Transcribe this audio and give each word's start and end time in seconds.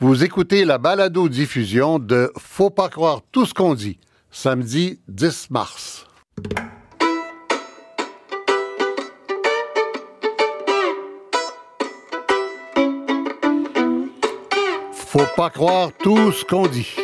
Vous 0.00 0.24
écoutez 0.24 0.64
la 0.64 0.78
balado-diffusion 0.78 2.00
de 2.00 2.32
Faut 2.36 2.70
pas 2.70 2.88
croire 2.88 3.20
tout 3.30 3.46
ce 3.46 3.54
qu'on 3.54 3.74
dit, 3.74 4.00
samedi 4.28 4.98
10 5.06 5.50
mars. 5.50 6.08
Faut 14.92 15.20
pas 15.36 15.50
croire 15.50 15.90
tout 16.02 16.32
ce 16.32 16.44
qu'on 16.44 16.66
dit. 16.66 16.96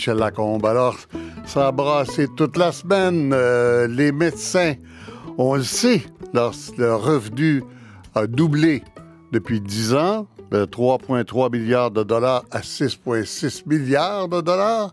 Michel 0.00 0.16
Lacombe. 0.16 0.64
Alors, 0.64 0.96
ça 1.44 1.66
a 1.66 1.72
brassé 1.72 2.26
toute 2.34 2.56
la 2.56 2.72
semaine. 2.72 3.32
Euh, 3.34 3.86
les 3.86 4.12
médecins, 4.12 4.72
on 5.36 5.56
le 5.56 5.62
sait, 5.62 6.04
leur, 6.32 6.54
leur 6.78 7.02
revenu 7.02 7.62
a 8.14 8.26
doublé 8.26 8.82
depuis 9.30 9.60
10 9.60 9.92
ans, 9.92 10.26
de 10.52 10.64
3,3 10.64 11.52
milliards 11.52 11.90
de 11.90 12.02
dollars 12.02 12.46
à 12.50 12.60
6,6 12.60 13.64
milliards 13.66 14.26
de 14.28 14.40
dollars. 14.40 14.90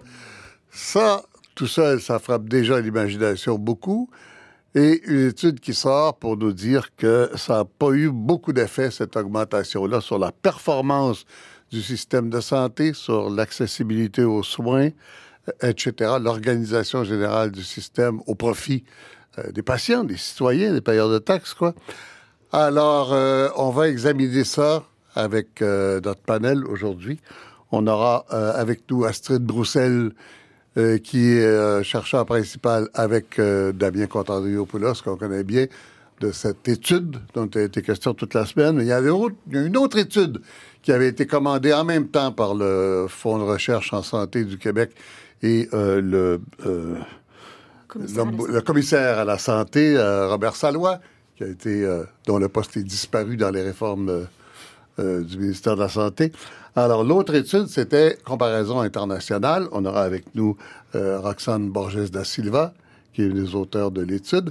Ça, 0.71 1.23
tout 1.55 1.67
seul, 1.67 2.01
ça 2.01 2.19
frappe 2.19 2.49
déjà 2.49 2.81
l'imagination 2.81 3.57
beaucoup. 3.57 4.09
Et 4.75 5.01
une 5.05 5.29
étude 5.29 5.61
qui 5.61 5.73
sort 5.73 6.17
pour 6.17 6.35
nous 6.35 6.51
dire 6.51 6.93
que 6.97 7.31
ça 7.35 7.59
n'a 7.59 7.65
pas 7.65 7.91
eu 7.91 8.11
beaucoup 8.11 8.51
d'effet, 8.51 8.91
cette 8.91 9.15
augmentation-là, 9.15 10.01
sur 10.01 10.19
la 10.19 10.33
performance 10.33 11.23
du 11.71 11.81
système 11.81 12.29
de 12.29 12.39
santé, 12.39 12.93
sur 12.93 13.29
l'accessibilité 13.29 14.23
aux 14.23 14.43
soins, 14.43 14.89
etc., 15.61 16.15
l'organisation 16.21 17.03
générale 17.03 17.51
du 17.51 17.63
système 17.63 18.21
au 18.27 18.35
profit 18.35 18.83
euh, 19.37 19.51
des 19.51 19.61
patients, 19.61 20.03
des 20.03 20.17
citoyens, 20.17 20.73
des 20.73 20.81
payeurs 20.81 21.09
de 21.09 21.19
taxes, 21.19 21.53
quoi. 21.53 21.73
Alors, 22.51 23.13
euh, 23.13 23.49
on 23.57 23.71
va 23.71 23.89
examiner 23.89 24.45
ça 24.45 24.83
avec 25.15 25.61
euh, 25.61 25.99
notre 26.01 26.21
panel 26.21 26.65
aujourd'hui. 26.65 27.19
On 27.71 27.85
aura 27.87 28.25
euh, 28.31 28.53
avec 28.55 28.89
nous 28.89 29.03
Astrid 29.03 29.43
Broussel, 29.43 30.11
euh, 30.77 30.97
qui 30.99 31.31
est 31.31 31.43
euh, 31.43 31.83
chercheur 31.83 32.25
principal 32.25 32.87
avec 32.93 33.39
euh, 33.39 33.73
Damien 33.73 34.05
Contandriopoulos, 34.05 35.01
qu'on 35.03 35.17
connaît 35.17 35.43
bien, 35.43 35.65
de 36.19 36.31
cette 36.31 36.67
étude 36.67 37.17
dont 37.33 37.47
il 37.47 37.59
a 37.59 37.63
été 37.63 37.81
question 37.81 38.13
toute 38.13 38.33
la 38.33 38.45
semaine. 38.45 38.75
Mais 38.77 38.83
il 38.83 38.87
y 38.87 38.91
a, 38.91 39.01
autre- 39.13 39.35
il 39.47 39.55
y 39.55 39.57
a 39.59 39.63
une 39.63 39.77
autre 39.77 39.97
étude 39.97 40.41
qui 40.81 40.91
avait 40.91 41.07
été 41.07 41.27
commandée 41.27 41.73
en 41.73 41.83
même 41.83 42.07
temps 42.07 42.31
par 42.31 42.55
le 42.55 43.05
Fonds 43.09 43.37
de 43.37 43.43
recherche 43.43 43.93
en 43.93 44.01
santé 44.01 44.43
du 44.45 44.57
Québec 44.57 44.91
et 45.43 45.69
euh, 45.73 46.01
le, 46.01 46.41
euh, 46.65 46.95
le 47.95 48.59
commissaire 48.61 49.19
à 49.19 49.25
la 49.25 49.37
santé, 49.37 49.95
euh, 49.95 50.29
Robert 50.29 50.55
Salois, 50.55 50.99
qui 51.35 51.43
a 51.43 51.47
été, 51.47 51.87
dont 52.25 52.39
le 52.39 52.49
poste 52.49 52.77
est 52.77 52.83
disparu 52.83 53.37
dans 53.37 53.51
les 53.51 53.61
réformes 53.61 54.25
du 54.97 55.37
ministère 55.37 55.75
de 55.75 55.81
la 55.81 55.89
Santé. 55.89 56.31
Alors, 56.75 57.03
l'autre 57.03 57.35
étude, 57.35 57.67
c'était 57.67 58.17
comparaison 58.25 58.79
internationale. 58.79 59.67
On 59.71 59.85
aura 59.85 60.01
avec 60.01 60.33
nous 60.33 60.57
Roxane 60.95 61.69
Borges 61.69 62.09
da 62.09 62.23
Silva, 62.23 62.73
qui 63.13 63.21
est 63.21 63.27
une 63.27 63.43
des 63.43 63.53
auteurs 63.53 63.91
de 63.91 64.01
l'étude. 64.01 64.49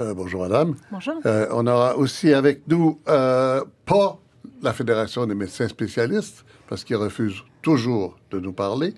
Euh, 0.00 0.14
bonjour, 0.14 0.42
madame. 0.42 0.76
Bonjour. 0.90 1.14
Euh, 1.26 1.46
on 1.50 1.66
aura 1.66 1.96
aussi 1.96 2.32
avec 2.32 2.66
nous, 2.68 2.98
euh, 3.08 3.62
pas 3.84 4.18
la 4.62 4.72
Fédération 4.72 5.26
des 5.26 5.34
médecins 5.34 5.68
spécialistes, 5.68 6.44
parce 6.68 6.84
qu'ils 6.84 6.96
refusent 6.96 7.42
toujours 7.60 8.16
de 8.30 8.40
nous 8.40 8.52
parler 8.52 8.94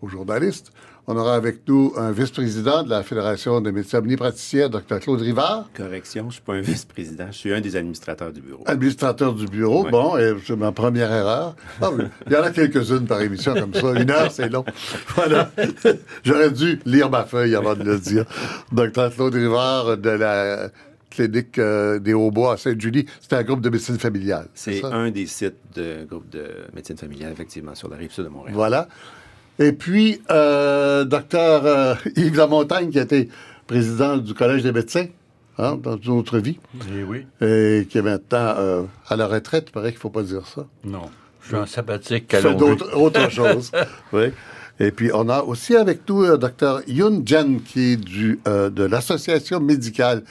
aux 0.00 0.08
journalistes. 0.08 0.72
On 1.08 1.16
aura 1.16 1.36
avec 1.36 1.68
nous 1.68 1.92
un 1.96 2.10
vice-président 2.10 2.82
de 2.82 2.90
la 2.90 3.04
Fédération 3.04 3.60
des 3.60 3.70
médecins 3.70 3.98
omnipraticiens, 3.98 4.68
Dr. 4.68 4.98
Claude 4.98 5.20
Rivard, 5.20 5.70
Correction, 5.72 6.22
je 6.22 6.26
ne 6.26 6.32
suis 6.32 6.40
pas 6.40 6.54
un 6.54 6.60
vice-président, 6.60 7.26
je 7.30 7.36
suis 7.36 7.52
un 7.52 7.60
des 7.60 7.76
administrateurs 7.76 8.32
du 8.32 8.40
bureau. 8.40 8.64
administrateur 8.66 9.32
du 9.32 9.46
bureau. 9.46 9.84
Ouais. 9.84 9.90
Bon, 9.92 10.18
et 10.18 10.34
c'est 10.44 10.56
ma 10.56 10.72
première 10.72 11.12
erreur. 11.12 11.54
Ah 11.80 11.90
oui, 11.92 12.06
il 12.26 12.32
y 12.32 12.36
en 12.36 12.42
a 12.42 12.50
quelques-unes 12.50 13.06
par 13.06 13.20
émission 13.20 13.54
comme 13.54 13.72
ça. 13.72 13.92
Une 14.00 14.10
heure, 14.10 14.32
c'est 14.32 14.48
long. 14.48 14.64
Voilà. 15.14 15.52
J'aurais 16.24 16.50
dû 16.50 16.80
lire 16.84 17.08
ma 17.08 17.24
feuille 17.24 17.54
avant 17.54 17.76
de 17.76 17.84
le 17.84 18.00
dire. 18.00 18.24
Dr. 18.72 19.14
Claude 19.14 19.34
Rivard 19.34 19.98
de 19.98 20.10
la 20.10 20.70
clinique 21.08 21.58
euh, 21.58 22.00
des 22.00 22.14
Hauts-Bois 22.14 22.54
à 22.54 22.56
Sainte-Julie. 22.56 23.06
C'était 23.20 23.36
un 23.36 23.44
groupe 23.44 23.60
de 23.60 23.70
médecine 23.70 23.98
familiale. 23.98 24.48
C'est 24.54 24.84
un 24.84 25.10
des 25.10 25.26
sites 25.26 25.54
de 25.74 26.04
groupe 26.04 26.28
de 26.30 26.48
médecine 26.74 26.96
familiale, 26.96 27.32
effectivement, 27.32 27.76
sur 27.76 27.88
la 27.88 27.96
rive 27.96 28.12
sud 28.12 28.24
de 28.24 28.28
Montréal. 28.28 28.54
Voilà. 28.54 28.88
Et 29.58 29.72
puis, 29.72 30.20
euh, 30.30 31.04
docteur 31.04 31.64
euh, 31.64 31.94
Yves 32.16 32.36
Lamontagne, 32.36 32.90
qui 32.90 32.98
a 32.98 33.02
été 33.02 33.28
président 33.66 34.16
du 34.18 34.34
Collège 34.34 34.62
des 34.62 34.72
médecins 34.72 35.06
hein, 35.58 35.78
dans 35.82 35.96
une 35.96 36.12
autre 36.12 36.38
vie, 36.38 36.58
Eh 36.94 37.02
oui. 37.02 37.26
et 37.40 37.86
qui 37.88 37.98
est 37.98 38.02
maintenant 38.02 38.54
euh, 38.58 38.82
à 39.08 39.16
la 39.16 39.26
retraite. 39.26 39.66
Il 39.68 39.72
paraît 39.72 39.88
qu'il 39.90 39.98
ne 39.98 40.00
faut 40.00 40.10
pas 40.10 40.22
dire 40.22 40.46
ça. 40.46 40.66
Non. 40.84 41.08
Je 41.42 41.48
suis 41.48 41.56
en 41.56 41.66
sabbatique 41.66 42.32
à 42.34 42.42
d'autres 42.42 42.94
autre 42.96 43.30
chose. 43.30 43.70
oui. 44.12 44.26
Et 44.78 44.90
puis, 44.90 45.10
on 45.14 45.28
a 45.30 45.40
aussi 45.42 45.74
avec 45.74 46.06
nous 46.08 46.22
le 46.22 46.36
docteur 46.36 46.82
Yun 46.86 47.22
Jen, 47.24 47.62
qui 47.62 47.92
est 47.92 47.96
du, 47.96 48.38
euh, 48.46 48.68
de 48.68 48.82
l'Association 48.84 49.58
médicale 49.58 50.22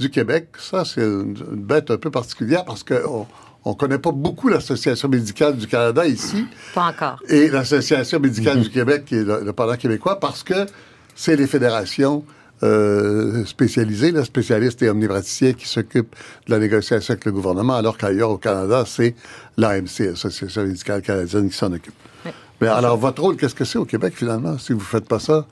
du 0.00 0.10
Québec. 0.10 0.48
Ça, 0.58 0.84
c'est 0.84 1.00
une, 1.02 1.36
une 1.52 1.62
bête 1.62 1.92
un 1.92 1.96
peu 1.96 2.10
particulière 2.10 2.64
parce 2.64 2.82
qu'on 2.82 3.28
on 3.64 3.74
connaît 3.74 3.98
pas 3.98 4.12
beaucoup 4.12 4.48
l'Association 4.48 5.08
médicale 5.08 5.56
du 5.56 5.66
Canada 5.66 6.06
ici 6.06 6.46
Pas 6.74 6.86
encore. 6.88 7.18
et 7.28 7.48
l'Association 7.48 8.20
médicale 8.20 8.60
du 8.60 8.70
Québec, 8.70 9.04
qui 9.06 9.16
est 9.16 9.24
le, 9.24 9.40
le 9.44 9.52
pendant 9.52 9.76
québécois, 9.76 10.20
parce 10.20 10.42
que 10.42 10.66
c'est 11.14 11.36
les 11.36 11.46
fédérations 11.46 12.24
euh, 12.62 13.44
spécialisées, 13.44 14.12
les 14.12 14.24
spécialistes 14.24 14.82
et 14.82 14.88
omnipraticiens 14.90 15.52
qui 15.54 15.66
s'occupent 15.68 16.14
de 16.46 16.52
la 16.52 16.58
négociation 16.58 17.12
avec 17.12 17.24
le 17.24 17.32
gouvernement, 17.32 17.74
alors 17.74 17.96
qu'ailleurs 17.98 18.30
au 18.30 18.38
Canada, 18.38 18.84
c'est 18.86 19.14
l'AMC, 19.56 19.98
l'Association 20.10 20.64
médicale 20.64 21.02
canadienne, 21.02 21.48
qui 21.50 21.56
s'en 21.56 21.72
occupe. 21.72 21.94
Oui. 22.24 22.30
Mais 22.60 22.68
alors, 22.68 22.96
votre 22.96 23.22
rôle, 23.22 23.36
qu'est-ce 23.36 23.54
que 23.54 23.64
c'est 23.64 23.78
au 23.78 23.84
Québec, 23.84 24.14
finalement, 24.16 24.56
si 24.58 24.72
vous 24.72 24.78
ne 24.78 24.84
faites 24.84 25.06
pas 25.08 25.18
ça? 25.18 25.46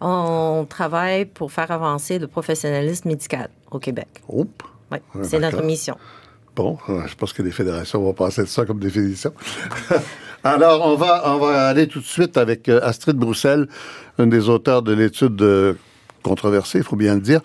On 0.00 0.66
travaille 0.68 1.26
pour 1.26 1.52
faire 1.52 1.70
avancer 1.70 2.18
le 2.18 2.26
professionnalisme 2.26 3.08
médical 3.08 3.48
au 3.70 3.78
Québec. 3.78 4.08
Oups. 4.28 4.50
Oui, 4.90 4.98
Ouais, 5.14 5.24
c'est 5.24 5.38
notre 5.38 5.62
mission. 5.62 5.96
Bon, 6.54 6.78
je 6.88 7.14
pense 7.14 7.32
que 7.32 7.42
les 7.42 7.50
fédérations 7.50 8.02
vont 8.02 8.12
passer 8.12 8.42
de 8.42 8.48
ça 8.48 8.64
comme 8.66 8.78
définition. 8.78 9.32
Alors, 10.44 10.86
on 10.86 10.96
va, 10.96 11.22
on 11.32 11.38
va 11.38 11.68
aller 11.68 11.86
tout 11.86 12.00
de 12.00 12.04
suite 12.04 12.36
avec 12.36 12.68
euh, 12.68 12.80
Astrid 12.82 13.16
Broussel, 13.16 13.68
une 14.18 14.28
des 14.28 14.48
auteurs 14.48 14.82
de 14.82 14.92
l'étude 14.92 15.76
controversée, 16.22 16.78
il 16.78 16.84
faut 16.84 16.96
bien 16.96 17.14
le 17.14 17.20
dire, 17.20 17.40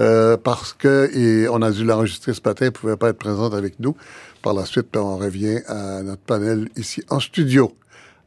euh, 0.00 0.36
parce 0.36 0.72
que 0.72 1.10
et 1.14 1.48
on 1.48 1.62
a 1.62 1.70
dû 1.70 1.84
l'enregistrer 1.84 2.32
ce 2.32 2.40
matin, 2.44 2.66
elle 2.66 2.68
ne 2.68 2.70
pouvait 2.70 2.96
pas 2.96 3.10
être 3.10 3.18
présente 3.18 3.54
avec 3.54 3.78
nous. 3.78 3.96
Par 4.42 4.54
la 4.54 4.64
suite, 4.64 4.86
ben, 4.92 5.00
on 5.00 5.18
revient 5.18 5.60
à 5.66 6.02
notre 6.02 6.22
panel 6.22 6.68
ici 6.76 7.02
en 7.10 7.20
studio. 7.20 7.72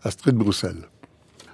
Astrid 0.03 0.35
Broussel. 0.35 0.75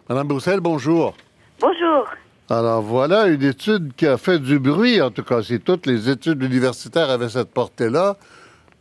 Madame 0.09 0.27
Broussel, 0.27 0.59
bonjour. 0.59 1.15
Bonjour. 1.59 2.05
Alors 2.49 2.81
voilà 2.81 3.27
une 3.27 3.43
étude 3.43 3.93
qui 3.95 4.05
a 4.05 4.17
fait 4.17 4.39
du 4.39 4.59
bruit, 4.59 5.01
en 5.01 5.09
tout 5.09 5.23
cas, 5.23 5.41
si 5.41 5.61
toutes 5.61 5.85
les 5.85 6.09
études 6.09 6.43
universitaires 6.43 7.09
avaient 7.09 7.29
cette 7.29 7.51
portée-là, 7.51 8.17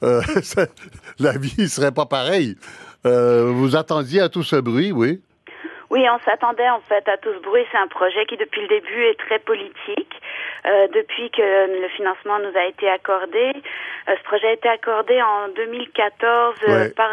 euh, 0.03 0.21
la 1.19 1.33
vie 1.39 1.55
ne 1.59 1.67
serait 1.67 1.93
pas 1.93 2.07
pareille. 2.07 2.57
Euh, 3.07 3.51
vous 3.53 3.77
attendiez 3.77 4.21
à 4.21 4.29
tout 4.29 4.43
ce 4.43 4.57
bruit, 4.57 4.93
oui? 4.93 5.21
Oui, 5.91 6.05
on 6.09 6.21
s'attendait 6.25 6.69
en 6.71 6.81
fait 6.89 7.03
à 7.09 7.17
tout 7.17 7.31
ce 7.35 7.43
bruit. 7.43 7.65
C'est 7.73 7.79
un 7.79 7.89
projet 7.89 8.25
qui, 8.27 8.37
depuis 8.37 8.61
le 8.63 8.69
début, 8.69 9.03
est 9.07 9.19
très 9.19 9.41
politique. 9.41 10.13
Euh, 10.67 10.87
depuis 10.95 11.31
que 11.31 11.43
le 11.43 11.89
financement 11.97 12.39
nous 12.39 12.57
a 12.57 12.67
été 12.67 12.89
accordé, 12.89 13.53
ce 14.07 14.23
projet 14.25 14.49
a 14.49 14.53
été 14.53 14.69
accordé 14.69 15.21
en 15.21 15.49
2014. 15.57 16.55
euh, 16.69 16.73
Ouais. 16.85 16.91
par, 16.91 17.09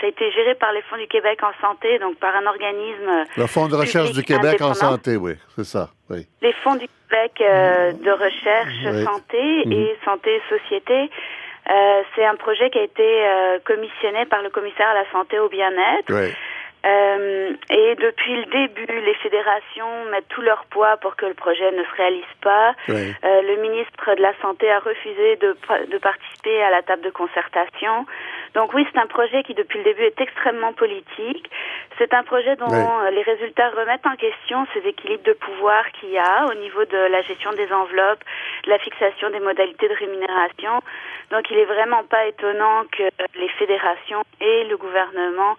ça 0.00 0.06
a 0.06 0.08
été 0.08 0.32
géré 0.32 0.56
par 0.56 0.72
les 0.72 0.82
Fonds 0.82 0.96
du 0.96 1.06
Québec 1.06 1.38
en 1.44 1.52
santé, 1.64 1.98
donc 2.00 2.16
par 2.16 2.34
un 2.34 2.46
organisme. 2.46 3.26
Le 3.36 3.46
Fonds 3.46 3.68
de 3.68 3.76
recherche 3.76 4.10
du 4.10 4.24
Québec 4.24 4.60
en 4.60 4.74
santé, 4.74 5.16
oui, 5.16 5.34
c'est 5.54 5.64
ça, 5.64 5.90
oui. 6.08 6.26
Les 6.42 6.52
fonds 6.64 6.74
du 6.76 6.86
Québec 7.08 7.32
de 7.38 8.10
recherche 8.10 8.74
Oui. 8.86 9.04
santé 9.04 9.62
Mhm. 9.66 9.72
et 9.72 9.96
santé 10.04 10.40
société. 10.48 11.10
Euh, 11.70 12.02
c'est 12.14 12.24
un 12.24 12.34
projet 12.34 12.68
qui 12.70 12.78
a 12.78 12.82
été 12.82 13.02
euh, 13.04 13.58
commissionné 13.64 14.26
par 14.26 14.42
le 14.42 14.50
commissaire 14.50 14.88
à 14.88 14.94
la 14.94 15.10
santé 15.12 15.38
au 15.38 15.48
bien-être. 15.48 16.12
Euh, 16.82 17.52
et 17.68 17.94
depuis 17.96 18.36
le 18.36 18.46
début, 18.46 19.00
les 19.00 19.14
fédérations 19.16 20.06
mettent 20.10 20.28
tout 20.28 20.40
leur 20.40 20.64
poids 20.70 20.96
pour 20.96 21.14
que 21.14 21.26
le 21.26 21.34
projet 21.34 21.70
ne 21.72 21.84
se 21.84 21.94
réalise 21.96 22.34
pas. 22.40 22.74
le 22.88 23.56
ministre 23.60 24.14
de 24.14 24.22
la 24.22 24.32
Santé 24.40 24.70
a 24.70 24.78
refusé 24.80 25.36
de, 25.36 25.54
de 25.90 25.98
participer 25.98 26.62
à 26.62 26.70
la 26.70 26.82
table 26.82 27.02
de 27.02 27.10
concertation. 27.10 28.06
Donc 28.54 28.74
oui, 28.74 28.86
c'est 28.92 28.98
un 28.98 29.06
projet 29.06 29.42
qui 29.44 29.54
depuis 29.54 29.78
le 29.78 29.84
début 29.84 30.02
est 30.02 30.20
extrêmement 30.20 30.72
politique. 30.72 31.50
C'est 31.98 32.12
un 32.14 32.22
projet 32.24 32.56
dont 32.56 32.66
Ouais. 32.68 33.10
les 33.12 33.22
résultats 33.22 33.70
remettent 33.70 34.06
en 34.06 34.16
question 34.16 34.66
ces 34.74 34.80
équilibres 34.88 35.24
de 35.24 35.34
pouvoir 35.34 35.84
qu'il 35.98 36.10
y 36.10 36.18
a 36.18 36.46
au 36.50 36.54
niveau 36.54 36.84
de 36.84 37.10
la 37.10 37.22
gestion 37.22 37.52
des 37.52 37.70
enveloppes, 37.72 38.24
de 38.64 38.70
la 38.70 38.78
fixation 38.78 39.30
des 39.30 39.40
modalités 39.40 39.88
de 39.88 39.94
rémunération. 39.94 40.80
Donc 41.30 41.44
il 41.50 41.58
est 41.58 41.64
vraiment 41.66 42.02
pas 42.04 42.26
étonnant 42.26 42.84
que 42.90 43.04
les 43.38 43.48
fédérations 43.58 44.22
et 44.40 44.64
le 44.64 44.76
gouvernement 44.76 45.56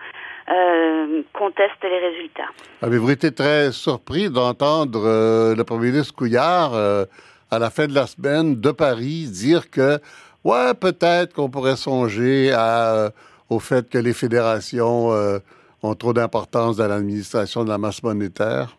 euh, 0.50 1.22
contestent 1.34 1.84
les 1.84 2.00
résultats. 2.00 2.50
Avez-vous 2.82 3.12
été 3.12 3.34
très 3.34 3.72
surpris 3.72 4.30
d'entendre 4.30 5.04
euh, 5.06 5.56
le 5.56 5.64
premier 5.64 5.92
ministre 5.92 6.16
Couillard, 6.16 6.74
euh, 6.74 7.06
à 7.52 7.60
la 7.60 7.70
fin 7.70 7.86
de 7.88 7.94
la 7.94 8.08
semaine, 8.08 8.60
de 8.60 8.72
Paris, 8.72 9.28
dire 9.30 9.70
que, 9.70 10.00
ouais, 10.44 10.74
peut-être 10.80 11.34
qu'on 11.34 11.50
pourrait 11.50 11.76
songer 11.76 12.52
euh, 12.54 13.10
au 13.50 13.60
fait 13.60 13.90
que 13.90 13.98
les 13.98 14.14
fédérations 14.14 15.12
euh, 15.12 15.40
ont 15.84 15.96
trop 15.96 16.14
d'importance 16.14 16.78
dans 16.78 16.88
l'administration 16.88 17.64
de 17.64 17.70
la 17.70 17.78
masse 17.78 18.04
monétaire? 18.04 18.76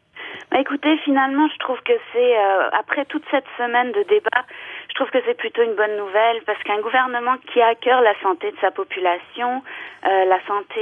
Bah, 0.50 0.60
écoutez, 0.60 0.98
finalement, 0.98 1.48
je 1.48 1.58
trouve 1.58 1.78
que 1.82 1.94
c'est, 2.12 2.36
euh, 2.36 2.68
après 2.78 3.06
toute 3.06 3.24
cette 3.30 3.46
semaine 3.56 3.90
de 3.92 4.02
débat, 4.02 4.44
je 4.90 4.94
trouve 4.94 5.08
que 5.10 5.18
c'est 5.24 5.36
plutôt 5.36 5.62
une 5.62 5.74
bonne 5.74 5.96
nouvelle 5.96 6.42
parce 6.44 6.62
qu'un 6.64 6.80
gouvernement 6.80 7.36
qui 7.50 7.62
a 7.62 7.68
à 7.68 7.74
cœur 7.74 8.02
la 8.02 8.12
santé 8.22 8.50
de 8.50 8.56
sa 8.60 8.70
population, 8.70 9.62
la 10.02 10.38
santé, 10.46 10.80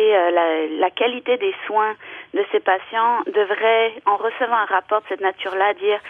la 0.81 0.91
qualité 0.91 1.37
des 1.37 1.55
soins 1.67 1.95
de 2.35 2.45
ses 2.51 2.59
patients 2.59 3.23
devrait, 3.27 3.93
en 4.07 4.17
recevant 4.17 4.57
un 4.57 4.65
rapport 4.65 5.03
de 5.03 5.07
cette 5.11 5.21
nature-là, 5.21 5.75
dire 5.75 6.01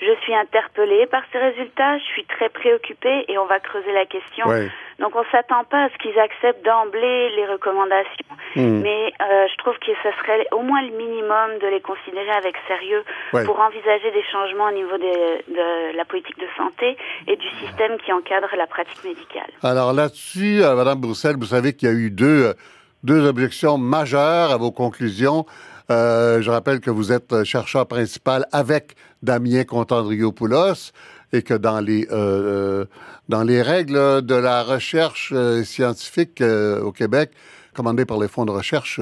je 0.00 0.12
suis 0.22 0.34
interpellé 0.34 1.06
par 1.06 1.22
ces 1.32 1.38
résultats, 1.38 1.98
je 1.98 2.04
suis 2.04 2.24
très 2.24 2.48
préoccupé 2.48 3.24
et 3.28 3.38
on 3.38 3.46
va 3.46 3.60
creuser 3.60 3.92
la 3.92 4.06
question. 4.06 4.46
Ouais. 4.46 4.68
Donc 4.98 5.16
on 5.16 5.24
s'attend 5.32 5.64
pas 5.64 5.84
à 5.84 5.88
ce 5.90 5.98
qu'ils 5.98 6.18
acceptent 6.18 6.64
d'emblée 6.64 7.30
les 7.36 7.46
recommandations, 7.46 8.26
Hmm. 8.56 8.82
mais 8.82 9.12
euh, 9.20 9.46
je 9.50 9.56
trouve 9.58 9.74
que 9.80 9.90
ce 10.02 10.10
serait 10.20 10.46
au 10.52 10.60
moins 10.62 10.80
le 10.82 10.96
minimum 10.96 11.58
de 11.60 11.66
les 11.66 11.80
considérer 11.80 12.30
avec 12.30 12.54
sérieux 12.68 13.02
Ouais. 13.32 13.44
pour 13.44 13.58
envisager 13.58 14.10
des 14.12 14.22
changements 14.30 14.66
au 14.68 14.72
niveau 14.72 14.96
des- 14.96 15.42
de 15.52 15.96
la 15.96 16.04
politique 16.04 16.38
de 16.38 16.46
santé 16.56 16.96
et 17.26 17.34
du 17.36 17.48
système 17.60 17.96
qui 17.98 18.12
encadre 18.12 18.48
la 18.56 18.66
pratique 18.68 19.02
médicale. 19.04 19.50
Alors 19.64 19.92
là-dessus, 19.92 20.62
euh, 20.62 20.76
Madame 20.76 21.00
Broussel, 21.00 21.34
vous 21.36 21.46
savez 21.46 21.72
qu'il 21.74 21.88
y 21.88 21.90
a 21.90 21.94
eu 21.94 22.10
deux, 22.10 22.50
euh, 22.50 22.54
deux 23.02 23.26
objections 23.26 23.76
majeures 23.76 24.52
à 24.52 24.56
vos 24.56 24.70
conclusions. 24.70 25.44
Euh, 25.90 26.40
je 26.40 26.50
rappelle 26.50 26.80
que 26.80 26.90
vous 26.90 27.12
êtes 27.12 27.32
euh, 27.32 27.44
chercheur 27.44 27.86
principal 27.86 28.46
avec 28.52 28.96
Damien 29.22 29.64
Contandriopoulos 29.64 30.92
et 31.32 31.42
que 31.42 31.52
dans 31.52 31.80
les, 31.80 32.08
euh, 32.10 32.86
dans 33.28 33.42
les 33.42 33.60
règles 33.60 34.22
de 34.22 34.34
la 34.34 34.62
recherche 34.62 35.34
scientifique 35.64 36.40
au 36.40 36.92
Québec, 36.92 37.32
commandée 37.74 38.04
par 38.04 38.18
les 38.18 38.28
fonds 38.28 38.44
de 38.44 38.52
recherche 38.52 39.00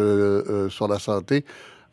sur 0.71 0.89
la 0.89 0.99
santé, 0.99 1.45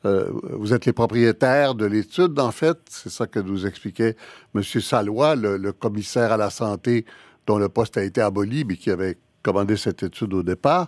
vous 0.03 0.73
êtes 0.73 0.85
les 0.85 0.93
propriétaires 0.93 1.75
de 1.75 1.85
l'étude, 1.85 2.39
en 2.39 2.51
fait. 2.51 2.77
C'est 2.89 3.09
ça 3.09 3.27
que 3.27 3.39
nous 3.39 3.65
expliquait 3.65 4.15
M. 4.55 4.63
Salois, 4.63 5.35
le 5.35 5.71
commissaire 5.73 6.31
à 6.31 6.37
la 6.37 6.49
santé 6.49 7.05
dont 7.45 7.57
le 7.57 7.67
poste 7.67 7.97
a 7.97 8.03
été 8.03 8.21
aboli, 8.21 8.63
mais 8.63 8.77
qui 8.77 8.91
avait 8.91 9.17
commandé 9.43 9.75
cette 9.75 10.03
étude 10.03 10.33
au 10.33 10.43
départ. 10.43 10.87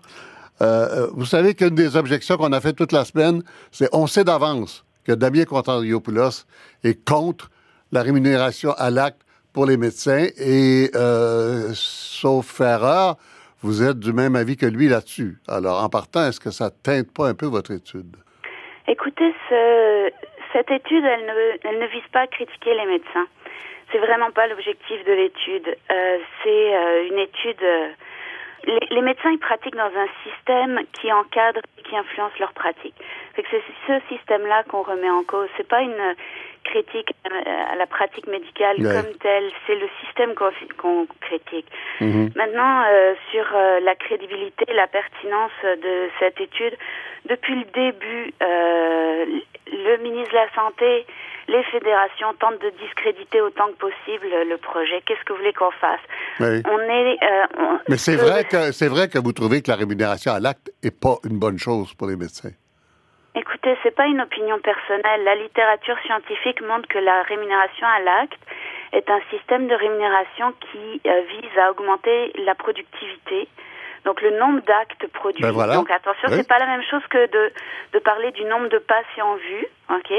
Euh, 0.61 1.05
euh, 1.05 1.07
vous 1.13 1.25
savez 1.25 1.55
qu'une 1.55 1.75
des 1.75 1.95
objections 1.97 2.37
qu'on 2.37 2.51
a 2.53 2.61
fait 2.61 2.73
toute 2.73 2.91
la 2.91 3.05
semaine, 3.05 3.41
c'est 3.71 3.89
on 3.93 4.05
sait 4.07 4.23
d'avance 4.23 4.85
que 5.05 5.11
Damien 5.11 5.45
Contandriopoulos 5.45 6.45
est 6.83 7.07
contre 7.07 7.49
la 7.91 8.01
rémunération 8.03 8.71
à 8.77 8.89
l'acte 8.91 9.21
pour 9.53 9.65
les 9.65 9.75
médecins 9.77 10.27
et, 10.37 10.91
euh, 10.95 11.71
sauf 11.73 12.61
erreur, 12.61 13.17
vous 13.61 13.83
êtes 13.83 13.99
du 13.99 14.13
même 14.13 14.35
avis 14.35 14.55
que 14.57 14.65
lui 14.65 14.87
là-dessus. 14.87 15.39
Alors, 15.47 15.83
en 15.83 15.89
partant, 15.89 16.27
est-ce 16.27 16.39
que 16.39 16.51
ça 16.51 16.69
teinte 16.71 17.11
pas 17.11 17.27
un 17.27 17.33
peu 17.33 17.47
votre 17.47 17.71
étude? 17.71 18.15
Écoutez, 18.87 19.33
ce- 19.49 20.09
cette 20.53 20.71
étude, 20.71 21.03
elle 21.05 21.79
ne, 21.79 21.87
vise 21.87 22.07
pas 22.13 22.21
à 22.21 22.27
critiquer 22.27 22.73
les 22.75 22.85
médecins. 22.85 23.27
C'est 23.91 23.99
vraiment 23.99 24.31
pas 24.31 24.47
l'objectif 24.47 25.03
de 25.05 25.11
l'étude. 25.11 25.77
C'est 26.43 27.07
une 27.09 27.19
étude. 27.19 27.61
Euh, 28.67 28.77
les, 28.89 28.95
les 28.95 29.01
médecins 29.01 29.31
ils 29.31 29.39
pratiquent 29.39 29.75
dans 29.75 29.91
un 29.95 30.07
système 30.23 30.79
qui 30.93 31.11
encadre 31.11 31.61
et 31.77 31.81
qui 31.83 31.95
influence 31.95 32.37
leur 32.39 32.53
pratique. 32.53 32.95
C'est 33.35 33.45
ce 33.87 33.99
système-là 34.09 34.63
qu'on 34.63 34.83
remet 34.83 35.09
en 35.09 35.23
cause. 35.23 35.47
C'est 35.57 35.67
pas 35.67 35.81
une 35.81 36.15
critique 36.63 37.11
à, 37.25 37.75
la 37.75 37.87
pratique 37.87 38.27
médicale 38.27 38.77
Ouais. 38.79 38.93
comme 38.93 39.13
telle. 39.17 39.49
C'est 39.67 39.75
le 39.75 39.89
système 40.05 40.33
qu'on 40.35 41.07
critique. 41.21 41.67
Mhm. 41.99 42.31
Maintenant, 42.35 42.83
euh, 42.87 43.13
sur 43.31 43.45
euh, 43.53 43.79
la 43.81 43.95
crédibilité, 43.95 44.65
la 44.73 44.87
pertinence 44.87 45.51
de 45.63 46.09
cette 46.19 46.39
étude, 46.39 46.75
depuis 47.25 47.55
le 47.55 47.65
début, 47.73 48.33
euh, 48.41 49.25
le 49.71 49.97
ministre 49.97 50.31
de 50.31 50.37
la 50.37 50.49
Santé, 50.53 51.05
les 51.53 51.63
fédérations 51.75 52.31
tentent 52.39 52.61
de 52.61 52.69
discréditer 52.83 53.39
autant 53.41 53.67
que 53.73 53.79
possible 53.87 54.27
le 54.53 54.57
projet. 54.57 55.01
Qu'est-ce 55.05 55.23
que 55.25 55.33
vous 55.33 55.39
voulez 55.39 55.53
qu'on 55.53 55.71
fasse 55.85 55.99
Oui. 56.39 56.61
On 56.75 56.79
est. 56.79 57.17
euh, 57.23 57.45
on- 57.59 57.79
Mais 57.89 57.97
c'est 57.97 58.15
le- 58.17 58.23
vrai 58.27 58.43
que 58.45 58.71
c'est 58.71 58.87
vrai 58.95 59.05
que 59.09 59.19
vous 59.19 59.33
trouvez 59.33 59.61
que 59.61 59.69
la 59.69 59.77
rémunération 59.83 60.31
à 60.31 60.39
l'acte 60.39 60.67
est 60.87 60.97
pas 61.05 61.15
une 61.29 61.37
bonne 61.39 61.59
chose 61.67 61.93
pour 61.93 62.07
les 62.07 62.15
médecins. 62.15 62.51
Écoutez, 63.33 63.77
c'est 63.81 63.95
pas 63.95 64.07
une 64.07 64.19
opinion 64.21 64.59
personnelle. 64.59 65.23
La 65.23 65.35
littérature 65.35 65.97
scientifique 66.05 66.61
montre 66.61 66.87
que 66.89 66.99
la 66.99 67.21
rémunération 67.23 67.87
à 67.87 67.99
l'acte 68.01 68.41
est 68.91 69.09
un 69.09 69.21
système 69.29 69.67
de 69.69 69.75
rémunération 69.75 70.53
qui 70.71 71.01
euh, 71.07 71.21
vise 71.35 71.57
à 71.57 71.71
augmenter 71.71 72.33
la 72.45 72.55
productivité. 72.55 73.47
Donc 74.05 74.21
le 74.21 74.31
nombre 74.39 74.61
d'actes 74.61 75.05
produits. 75.13 75.43
Ben 75.43 75.51
voilà. 75.51 75.75
Donc 75.75 75.89
attention, 75.91 76.29
Oui. 76.29 76.37
c'est 76.37 76.47
pas 76.47 76.57
la 76.59 76.65
même 76.65 76.83
chose 76.89 77.05
que 77.09 77.27
de, 77.29 77.51
de 77.93 77.99
parler 77.99 78.31
du 78.31 78.43
nombre 78.45 78.67
de 78.69 78.79
patients 78.79 79.35
vus. 79.35 79.67
Ok, 79.93 80.11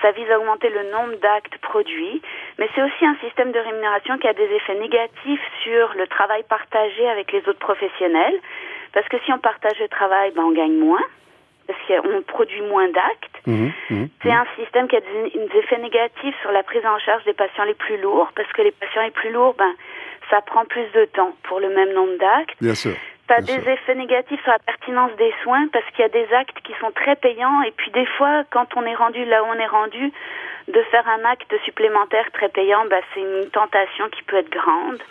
ça 0.00 0.10
vise 0.12 0.28
à 0.30 0.38
augmenter 0.40 0.70
le 0.70 0.90
nombre 0.90 1.14
d'actes 1.20 1.56
produits, 1.58 2.20
mais 2.58 2.68
c'est 2.74 2.82
aussi 2.82 3.06
un 3.06 3.16
système 3.24 3.52
de 3.52 3.58
rémunération 3.60 4.18
qui 4.18 4.26
a 4.26 4.32
des 4.32 4.50
effets 4.56 4.74
négatifs 4.74 5.42
sur 5.62 5.94
le 5.96 6.06
travail 6.08 6.42
partagé 6.48 7.08
avec 7.08 7.30
les 7.32 7.40
autres 7.48 7.58
professionnels. 7.60 8.34
Parce 8.92 9.06
que 9.08 9.16
si 9.24 9.32
on 9.32 9.38
partage 9.38 9.78
le 9.80 9.88
travail, 9.88 10.32
ben 10.34 10.42
on 10.42 10.52
gagne 10.52 10.76
moins 10.76 11.02
parce 11.66 11.78
qu'on 11.86 12.22
produit 12.22 12.60
moins 12.62 12.88
d'actes. 12.88 13.46
Mhm, 13.46 13.72
mhm. 13.90 14.08
C'est 14.22 14.32
un 14.32 14.46
système 14.58 14.88
qui 14.88 14.96
a 14.96 15.00
des, 15.00 15.30
des 15.30 15.58
effets 15.58 15.78
négatifs 15.78 16.34
sur 16.42 16.50
la 16.50 16.62
prise 16.64 16.84
en 16.84 16.98
charge 16.98 17.24
des 17.24 17.32
patients 17.34 17.64
les 17.64 17.74
plus 17.74 17.98
lourds, 17.98 18.30
parce 18.34 18.50
que 18.52 18.62
les 18.62 18.72
patients 18.72 19.02
les 19.02 19.10
plus 19.12 19.30
lourds, 19.30 19.54
ben, 19.56 19.72
ça 20.30 20.40
prend 20.40 20.64
plus 20.64 20.86
de 20.92 21.04
temps 21.06 21.32
pour 21.44 21.60
le 21.60 21.68
même 21.70 21.92
nombre 21.92 22.16
d'actes. 22.18 22.56
Bien 22.60 22.74
sûr. 22.74 22.94
Ça 23.32 23.38
a 23.38 23.40
Bien 23.40 23.56
des 23.56 23.62
sûr. 23.62 23.72
effets 23.72 23.94
négatifs 23.94 24.42
sur 24.42 24.52
la 24.52 24.58
pertinence 24.58 25.12
des 25.16 25.32
soins, 25.42 25.66
parce 25.72 25.86
qu'il 25.92 26.00
y 26.00 26.04
a 26.04 26.08
des 26.10 26.28
actes 26.34 26.60
qui 26.64 26.74
sont 26.80 26.90
très 26.90 27.16
payants, 27.16 27.62
et 27.62 27.70
puis 27.70 27.90
des 27.92 28.04
fois, 28.04 28.44
quand 28.50 28.76
on 28.76 28.84
est 28.84 28.94
rendu 28.94 29.24
là 29.24 29.42
où 29.42 29.46
on 29.46 29.54
est 29.58 29.66
rendu, 29.66 30.12
de 30.68 30.82
faire 30.90 31.08
un 31.08 31.24
acte 31.24 31.54
supplémentaire 31.64 32.30
très 32.32 32.50
payant, 32.50 32.84
ben, 32.90 33.00
c'est 33.14 33.20
une 33.20 33.48
tentation 33.50 34.10
qui 34.10 34.22
peut 34.24 34.36
être 34.36 34.50
grande. 34.50 35.02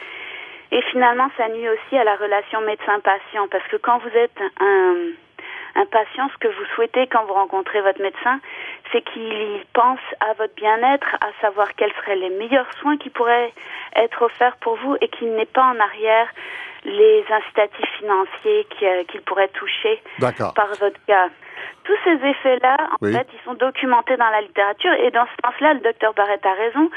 Et 0.72 0.84
finalement, 0.84 1.32
ça 1.36 1.50
nuit 1.50 1.68
aussi 1.68 1.98
à 1.98 2.04
la 2.04 2.16
relation 2.16 2.62
médecin-patient, 2.62 3.48
parce 3.50 3.68
que 3.70 3.78
quand 3.78 3.98
vous 3.98 4.16
êtes 4.16 4.40
un, 4.60 4.96
un 5.82 5.86
patient, 5.88 6.30
ce 6.32 6.38
que 6.38 6.48
vous 6.48 6.66
souhaitez 6.76 7.08
quand 7.08 7.26
vous 7.26 7.34
rencontrez 7.34 7.82
votre 7.82 8.04
médecin, 8.04 8.40
c'est 8.92 9.02
qu'il 9.02 9.64
pense 9.74 10.00
à 10.20 10.34
votre 10.34 10.54
bien-être, 10.54 11.16
à 11.22 11.32
savoir 11.42 11.74
quels 11.76 11.94
seraient 11.94 12.18
les 12.18 12.30
meilleurs 12.30 12.72
soins 12.82 12.98
qui 12.98 13.10
pourraient 13.10 13.52
être 13.96 14.22
offerts 14.22 14.58
pour 14.58 14.76
vous 14.76 14.96
et 15.02 15.08
qu'il 15.08 15.34
n'ait 15.34 15.46
pas 15.46 15.64
en 15.64 15.80
arrière 15.80 16.28
les 16.86 17.24
incitatifs 17.30 17.90
financiers 18.00 18.68
euh, 18.84 19.04
qu'il 19.06 19.22
pourrait 19.22 19.50
toucher 19.50 20.02
par 20.56 20.68
votre 20.80 21.00
cas. 21.06 21.30
Tous 21.84 21.98
ces 22.04 22.26
effets-là, 22.26 22.78
en 22.92 22.96
Oui. 23.02 23.14
fait, 23.14 23.28
ils 23.34 23.44
sont 23.46 23.54
documentés 23.56 24.18
dans 24.18 24.30
la 24.30 24.42
littérature 24.42 24.94
et 24.94 25.12
dans 25.12 25.26
ce 25.26 25.32
sens-là, 25.50 25.74
le 25.74 25.80
docteur 25.80 26.14
Barrett 26.14 26.44
a 26.46 26.54
raison. 26.54 26.90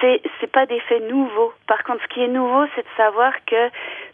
C'est 0.00 0.20
c'est 0.40 0.50
pas 0.50 0.66
des 0.66 0.80
faits 0.80 1.08
nouveaux. 1.08 1.52
Par 1.66 1.82
contre, 1.84 2.02
ce 2.02 2.08
qui 2.08 2.22
est 2.22 2.28
nouveau, 2.28 2.64
c'est 2.74 2.82
de 2.82 2.96
savoir 2.96 3.32
que 3.46 3.68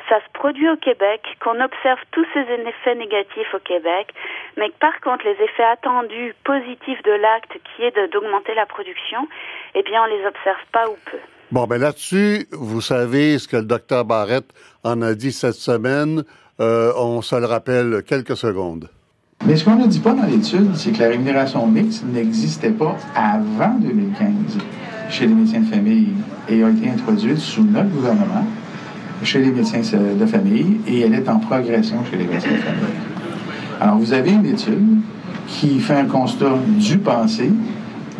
ça 0.08 0.20
se 0.20 0.30
produit 0.32 0.68
au 0.68 0.76
Québec, 0.76 1.22
qu'on 1.40 1.60
observe 1.60 2.00
tous 2.12 2.26
ces 2.34 2.40
effets 2.40 2.94
négatifs 2.96 3.54
au 3.54 3.60
Québec, 3.60 4.12
mais 4.56 4.68
que 4.70 4.78
par 4.78 5.00
contre, 5.00 5.24
les 5.24 5.40
effets 5.42 5.64
attendus 5.64 6.34
positifs 6.44 7.02
de 7.02 7.12
l'acte, 7.12 7.52
qui 7.64 7.84
est 7.84 7.96
d'augmenter 8.10 8.54
la 8.54 8.66
production, 8.66 9.26
eh 9.74 9.82
bien, 9.82 10.02
on 10.02 10.06
les 10.06 10.26
observe 10.26 10.62
pas 10.72 10.88
ou 10.88 10.96
peu. 11.10 11.18
Bon, 11.52 11.66
ben 11.66 11.80
là-dessus, 11.80 12.47
vous 12.52 12.80
savez 12.80 13.37
ce 13.40 13.49
que 13.49 13.57
le 13.57 13.64
docteur 13.64 14.04
Barrett 14.04 14.45
en 14.85 15.02
a 15.02 15.14
dit 15.14 15.33
cette 15.33 15.57
semaine. 15.57 16.23
Euh, 16.61 16.92
on 16.97 17.23
se 17.23 17.35
le 17.35 17.47
rappelle 17.47 18.04
quelques 18.07 18.37
secondes. 18.37 18.88
Mais 19.45 19.57
ce 19.57 19.64
qu'on 19.64 19.75
ne 19.75 19.88
dit 19.88 19.99
pas 19.99 20.12
dans 20.12 20.26
l'étude, 20.26 20.76
c'est 20.76 20.92
que 20.92 21.00
la 21.00 21.09
rémunération 21.09 21.66
mixte 21.66 22.04
n'existait 22.04 22.71
pas 22.71 22.97
avant 23.16 23.75
2015 23.80 24.28
chez 25.09 25.26
les 25.26 25.35
médecins 25.35 25.59
de 25.59 25.66
famille 25.66 26.11
et 26.49 26.62
a 26.62 26.71
été 26.71 26.88
introduite 26.88 27.38
sous 27.38 27.64
notre 27.64 27.88
gouvernement 27.88 28.47
chez 29.25 29.40
les 29.40 29.50
médecins 29.50 29.80
de 29.80 30.26
famille 30.26 30.80
et 30.87 31.00
elle 31.00 31.14
est 31.14 31.28
en 31.28 31.40
progression 31.40 32.04
chez 32.09 32.16
les 32.16 32.26
médecins 32.26 32.52
de 32.52 32.59
famille. 32.59 32.95
Alors, 33.80 33.99
vous 33.99 34.12
avez 34.12 34.30
une 34.30 34.47
étude 34.47 34.99
qui 35.49 35.80
fait 35.80 35.95
un 35.95 36.07
constat 36.07 36.54
du 36.78 36.99
passé, 36.99 37.50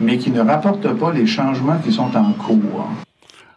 mais 0.01 0.19
qui 0.19 0.33
ne 0.33 0.41
rapporte 0.41 0.89
pas 0.95 1.13
les 1.13 1.27
changements 1.27 1.79
qui 1.79 1.93
sont 1.93 2.11
en 2.17 2.33
cours. 2.33 2.89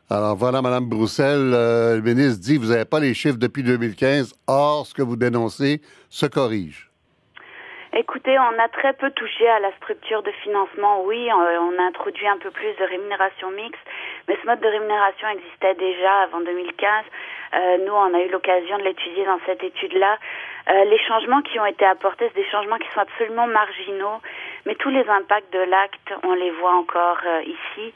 Alors 0.09 0.35
voilà, 0.35 0.61
Mme 0.61 0.89
Broussel, 0.89 1.53
euh, 1.53 1.95
le 1.95 2.01
ministre 2.01 2.41
dit 2.41 2.57
vous 2.57 2.71
n'avez 2.71 2.85
pas 2.85 2.99
les 2.99 3.13
chiffres 3.13 3.37
depuis 3.39 3.63
2015. 3.63 4.33
Or, 4.47 4.85
ce 4.85 4.93
que 4.93 5.01
vous 5.01 5.15
dénoncez 5.15 5.81
se 6.09 6.25
corrige. 6.25 6.89
Écoutez, 7.95 8.37
on 8.37 8.59
a 8.59 8.67
très 8.67 8.93
peu 8.93 9.11
touché 9.11 9.47
à 9.47 9.59
la 9.59 9.71
structure 9.77 10.21
de 10.21 10.31
financement. 10.43 11.03
Oui, 11.05 11.29
euh, 11.29 11.59
on 11.61 11.79
a 11.79 11.83
introduit 11.87 12.27
un 12.27 12.37
peu 12.37 12.51
plus 12.51 12.73
de 12.79 12.83
rémunération 12.83 13.49
mixte, 13.51 13.81
mais 14.27 14.35
ce 14.41 14.45
mode 14.45 14.59
de 14.59 14.67
rémunération 14.67 15.27
existait 15.29 15.75
déjà 15.75 16.23
avant 16.23 16.41
2015. 16.41 17.05
Euh, 17.53 17.77
nous, 17.85 17.93
on 17.93 18.13
a 18.13 18.19
eu 18.19 18.29
l'occasion 18.29 18.77
de 18.79 18.83
l'étudier 18.83 19.25
dans 19.25 19.39
cette 19.45 19.63
étude-là. 19.63 20.17
Les 20.65 20.99
changements 21.07 21.41
qui 21.41 21.59
ont 21.59 21.65
été 21.65 21.83
apportés, 21.83 22.29
c'est 22.29 22.41
des 22.41 22.49
changements 22.49 22.77
qui 22.77 22.89
sont 22.91 23.01
absolument 23.01 23.47
marginaux, 23.47 24.21
mais 24.65 24.75
tous 24.75 24.89
les 24.89 25.05
impacts 25.09 25.51
de 25.51 25.59
l'acte, 25.59 26.13
on 26.23 26.33
les 26.33 26.51
voit 26.51 26.73
encore 26.73 27.19
ici. 27.45 27.93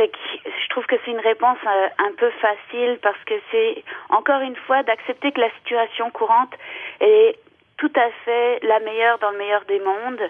C'est 0.00 0.08
que 0.08 0.18
je 0.46 0.68
trouve 0.70 0.86
que 0.86 0.96
c'est 1.04 1.10
une 1.10 1.20
réponse 1.20 1.58
un 1.66 2.12
peu 2.16 2.30
facile 2.40 2.98
parce 3.02 3.22
que 3.26 3.34
c'est 3.50 3.84
encore 4.08 4.40
une 4.40 4.56
fois 4.56 4.82
d'accepter 4.82 5.30
que 5.30 5.40
la 5.40 5.50
situation 5.58 6.10
courante 6.10 6.54
est 7.00 7.36
tout 7.76 7.92
à 7.96 8.10
fait 8.24 8.60
la 8.62 8.80
meilleure 8.80 9.18
dans 9.18 9.30
le 9.30 9.38
meilleur 9.38 9.64
des 9.66 9.80
mondes. 9.80 10.20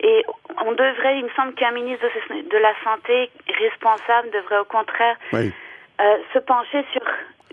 Et 0.00 0.24
on 0.64 0.72
devrait, 0.72 1.18
il 1.18 1.24
me 1.24 1.30
semble 1.30 1.54
qu'un 1.54 1.70
ministre 1.70 2.06
de, 2.30 2.58
la 2.58 2.74
Santé 2.82 3.30
responsable 3.58 4.30
devrait 4.30 4.58
au 4.58 4.64
contraire 4.64 5.16
euh, 5.32 5.46
se 6.32 6.38
pencher 6.40 6.84
sur 6.92 7.02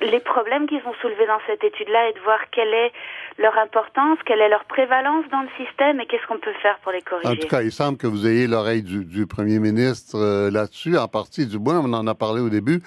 les 0.01 0.19
problèmes 0.19 0.67
qu'ils 0.67 0.85
ont 0.85 0.95
soulevés 1.01 1.27
dans 1.27 1.39
cette 1.47 1.63
étude-là 1.63 2.09
et 2.09 2.13
de 2.13 2.19
voir 2.19 2.39
quelle 2.51 2.73
est 2.73 2.91
leur 3.38 3.57
importance, 3.57 4.17
quelle 4.25 4.39
est 4.39 4.50
leur 4.50 4.65
prévalence 4.65 5.25
dans 5.31 5.41
le 5.41 5.50
système 5.57 6.00
et 6.00 6.05
qu'est-ce 6.05 6.25
qu'on 6.27 6.39
peut 6.39 6.53
faire 6.61 6.79
pour 6.79 6.91
les 6.91 7.01
corriger. 7.01 7.29
En 7.29 7.35
tout 7.35 7.47
cas, 7.47 7.61
il 7.61 7.71
semble 7.71 7.97
que 7.97 8.07
vous 8.07 8.27
ayez 8.27 8.47
l'oreille 8.47 8.83
du, 8.83 9.27
Premier 9.27 9.59
ministre 9.59 10.17
euh, 10.17 10.51
là-dessus, 10.51 10.97
en 10.97 11.07
partie 11.07 11.45
du 11.45 11.57
moins, 11.57 11.79
on 11.79 11.93
en 11.93 12.07
a 12.07 12.15
parlé 12.15 12.41
au 12.41 12.50
début, 12.50 12.81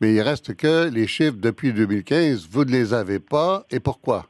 mais 0.00 0.14
il 0.14 0.20
reste 0.20 0.56
que 0.56 0.88
les 0.88 1.06
chiffres 1.06 1.38
depuis 1.38 1.72
2015, 1.72 2.48
vous 2.50 2.64
ne 2.64 2.70
les 2.70 2.94
avez 2.94 3.18
pas, 3.18 3.64
et 3.70 3.80
pourquoi? 3.80 4.26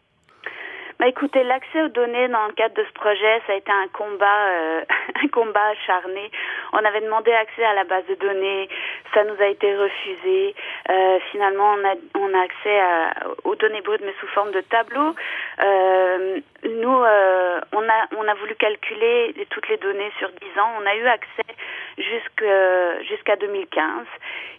Bah, 0.98 1.06
écoutez, 1.06 1.44
l'accès 1.44 1.80
aux 1.82 1.88
données 1.88 2.26
dans 2.26 2.48
le 2.48 2.52
cadre 2.54 2.74
de 2.74 2.84
ce 2.84 2.92
projet, 2.94 3.40
ça 3.46 3.52
a 3.52 3.56
été 3.56 3.70
un 3.70 3.86
combat, 3.92 4.48
euh, 4.48 4.80
un 5.22 5.28
combat 5.28 5.66
acharné. 5.66 6.28
On 6.72 6.78
avait 6.78 7.02
demandé 7.02 7.30
accès 7.30 7.64
à 7.64 7.72
la 7.74 7.84
base 7.84 8.04
de 8.06 8.16
données, 8.16 8.68
ça 9.14 9.22
nous 9.22 9.40
a 9.40 9.46
été 9.46 9.76
refusé. 9.76 10.56
Euh, 10.90 11.20
finalement, 11.30 11.74
on 11.74 11.84
a, 11.86 11.94
on 12.18 12.34
a 12.34 12.42
accès 12.42 12.80
à, 12.80 13.14
aux 13.44 13.54
données 13.54 13.80
brutes, 13.82 14.02
mais 14.04 14.14
sous 14.18 14.26
forme 14.28 14.50
de 14.50 14.60
tableau. 14.62 15.14
Euh, 15.62 16.40
nous, 16.64 17.02
euh, 17.02 17.60
on 17.72 17.82
a, 17.82 18.08
on 18.16 18.26
a 18.26 18.34
voulu 18.34 18.54
calculer 18.56 19.34
toutes 19.50 19.68
les 19.68 19.76
données 19.76 20.10
sur 20.18 20.28
10 20.28 20.60
ans. 20.60 20.70
On 20.80 20.86
a 20.86 20.94
eu 20.96 21.06
accès 21.06 21.54
jusqu'à 21.96 23.36
2015. 23.36 24.06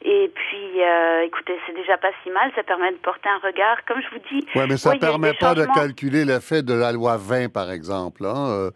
Et 0.03 0.31
puis, 0.33 0.81
euh, 0.81 1.23
écoutez, 1.23 1.59
c'est 1.67 1.75
déjà 1.75 1.97
pas 1.97 2.11
si 2.23 2.29
mal. 2.29 2.51
Ça 2.55 2.63
permet 2.63 2.91
de 2.91 2.97
porter 2.97 3.27
un 3.27 3.39
regard. 3.39 3.83
Comme 3.85 4.01
je 4.01 4.09
vous 4.11 4.23
dis. 4.31 4.47
Oui, 4.55 4.63
mais 4.69 4.77
ça 4.77 4.93
ne 4.93 4.99
permet 4.99 5.33
pas 5.33 5.53
de 5.53 5.65
calculer 5.65 6.23
l'effet 6.23 6.61
de 6.61 6.73
la 6.73 6.91
loi 6.91 7.17
20, 7.17 7.51
par 7.51 7.69
exemple, 7.71 8.25
hein, 8.25 8.49
euh, 8.49 8.71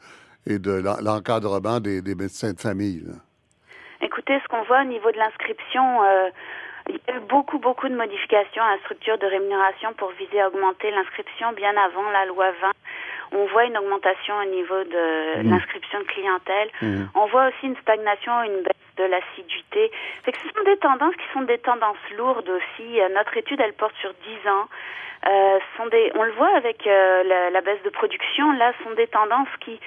et 0.46 0.60
de 0.60 0.84
l'encadrement 1.01 1.80
des, 1.80 2.01
médecins 2.15 2.51
de 2.51 2.60
famille. 2.60 3.03
Écoutez, 4.01 4.38
ce 4.44 4.48
qu'on 4.50 4.63
voit 4.63 4.82
au 4.82 4.86
niveau 4.86 5.12
de 5.12 5.18
l'inscription, 5.18 6.03
euh, 6.03 6.30
il 6.89 6.96
y 6.96 7.12
a 7.12 7.15
eu 7.15 7.22
beaucoup, 7.30 7.60
beaucoup 7.60 7.88
de 7.88 7.96
modifications 7.96 8.63
à 8.63 8.75
la 8.75 8.80
structure 8.80 9.18
de 9.18 9.25
rémunération 9.25 9.94
pour 9.94 10.12
viser 10.20 10.42
à 10.42 10.50
augmenter 10.50 10.92
l'inscription 10.92 11.53
bien 11.53 11.74
avant 11.77 12.10
la 12.12 12.25
loi 12.25 12.51
20 12.62 12.72
on 13.34 13.46
voit 13.48 13.66
une 13.66 13.78
augmentation 13.78 14.36
au 14.38 14.46
niveau 14.46 14.84
de 14.84 15.42
mmh. 15.42 15.50
l'inscription 15.50 16.00
de 16.00 16.06
clientèle. 16.06 16.70
Mmh. 16.82 17.04
On 17.16 17.25
voit 17.28 17.48
aussi 17.48 17.68
une 17.68 17.78
stagnation, 17.78 18.44
une 18.44 18.63
baisse 18.63 18.96
de 18.98 19.04
l'assiduité. 19.06 19.92
ce 20.25 20.32
sont 20.32 20.63
des 20.66 20.78
tendances 20.78 21.16
qui 21.16 21.34
sont 21.34 21.42
des 21.42 21.58
tendances 21.58 21.98
lourdes 22.18 22.50
aussi. 22.50 23.00
Euh, 23.00 23.10
notre 23.10 23.36
étude, 23.38 23.60
elle 23.60 23.74
porte 23.74 23.96
sur 24.02 24.13
10 24.13 24.50
ans. 24.50 24.68
Euh, 25.25 25.60
sont 25.78 25.88
des, 25.88 26.12
on 26.16 26.24
le 26.24 26.34
voit 26.34 26.54
avec 26.58 26.86
euh, 26.86 27.24
la, 27.24 27.50
la, 27.50 27.62
baisse 27.62 27.82
de 27.84 27.90
production. 27.90 28.52
Là, 28.54 28.74
sont 28.84 28.92
des 28.92 29.08
tendances 29.08 29.48
qui 29.62 29.80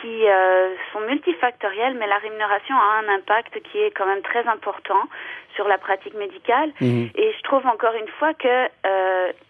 qui 0.00 0.28
euh, 0.28 0.74
sont 0.92 1.00
multifactorielles, 1.00 1.94
mais 1.94 2.06
la 2.06 2.18
rémunération 2.18 2.76
a 2.76 3.02
un 3.02 3.08
impact 3.16 3.60
qui 3.62 3.78
est 3.78 3.90
quand 3.92 4.04
même 4.04 4.20
très 4.20 4.46
important 4.46 5.02
sur 5.54 5.66
la 5.66 5.78
pratique 5.78 6.14
médicale. 6.14 6.70
Mhm. 6.80 7.10
Et 7.14 7.32
je 7.32 7.42
trouve 7.42 7.66
encore 7.66 7.94
une 7.94 8.08
fois 8.18 8.34
que 8.34 8.68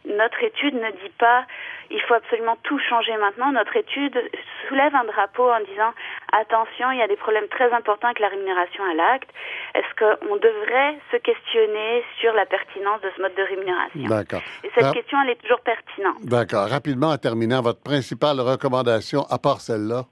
notre 0.06 0.42
étude 0.44 0.76
ne 0.76 0.90
dit 0.92 1.12
pas 1.18 1.44
il 1.90 2.00
faut 2.02 2.14
absolument 2.14 2.56
tout 2.62 2.78
changer 2.78 3.16
maintenant. 3.16 3.52
Notre 3.52 3.76
étude 3.76 4.18
soulève 4.68 4.94
un 4.94 5.04
drapeau 5.04 5.50
en 5.50 5.60
disant 5.60 5.92
attention, 6.32 6.90
il 6.90 6.98
y 6.98 7.02
a 7.02 7.08
des 7.08 7.16
problèmes 7.16 7.48
très 7.48 7.72
importants 7.72 8.08
avec 8.08 8.20
la 8.20 8.28
rémunération 8.28 8.84
à 8.84 8.94
l'acte. 8.94 9.30
Est-ce 9.74 9.92
qu'on 9.98 10.36
devrait 10.36 10.98
se 11.12 11.16
questionner 11.18 12.04
sur 12.20 12.32
la 12.34 12.46
pertinence 12.46 13.00
de 13.02 13.10
ce 13.16 13.22
mode 13.22 13.34
de 13.34 13.42
rémunération? 13.42 14.08
D'accord. 14.08 14.42
Et 14.64 14.70
cette 14.74 14.92
question, 14.92 15.18
elle 15.22 15.30
est 15.30 15.42
toujours 15.42 15.60
pertinente. 15.60 16.16
D'accord. 16.22 16.68
Rapidement, 16.68 17.10
en 17.10 17.18
terminant, 17.18 17.62
votre 17.62 17.82
principale 17.82 18.40
recommandation, 18.40 19.22
à 19.30 19.38
part 19.38 19.60
celle-là? 19.60 20.04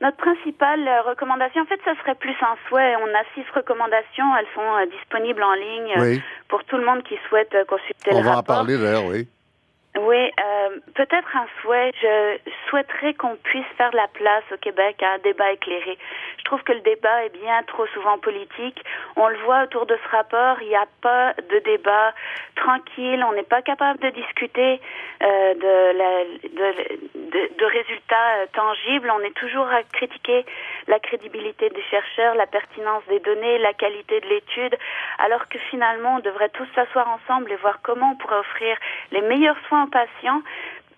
Notre 0.00 0.16
principale 0.18 0.86
euh, 0.86 1.02
recommandation, 1.02 1.62
en 1.62 1.66
fait, 1.66 1.80
ce 1.84 1.92
serait 2.00 2.14
plus 2.14 2.34
un 2.40 2.54
souhait. 2.68 2.94
On 2.96 3.08
a 3.08 3.24
six 3.34 3.44
recommandations. 3.52 4.36
Elles 4.38 4.46
sont 4.54 4.60
euh, 4.60 4.86
disponibles 4.86 5.42
en 5.42 5.54
ligne 5.54 5.94
euh, 5.98 6.16
pour 6.48 6.62
tout 6.64 6.76
le 6.76 6.84
monde 6.84 7.02
qui 7.02 7.16
souhaite 7.28 7.54
consulter 7.66 8.10
On 8.12 8.22
le 8.22 8.28
rapport. 8.28 8.30
On 8.30 8.34
va 8.34 8.38
en 8.38 8.42
parler 8.42 8.78
d'ailleurs, 8.78 9.06
oui. 9.06 9.28
Oui, 10.00 10.16
euh, 10.16 10.78
peut-être 10.94 11.36
un 11.36 11.46
souhait. 11.60 11.90
Je 12.00 12.38
souhaiterais 12.68 13.14
qu'on 13.14 13.34
puisse 13.36 13.66
faire 13.76 13.90
la 13.94 14.06
place 14.06 14.44
au 14.52 14.56
Québec 14.56 15.02
à 15.02 15.14
un 15.14 15.18
débat 15.18 15.50
éclairé. 15.50 15.98
Je 16.38 16.44
trouve 16.44 16.62
que 16.62 16.72
le 16.72 16.80
débat 16.80 17.24
est 17.24 17.30
bien 17.30 17.62
trop 17.64 17.86
souvent 17.88 18.16
politique. 18.18 18.80
On 19.16 19.26
le 19.28 19.36
voit 19.38 19.64
autour 19.64 19.86
de 19.86 19.98
ce 20.04 20.16
rapport, 20.16 20.62
il 20.62 20.68
n'y 20.68 20.76
a 20.76 20.86
pas 21.02 21.34
de 21.34 21.58
débat 21.58 22.14
tranquille. 22.54 23.24
On 23.28 23.32
n'est 23.32 23.42
pas 23.42 23.60
capable 23.60 23.98
de 23.98 24.10
discuter 24.10 24.80
euh, 25.22 25.54
de, 25.54 27.64
résultats 27.64 28.36
euh, 28.36 28.46
tangibles. 28.52 29.10
On 29.10 29.18
est 29.20 29.34
toujours 29.34 29.68
à 29.68 29.82
critiquer 29.82 30.46
la 30.86 31.00
crédibilité 31.00 31.70
des 31.70 31.82
chercheurs, 31.90 32.36
la 32.36 32.46
pertinence 32.46 33.02
des 33.08 33.18
données, 33.20 33.58
la 33.58 33.72
qualité 33.72 34.20
de 34.20 34.28
l'étude, 34.28 34.76
alors 35.18 35.48
que 35.48 35.58
finalement, 35.70 36.16
on 36.16 36.20
devrait 36.20 36.50
tous 36.50 36.68
s'asseoir 36.74 37.08
ensemble 37.08 37.50
et 37.52 37.56
voir 37.56 37.80
comment 37.82 38.12
on 38.12 38.16
pourrait 38.16 38.38
offrir 38.38 38.76
les 39.10 39.22
meilleurs 39.22 39.58
soins 39.68 39.87
patients 39.88 40.42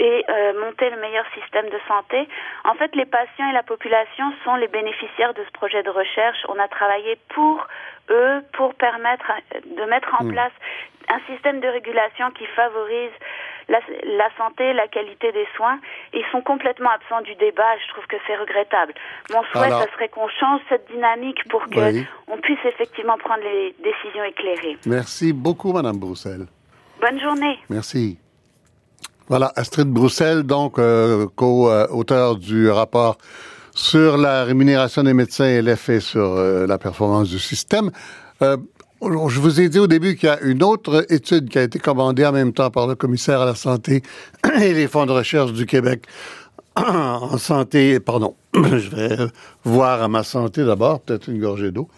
et 0.01 0.25
euh, 0.29 0.59
monter 0.59 0.89
le 0.89 0.97
meilleur 0.97 1.27
système 1.35 1.67
de 1.67 1.79
santé. 1.87 2.27
En 2.65 2.75
fait, 2.75 2.95
les 2.97 3.05
patients 3.05 3.51
et 3.51 3.53
la 3.53 3.63
population 3.63 4.33
sont 4.45 4.57
les 4.57 4.69
bénéficiaires 4.69 5.35
de 5.35 5.45
ce 5.45 5.53
projet 5.53 5.83
de 5.83 5.91
recherche. 5.91 6.39
On 6.49 6.59
a 6.59 6.69
travaillé 6.69 7.19
pour 7.29 7.67
eux, 8.09 8.41
pour 8.55 8.75
permettre 8.75 9.31
de 9.67 9.85
mettre 9.85 10.09
en 10.19 10.25
hmm. 10.25 10.33
place 10.33 10.53
un 11.09 11.21
système 11.33 11.61
de 11.61 11.69
régulation 11.69 12.31
qui 12.31 12.47
favorise 12.47 13.13
la, 13.69 14.29
santé, 14.37 14.73
la 14.73 14.89
qualité 14.89 15.33
des 15.33 15.47
soins. 15.57 15.79
Ils 16.15 16.25
sont 16.33 16.41
complètement 16.41 16.91
absents 16.91 17.21
du 17.21 17.35
débat. 17.35 17.77
Je 17.85 17.93
trouve 17.93 18.07
que 18.07 18.17
c'est 18.27 18.37
regrettable. 18.37 18.95
Mon 19.31 19.43
souhait, 19.45 19.71
ce 19.71 19.93
serait 19.93 20.09
qu'on 20.09 20.29
change 20.29 20.61
cette 20.69 20.91
dynamique 20.91 21.47
pour 21.49 21.65
que 21.67 22.03
on 22.27 22.39
puisse 22.39 22.65
effectivement 22.65 23.19
prendre 23.19 23.43
les 23.43 23.75
décisions 23.83 24.25
éclairées. 24.25 24.79
Merci 24.87 25.33
beaucoup, 25.33 25.73
Madame 25.73 25.99
Broussel. 25.99 26.47
Bonne 27.01 27.21
journée. 27.21 27.59
Merci. 27.69 28.19
Voilà, 29.31 29.53
Astrid 29.55 29.87
Broussel, 29.87 30.43
donc 30.43 30.81
euh, 30.81 31.29
co-auteur 31.37 32.35
du 32.35 32.69
rapport 32.69 33.17
sur 33.73 34.17
la 34.17 34.43
rémunération 34.43 35.05
des 35.05 35.15
médecins 35.15 35.45
et 35.45 35.63
l'effet 35.63 36.01
sur 36.01 36.33
euh, 36.33 36.67
la 36.67 36.79
performance 36.79 37.29
du 37.29 37.39
système. 37.39 37.93
Euh, 38.43 38.57
je 39.01 39.39
vous 39.39 39.61
ai 39.61 39.69
dit 39.69 39.79
au 39.79 39.87
début 39.87 40.17
qu'il 40.17 40.29
y 40.29 40.33
a 40.33 40.41
une 40.41 40.65
autre 40.65 41.07
étude 41.11 41.49
qui 41.49 41.61
a 41.61 41.63
été 41.63 41.79
commandée 41.79 42.27
en 42.27 42.33
même 42.33 42.53
temps 42.53 42.73
par 42.73 42.89
le 42.89 42.97
commissaire 42.97 43.43
à 43.43 43.45
la 43.45 43.55
santé 43.55 44.03
et 44.61 44.75
les 44.75 44.89
fonds 44.89 45.07
de 45.07 45.13
recherche 45.13 45.53
du 45.53 45.65
Québec 45.65 46.09
en 46.75 47.39
santé. 47.39 48.01
Pardon, 48.01 48.35
je 48.55 48.91
vais 48.91 49.17
voir 49.63 50.03
à 50.03 50.09
ma 50.09 50.25
santé 50.25 50.65
d'abord, 50.65 51.03
peut-être 51.03 51.29
une 51.29 51.41
gorgée 51.41 51.71
d'eau. 51.71 51.89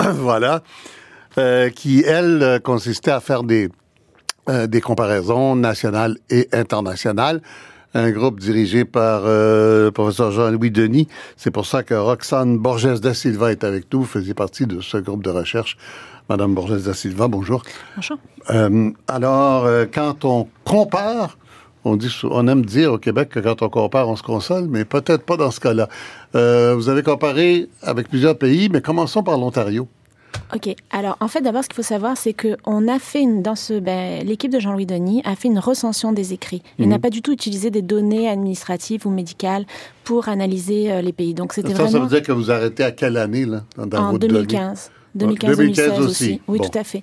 voilà, 0.00 0.62
qui 1.74 2.04
elle 2.04 2.60
consistait 2.62 3.10
à 3.10 3.18
faire 3.18 3.42
des 3.42 3.68
euh, 4.48 4.66
des 4.66 4.80
comparaisons 4.80 5.56
nationales 5.56 6.16
et 6.30 6.48
internationales. 6.52 7.42
Un 7.92 8.10
groupe 8.10 8.40
dirigé 8.40 8.86
par 8.86 9.22
euh, 9.26 9.86
le 9.86 9.90
professeur 9.90 10.30
Jean-Louis 10.30 10.70
Denis. 10.70 11.06
C'est 11.36 11.50
pour 11.50 11.66
ça 11.66 11.82
que 11.82 11.94
Roxane 11.94 12.56
Borges 12.56 13.00
da 13.00 13.12
Silva 13.12 13.50
est 13.50 13.62
avec 13.62 13.92
nous, 13.92 14.04
faisait 14.04 14.32
partie 14.32 14.66
de 14.66 14.80
ce 14.80 14.96
groupe 14.96 15.22
de 15.22 15.28
recherche. 15.28 15.76
Madame 16.30 16.54
Borges 16.54 16.82
da 16.82 16.94
Silva, 16.94 17.28
bonjour. 17.28 17.62
Bonjour. 17.96 18.16
Euh, 18.48 18.90
alors, 19.06 19.68
quand 19.92 20.24
on 20.24 20.48
compare, 20.64 21.36
on, 21.84 21.96
dit, 21.96 22.14
on 22.24 22.48
aime 22.48 22.64
dire 22.64 22.94
au 22.94 22.98
Québec 22.98 23.28
que 23.28 23.40
quand 23.40 23.60
on 23.60 23.68
compare, 23.68 24.08
on 24.08 24.16
se 24.16 24.22
console, 24.22 24.66
mais 24.68 24.86
peut-être 24.86 25.24
pas 25.24 25.36
dans 25.36 25.50
ce 25.50 25.60
cas-là. 25.60 25.88
vous 26.74 26.88
avez 26.88 27.02
comparé 27.02 27.68
avec 27.82 28.08
plusieurs 28.08 28.38
pays, 28.38 28.70
mais 28.70 28.80
commençons 28.80 29.22
par 29.22 29.36
l'Ontario. 29.36 29.88
Ok, 30.54 30.74
alors 30.90 31.16
en 31.20 31.28
fait 31.28 31.42
d'abord 31.42 31.62
ce 31.62 31.68
qu'il 31.68 31.76
faut 31.76 31.82
savoir 31.82 32.16
c'est 32.16 32.32
qu'on 32.32 32.88
a 32.88 32.98
fait 32.98 33.20
une, 33.20 33.42
dans 33.42 33.54
ce 33.54 33.78
ben, 33.78 34.24
l'équipe 34.26 34.50
de 34.50 34.58
Jean-Louis 34.58 34.86
Denis 34.86 35.20
a 35.24 35.36
fait 35.36 35.48
une 35.48 35.58
recension 35.58 36.12
des 36.12 36.32
écrits. 36.32 36.62
Il 36.78 36.86
mhm. 36.86 36.90
n'a 36.90 36.98
pas 36.98 37.10
du 37.10 37.20
tout 37.20 37.32
utilisé 37.32 37.70
des 37.70 37.82
données 37.82 38.28
administratives 38.28 39.06
ou 39.06 39.10
médicales 39.10 39.66
pour 40.04 40.28
analyser 40.28 40.90
euh, 40.90 41.02
les 41.02 41.12
pays. 41.12 41.34
Donc 41.34 41.52
c'était 41.52 41.74
ça, 41.74 41.86
ça 41.88 41.98
veut 41.98 42.06
dire 42.06 42.22
que 42.22 42.32
vous 42.32 42.50
arrêtez 42.50 42.82
à 42.82 42.92
quelle 42.92 43.18
année 43.18 43.44
là 43.44 43.64
En 43.76 44.14
2015. 44.14 44.20
2015, 44.20 44.90
2015 45.18 45.56
2016 45.56 45.90
aussi. 45.98 46.04
aussi. 46.08 46.40
Oui, 46.48 46.58
Bon. 46.58 46.68
tout 46.68 46.78
à 46.78 46.84
fait. 46.84 47.02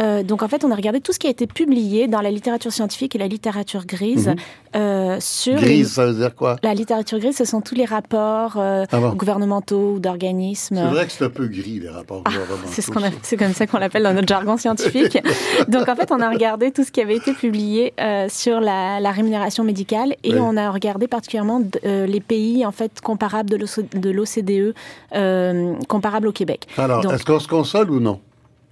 Euh, 0.00 0.22
donc 0.22 0.42
en 0.42 0.48
fait, 0.48 0.64
on 0.64 0.70
a 0.70 0.74
regardé 0.74 1.00
tout 1.00 1.12
ce 1.12 1.18
qui 1.18 1.26
a 1.26 1.30
été 1.30 1.46
publié 1.46 2.06
dans 2.08 2.20
la 2.20 2.30
littérature 2.30 2.72
scientifique 2.72 3.14
et 3.14 3.18
la 3.18 3.26
littérature 3.28 3.84
grise 3.86 4.32
euh, 4.76 5.16
sur 5.20 5.54
les- 5.54 5.58
Mhm. 5.60 5.64
Grise, 5.64 5.92
ça 5.92 6.06
veut 6.06 6.14
dire 6.14 6.34
quoi? 6.34 6.56
la 6.62 6.74
littérature 6.74 7.18
grise. 7.18 7.36
Ce 7.36 7.44
sont 7.44 7.60
tous 7.60 7.74
les 7.74 7.84
rapports 7.84 8.54
euh, 8.56 8.84
Ah 8.92 8.98
bon. 8.98 9.10
gouvernementaux 9.14 9.94
ou 9.94 9.98
d'organismes. 9.98 10.76
C'est 10.76 10.94
vrai 10.94 11.06
que 11.06 11.12
c'est 11.12 11.24
un 11.24 11.30
peu 11.30 11.46
gris, 11.46 11.80
les 11.80 11.88
rapports 11.88 12.22
gouvernementaux. 12.24 12.62
Ah, 12.66 12.70
C'est 12.70 12.82
ce 12.82 12.90
qu'on 12.90 13.02
a- 13.02 13.10
c'est 13.22 13.36
comme 13.36 13.52
ça 13.54 13.66
qu'on 13.66 13.78
l'appelle 13.78 14.02
dans 14.02 14.14
notre 14.14 14.28
jargon 14.28 14.56
scientifique. 14.56 15.18
Donc 15.68 15.88
en 15.88 15.96
fait, 15.96 16.10
on 16.12 16.20
a 16.20 16.30
regardé 16.30 16.70
tout 16.70 16.84
ce 16.84 16.90
qui 16.92 17.00
avait 17.00 17.16
été 17.16 17.32
publié 17.32 17.92
sur 18.28 18.60
la, 18.60 19.00
la 19.00 19.10
rémunération 19.10 19.64
médicale 19.64 20.14
et 20.24 20.32
Oui. 20.34 20.38
on 20.40 20.56
a 20.56 20.70
regardé 20.70 21.06
particulièrement 21.08 21.62
les 21.84 22.20
pays 22.20 22.64
en 22.66 22.72
fait 22.72 23.00
comparables 23.02 23.48
de 23.50 23.56
l'OCDE, 23.56 23.98
de 24.00 24.10
l'OCDE, 24.10 24.74
euh, 25.14 25.74
comparables 25.88 26.28
au 26.28 26.32
Québec. 26.32 26.66
Alors, 26.76 27.04
est-ce 27.12 27.24
qu'on 27.24 27.40
se 27.40 27.47
console 27.48 27.90
ou 27.90 27.98
non? 28.00 28.20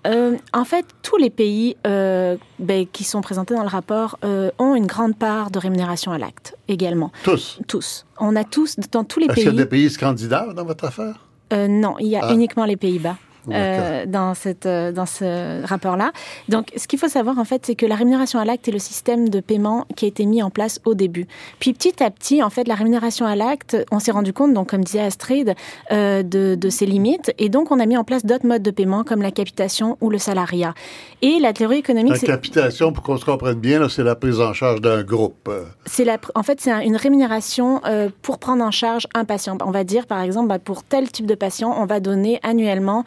Euh, 0.06 0.36
en 0.52 0.64
fait, 0.64 0.86
tous 1.02 1.16
les 1.16 1.30
pays 1.30 1.76
euh, 1.84 2.36
ben, 2.60 2.86
qui 2.92 3.02
sont 3.02 3.22
présentés 3.22 3.54
dans 3.56 3.62
le 3.62 3.68
rapport 3.68 4.18
euh, 4.24 4.50
ont 4.60 4.76
une 4.76 4.86
grande 4.86 5.16
part 5.16 5.50
de 5.50 5.58
rémunération 5.58 6.12
à 6.12 6.18
l'acte 6.18 6.56
également. 6.68 7.10
Tous. 7.24 7.58
Tous. 7.66 8.06
On 8.20 8.36
a 8.36 8.44
tous, 8.44 8.76
dans 8.92 9.02
tous 9.02 9.18
les 9.18 9.26
Est-ce 9.26 9.34
qu'il 9.34 9.44
y 9.44 9.48
a 9.48 9.50
pays. 9.50 9.58
des 9.58 9.66
pays 9.66 9.90
scandinaves 9.90 10.54
dans 10.54 10.64
votre 10.64 10.84
affaire? 10.84 11.26
Non, 11.52 11.96
il 11.98 12.06
y 12.06 12.16
a 12.16 12.20
Ah. 12.24 12.32
uniquement 12.32 12.64
les 12.66 12.76
Pays-Bas. 12.76 13.16
Euh, 13.52 14.06
dans, 14.06 14.34
cette, 14.34 14.66
euh, 14.66 14.90
dans 14.92 15.06
ce 15.06 15.64
rapport-là. 15.66 16.10
Donc, 16.48 16.72
ce 16.76 16.86
qu'il 16.88 16.98
faut 16.98 17.08
savoir, 17.08 17.38
en 17.38 17.44
fait, 17.44 17.64
c'est 17.66 17.74
que 17.74 17.86
la 17.86 17.94
rémunération 17.94 18.38
à 18.40 18.44
l'acte 18.44 18.66
est 18.68 18.72
le 18.72 18.78
système 18.78 19.28
de 19.28 19.40
paiement 19.40 19.86
qui 19.96 20.04
a 20.04 20.08
été 20.08 20.26
mis 20.26 20.42
en 20.42 20.50
place 20.50 20.80
au 20.84 20.94
début. 20.94 21.26
Puis, 21.60 21.72
petit 21.72 22.02
à 22.02 22.10
petit, 22.10 22.42
en 22.42 22.50
fait, 22.50 22.66
la 22.66 22.74
rémunération 22.74 23.24
à 23.26 23.36
l'acte, 23.36 23.76
on 23.92 23.98
s'est 24.00 24.10
rendu 24.10 24.32
compte, 24.32 24.52
donc, 24.52 24.70
comme 24.70 24.82
disait 24.84 25.00
Astrid, 25.00 25.54
euh, 25.92 26.22
de, 26.22 26.54
de 26.56 26.68
ses 26.70 26.86
limites. 26.86 27.32
Et 27.38 27.48
donc, 27.48 27.70
on 27.70 27.78
a 27.80 27.86
mis 27.86 27.96
en 27.96 28.04
place 28.04 28.24
d'autres 28.26 28.46
modes 28.46 28.62
de 28.62 28.70
paiement, 28.70 29.04
comme 29.04 29.22
la 29.22 29.30
capitation 29.30 29.96
ou 30.00 30.10
le 30.10 30.18
salariat. 30.18 30.74
Et 31.22 31.38
la 31.40 31.52
théorie 31.52 31.78
économique, 31.78 32.20
La 32.22 32.26
capitation, 32.26 32.92
pour 32.92 33.02
qu'on 33.04 33.16
se 33.16 33.24
comprenne 33.24 33.58
bien, 33.60 33.88
c'est 33.88 34.02
la 34.02 34.14
prise 34.16 34.40
en 34.40 34.52
charge 34.52 34.80
d'un 34.80 35.02
groupe. 35.02 35.48
C'est 35.86 36.04
la, 36.04 36.18
en 36.34 36.42
fait, 36.42 36.60
c'est 36.60 36.70
un- 36.72 36.80
une 36.80 36.96
rémunération 36.96 37.80
euh, 37.86 38.08
pour 38.22 38.38
prendre 38.38 38.64
en 38.64 38.70
charge 38.70 39.06
un 39.14 39.24
patient. 39.24 39.56
On 39.64 39.70
va 39.70 39.84
dire, 39.84 40.06
par 40.06 40.20
exemple, 40.20 40.48
bah, 40.48 40.58
pour 40.58 40.82
tel 40.82 41.10
type 41.10 41.26
de 41.26 41.34
patient, 41.34 41.74
on 41.78 41.86
va 41.86 42.00
donner 42.00 42.40
annuellement 42.42 43.04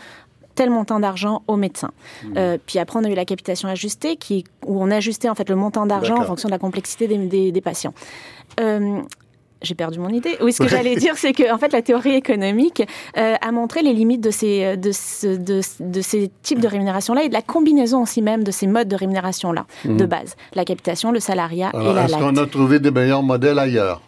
tel 0.59 0.69
montant 0.69 0.99
d'argent 0.99 1.41
au 1.47 1.55
médecin. 1.55 1.91
Euh, 2.35 2.57
puis 2.67 2.79
après, 2.79 2.99
on 2.99 3.03
a 3.05 3.09
eu 3.09 3.15
la 3.15 3.23
capitation 3.23 3.69
ajustée, 3.69 4.17
qui, 4.17 4.43
où 4.65 4.73
on 4.83 4.91
ajustait 4.91 5.29
en 5.29 5.35
fait 5.35 5.47
le 5.49 5.55
montant 5.55 5.85
d'argent 5.85 6.17
en 6.19 6.25
fonction 6.25 6.49
de 6.49 6.53
la 6.53 6.59
complexité 6.59 7.07
des, 7.07 7.17
des- 7.17 7.51
des 7.53 7.61
patients. 7.61 7.93
Euh, 8.59 8.99
j'ai 9.61 9.75
perdu 9.75 9.99
mon 9.99 10.09
idée. 10.09 10.35
Oui, 10.41 10.51
ce 10.53 10.59
que 10.63 10.67
j'allais 10.69 10.95
dire, 10.97 11.15
c'est 11.17 11.31
que 11.33 11.45
en 11.53 11.57
fait, 11.57 11.71
la 11.73 11.81
théorie 11.81 12.13
économique 12.15 12.81
euh, 13.17 13.35
a 13.41 13.51
montré 13.53 13.81
les 13.83 13.93
limites 13.93 14.21
de 14.21 14.31
ces, 14.31 14.75
de, 14.77 14.91
ce- 14.91 15.37
de, 15.37 15.61
de 15.79 16.01
ces 16.01 16.29
types 16.43 16.59
de 16.59 16.67
rémunération-là 16.67 17.23
et 17.23 17.29
de 17.29 17.33
la 17.33 17.41
combinaison 17.41 18.01
aussi 18.03 18.21
même 18.21 18.43
de 18.43 18.51
ces 18.51 18.67
modes 18.67 18.87
de 18.89 18.95
rémunération-là, 18.97 19.65
de 19.85 20.05
base. 20.05 20.35
La 20.55 20.65
capitation, 20.65 21.11
le 21.13 21.19
salariat 21.21 21.69
et 21.73 21.77
Alors, 21.77 21.93
la 21.93 22.03
est-ce 22.05 22.17
qu'on 22.17 22.35
a 22.37 22.45
trouvé 22.47 22.79
des 22.79 22.91
meilleurs 22.91 23.23
modèles 23.23 23.59
ailleurs? 23.59 24.01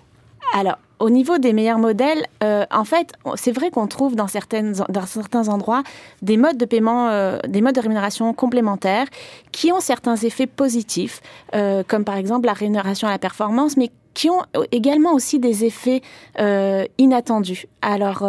Alors, 0.53 0.77
au 1.00 1.10
niveau 1.10 1.38
des 1.38 1.53
meilleurs 1.53 1.79
modèles, 1.79 2.27
euh, 2.43 2.65
en 2.72 2.84
fait, 2.84 3.13
c'est 3.36 3.51
vrai 3.51 3.72
qu'on 3.72 3.88
trouve 3.88 4.15
dans, 4.15 4.27
certaines, 4.27 4.75
certains 5.08 5.48
endroits 5.48 5.81
des 6.22 6.38
modes 6.38 6.58
de 6.58 6.65
paiement, 6.65 7.10
euh, 7.10 7.39
des 7.48 7.62
modes 7.62 7.75
de 7.75 7.81
rémunération 7.81 8.31
complémentaires 8.34 9.08
qui 9.51 9.72
ont 9.72 9.79
certains 9.79 10.15
effets 10.17 10.48
positifs, 10.48 11.22
euh, 11.55 11.84
comme 11.88 12.03
par 12.03 12.17
exemple 12.17 12.46
la 12.46 12.53
rémunération 12.53 13.08
à 13.08 13.12
la 13.12 13.20
performance, 13.20 13.77
mais 13.77 13.89
qui 14.13 14.29
ont 14.29 14.41
également 14.72 15.13
aussi 15.13 15.39
des 15.39 15.63
effets 15.65 16.01
euh, 16.39 16.86
inattendus. 16.98 17.65
Alors, 17.81 18.24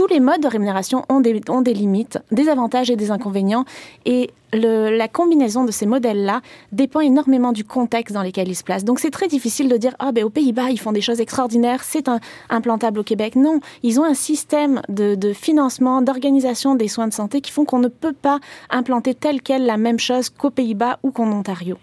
tous 0.00 0.06
les 0.06 0.20
modes 0.20 0.40
de 0.40 0.48
rémunération 0.48 1.04
ont 1.10 1.20
des, 1.20 1.74
limites, 1.74 2.20
des 2.32 2.48
avantages 2.48 2.88
et 2.88 2.96
des 2.96 3.10
inconvénients, 3.10 3.66
et 4.06 4.30
la 4.54 5.08
combinaison 5.08 5.64
de 5.64 5.70
ces 5.70 5.84
modèles-là 5.84 6.40
dépend 6.72 7.00
énormément 7.00 7.52
du 7.52 7.64
contexte 7.64 8.14
dans 8.14 8.22
lequel 8.22 8.48
ils 8.48 8.54
se 8.54 8.64
placent. 8.64 8.86
Donc 8.86 8.98
c'est 8.98 9.10
très 9.10 9.28
difficile 9.28 9.68
de 9.68 9.76
dire 9.76 9.94
ah 9.98 10.10
ben 10.10 10.24
aux 10.24 10.30
Pays-Bas 10.30 10.70
ils 10.70 10.80
font 10.80 10.92
des 10.92 11.02
choses 11.02 11.20
extraordinaires, 11.20 11.84
c'est 11.84 12.08
implantable 12.48 13.00
au 13.00 13.02
Québec. 13.02 13.36
Non, 13.36 13.60
ils 13.82 14.00
ont 14.00 14.04
un 14.04 14.14
système 14.14 14.80
de, 14.88 15.16
de 15.16 15.34
financement, 15.34 16.00
d'organisation 16.00 16.76
des 16.76 16.88
soins 16.88 17.06
de 17.06 17.12
santé 17.12 17.42
qui 17.42 17.52
font 17.52 17.66
qu'on 17.66 17.78
ne 17.78 17.88
peut 17.88 18.14
pas 18.14 18.40
implanter 18.70 19.12
telle 19.12 19.42
quelle 19.42 19.66
la 19.66 19.76
même 19.76 19.98
chose 19.98 20.30
qu'aux 20.30 20.48
Pays-Bas 20.48 20.98
ou 21.02 21.10
qu'en 21.10 21.30
Ontario. 21.30 21.76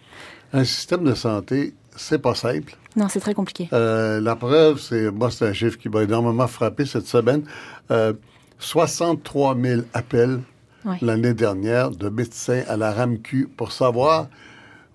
Un 0.53 0.63
système 0.63 1.03
de 1.03 1.13
santé, 1.13 1.75
c'est 1.97 2.19
pas 2.19 2.33
simple. 2.35 2.75
Non, 2.95 3.07
c'est 3.09 3.19
très 3.19 3.33
compliqué. 3.33 3.67
Euh, 3.73 4.21
la 4.21 4.35
preuve, 4.35 4.79
c'est, 4.79 5.11
moi, 5.11 5.29
c'est 5.31 5.45
un 5.47 5.53
chiffre 5.53 5.77
qui 5.77 5.89
m'a 5.89 6.03
énormément 6.03 6.47
frappé 6.47 6.85
cette 6.85 7.07
semaine. 7.07 7.43
Euh, 7.91 8.13
63 8.59 9.55
000 9.61 9.81
appels 9.93 10.39
Ouais. 10.85 10.97
l'année 11.01 11.33
dernière 11.33 11.91
de 11.91 12.07
médecins 12.07 12.61
à 12.69 12.77
la 12.77 12.93
RAMQ 12.93 13.49
pour 13.57 13.73
savoir, 13.73 14.27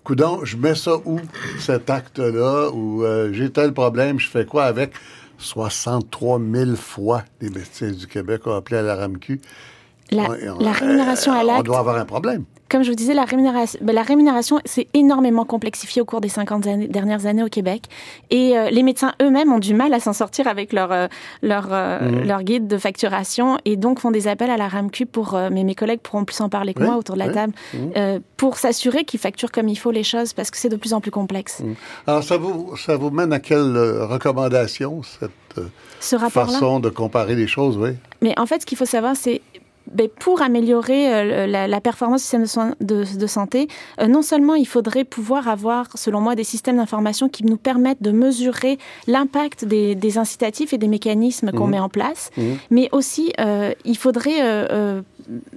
coudon, 0.03 0.43
je 0.43 0.57
mets 0.57 0.73
ça 0.73 0.95
où, 1.05 1.19
cet 1.59 1.89
acte-là, 1.89 2.71
ou 2.73 3.03
euh, 3.03 3.31
j'ai 3.31 3.51
tel 3.51 3.73
problème, 3.73 4.19
je 4.19 4.27
fais 4.27 4.45
quoi 4.45 4.63
avec? 4.65 4.93
63 5.37 6.39
000 6.51 6.75
fois 6.75 7.23
les 7.41 7.49
médecins 7.49 7.91
du 7.91 8.07
Québec 8.07 8.47
ont 8.47 8.55
appelé 8.55 8.77
à 8.77 8.81
la 8.81 8.95
RAMQ. 8.95 9.39
La, 10.13 10.23
on- 10.23 10.71
rémunération 10.71 11.31
à 11.33 11.37
euh, 11.37 11.41
On 11.43 11.47
l'acte, 11.47 11.65
doit 11.65 11.79
avoir 11.79 11.97
un 11.97 12.05
problème. 12.05 12.43
comme 12.69 12.83
je 12.83 12.89
vous 12.89 12.95
disais, 12.95 13.13
la 13.13 13.23
rémunération, 13.25 13.79
ben, 13.83 13.93
la 13.93 14.01
rémunération 14.01 14.59
s'est 14.65 14.87
énormément 14.93 15.45
complexifiée 15.45 16.01
au 16.01 16.05
cours 16.05 16.21
des 16.21 16.29
50 16.29 16.65
années- 16.67 16.87
dernières 16.87 17.25
années 17.27 17.43
au 17.43 17.47
Québec. 17.49 17.83
Et 18.31 18.57
euh, 18.57 18.69
les 18.71 18.81
médecins 18.83 19.13
eux-mêmes 19.21 19.51
ont 19.53 19.59
du 19.59 19.73
mal 19.75 19.93
à 19.93 19.99
s'en 19.99 20.13
sortir 20.13 20.47
avec 20.47 20.73
leur, 20.73 20.91
euh, 20.91 21.07
leur, 21.41 21.67
euh, 21.71 21.99
Mhm. 22.01 22.27
leur 22.27 22.43
guide 22.43 22.67
de 22.67 22.77
facturation 22.77 23.57
et 23.65 23.75
donc 23.77 23.99
font 23.99 24.11
des 24.11 24.27
appels 24.27 24.49
à 24.49 24.57
la 24.57 24.67
RAMQ 24.67 25.05
pour, 25.05 25.37
mais 25.51 25.63
mes 25.63 25.75
collègues 25.75 25.99
pourront 26.01 26.25
plus 26.25 26.41
en 26.41 26.49
parler 26.49 26.73
que 26.73 26.79
Oui, 26.81 26.87
moi 26.87 26.97
autour 26.97 27.15
de 27.15 27.19
la 27.19 27.27
oui. 27.27 27.33
table, 27.33 27.53
Mhm. 27.73 28.21
pour 28.37 28.57
s'assurer 28.57 29.03
qu'ils 29.05 29.19
facturent 29.19 29.51
comme 29.51 29.67
il 29.67 29.75
faut 29.77 29.91
les 29.91 30.03
choses 30.03 30.33
parce 30.33 30.49
que 30.51 30.57
c'est 30.57 30.69
de 30.69 30.75
plus 30.77 30.93
en 30.93 31.01
plus 31.01 31.11
complexe. 31.11 31.59
Mhm. 31.63 31.75
Alors, 32.07 32.23
ça 32.23 32.37
vous, 32.37 32.75
ça 32.77 32.97
vous 32.97 33.11
mène 33.11 33.33
à 33.33 33.39
quelle 33.39 33.77
recommandation, 34.01 35.01
cette 35.03 35.31
Ce 35.99 36.17
façon 36.17 36.79
de 36.79 36.89
comparer 36.89 37.35
les 37.35 37.47
choses, 37.47 37.77
oui? 37.77 37.91
Mais 38.21 38.33
en 38.39 38.45
fait, 38.45 38.61
ce 38.61 38.65
qu'il 38.65 38.77
faut 38.77 38.85
savoir, 38.85 39.15
c'est 39.15 39.41
pour 40.19 40.41
améliorer 40.41 41.13
euh, 41.13 41.47
la, 41.47 41.67
la 41.67 41.81
performance 41.81 42.21
du 42.21 42.23
système 42.23 42.41
de, 42.43 42.47
soins 42.47 42.75
de, 42.81 43.03
de 43.17 43.27
santé, 43.27 43.67
euh, 43.99 44.07
non 44.07 44.21
seulement 44.21 44.55
il 44.55 44.67
faudrait 44.67 45.03
pouvoir 45.03 45.47
avoir, 45.47 45.87
selon 45.95 46.19
moi, 46.21 46.35
des 46.35 46.43
systèmes 46.43 46.77
d'information 46.77 47.29
qui 47.29 47.45
nous 47.45 47.57
permettent 47.57 48.01
de 48.01 48.11
mesurer 48.11 48.77
l'impact 49.07 49.65
des, 49.65 49.95
des 49.95 50.17
incitatifs 50.17 50.73
et 50.73 50.77
des 50.77 50.87
mécanismes 50.87 51.51
qu'on 51.51 51.65
Mhm. 51.65 51.71
met 51.71 51.79
en 51.79 51.89
place, 51.89 52.29
Mhm. 52.37 52.57
mais 52.71 52.89
aussi 52.91 53.33
euh, 53.39 53.73
il 53.85 53.97
faudrait 53.97 54.41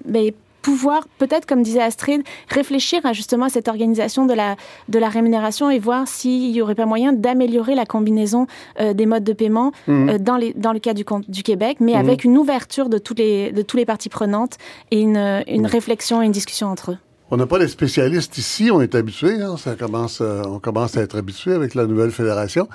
ben, 0.05 0.31
pouvoir, 0.67 1.07
peut-être 1.19 1.47
comme 1.47 1.63
disait 1.63 1.81
Astrid, 1.81 2.23
réfléchir 2.49 2.99
à 3.07 3.13
justement 3.13 3.47
à 3.47 3.49
cette 3.51 3.69
organisation 3.69 4.27
de 4.27 4.35
la, 4.35 4.57
de 4.89 4.99
la 4.99 5.09
rémunération 5.09 5.71
et 5.71 5.79
voir 5.79 6.09
s'il 6.09 6.51
n'y 6.51 6.61
aurait 6.61 6.75
pas 6.75 6.87
moyen 6.87 7.13
d'améliorer 7.13 7.77
la 7.77 7.87
combinaison 7.87 8.49
euh, 8.81 8.93
des 8.93 9.07
modes 9.07 9.23
de 9.23 9.33
paiement 9.33 9.71
Mhm. 9.87 10.09
euh, 10.09 10.19
dans, 10.19 10.37
les, 10.37 10.53
dans 10.55 10.73
le 10.73 10.81
cas 10.81 10.93
du, 10.93 11.05
Québec, 11.45 11.77
mais 11.79 11.93
Mhm. 11.93 11.99
avec 12.01 12.25
une 12.25 12.37
ouverture 12.37 12.89
de, 12.89 12.99
tous 12.99 13.15
les, 13.15 13.53
de 13.53 13.63
tous 13.63 13.77
les 13.77 13.87
parties 13.87 14.09
prenantes 14.09 14.55
et 14.91 15.01
une, 15.01 15.19
une 15.47 15.63
Mhm. 15.63 15.67
réflexion 15.67 16.21
et 16.21 16.27
une 16.27 16.33
discussion 16.33 16.67
entre 16.67 16.91
eux. 16.93 16.99
On 17.31 17.37
n'a 17.37 17.47
pas 17.47 17.59
les 17.59 17.69
spécialistes 17.69 18.37
ici, 18.37 18.69
on 18.73 18.81
est 18.81 18.97
habitués, 18.97 19.41
hein, 19.43 19.57
ça 19.57 19.77
commence, 19.77 20.19
euh, 20.21 20.43
on 20.49 20.59
commence 20.59 20.97
à 20.97 21.01
être 21.03 21.17
habitués 21.17 21.55
avec 21.55 21.77
la 21.77 21.87
nouvelle 21.87 22.11
fédération. 22.11 22.69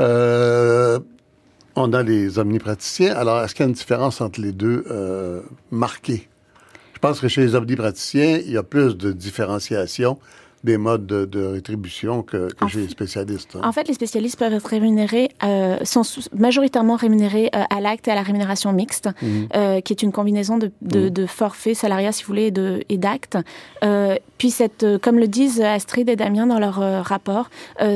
Euh, 0.00 0.98
on 1.76 1.92
a 1.92 2.02
les 2.02 2.40
omnipraticiens. 2.40 3.14
Alors, 3.14 3.40
est-ce 3.42 3.54
qu'il 3.54 3.64
y 3.64 3.66
a 3.66 3.68
une 3.68 3.74
différence 3.74 4.20
entre 4.20 4.40
les 4.40 4.50
deux 4.50 4.84
euh, 4.90 5.42
marquée? 5.70 6.26
Je 7.00 7.08
pense 7.08 7.20
que 7.20 7.28
chez 7.28 7.40
les 7.40 7.54
omnipraticiens, 7.54 8.42
il 8.44 8.50
y 8.50 8.58
a 8.58 8.62
plus 8.62 8.94
de 8.94 9.10
différenciation 9.10 10.18
des 10.62 10.76
modes 10.76 11.06
de, 11.06 11.24
de 11.24 11.42
rétribution 11.44 12.22
que, 12.22 12.52
que 12.52 12.68
chez 12.68 12.80
les 12.80 12.88
spécialistes. 12.88 13.56
hein. 13.56 13.60
En 13.64 13.72
fait, 13.72 13.88
les 13.88 13.94
spécialistes 13.94 14.38
peuvent 14.38 14.52
être 14.52 14.66
rémunérés, 14.66 15.30
euh, 15.42 15.78
sont 15.84 16.02
majoritairement 16.36 16.96
rémunérés 16.96 17.50
euh, 17.54 17.62
à 17.70 17.80
l'acte 17.80 18.08
et 18.08 18.10
à 18.10 18.14
la 18.14 18.22
rémunération 18.22 18.72
mixte, 18.72 19.08
Mhm. 19.22 19.48
euh, 19.56 19.80
qui 19.80 19.92
est 19.94 20.02
une 20.02 20.12
combinaison 20.12 20.58
de, 20.58 20.70
de, 20.82 21.08
de 21.08 21.26
forfait, 21.26 21.72
salariat, 21.74 22.12
si 22.12 22.24
vous 22.24 22.28
voulez, 22.28 22.46
et 22.46 22.50
de- 22.50 22.82
et. 22.88 22.98
Euh, 23.84 24.16
puis, 24.36 24.50
cette, 24.50 24.84
comme 25.02 25.18
le 25.18 25.28
disent 25.28 25.60
Astrid 25.62 26.08
et 26.08 26.16
Damien 26.16 26.46
dans 26.46 26.58
leur 26.58 26.74
rapport, 27.04 27.48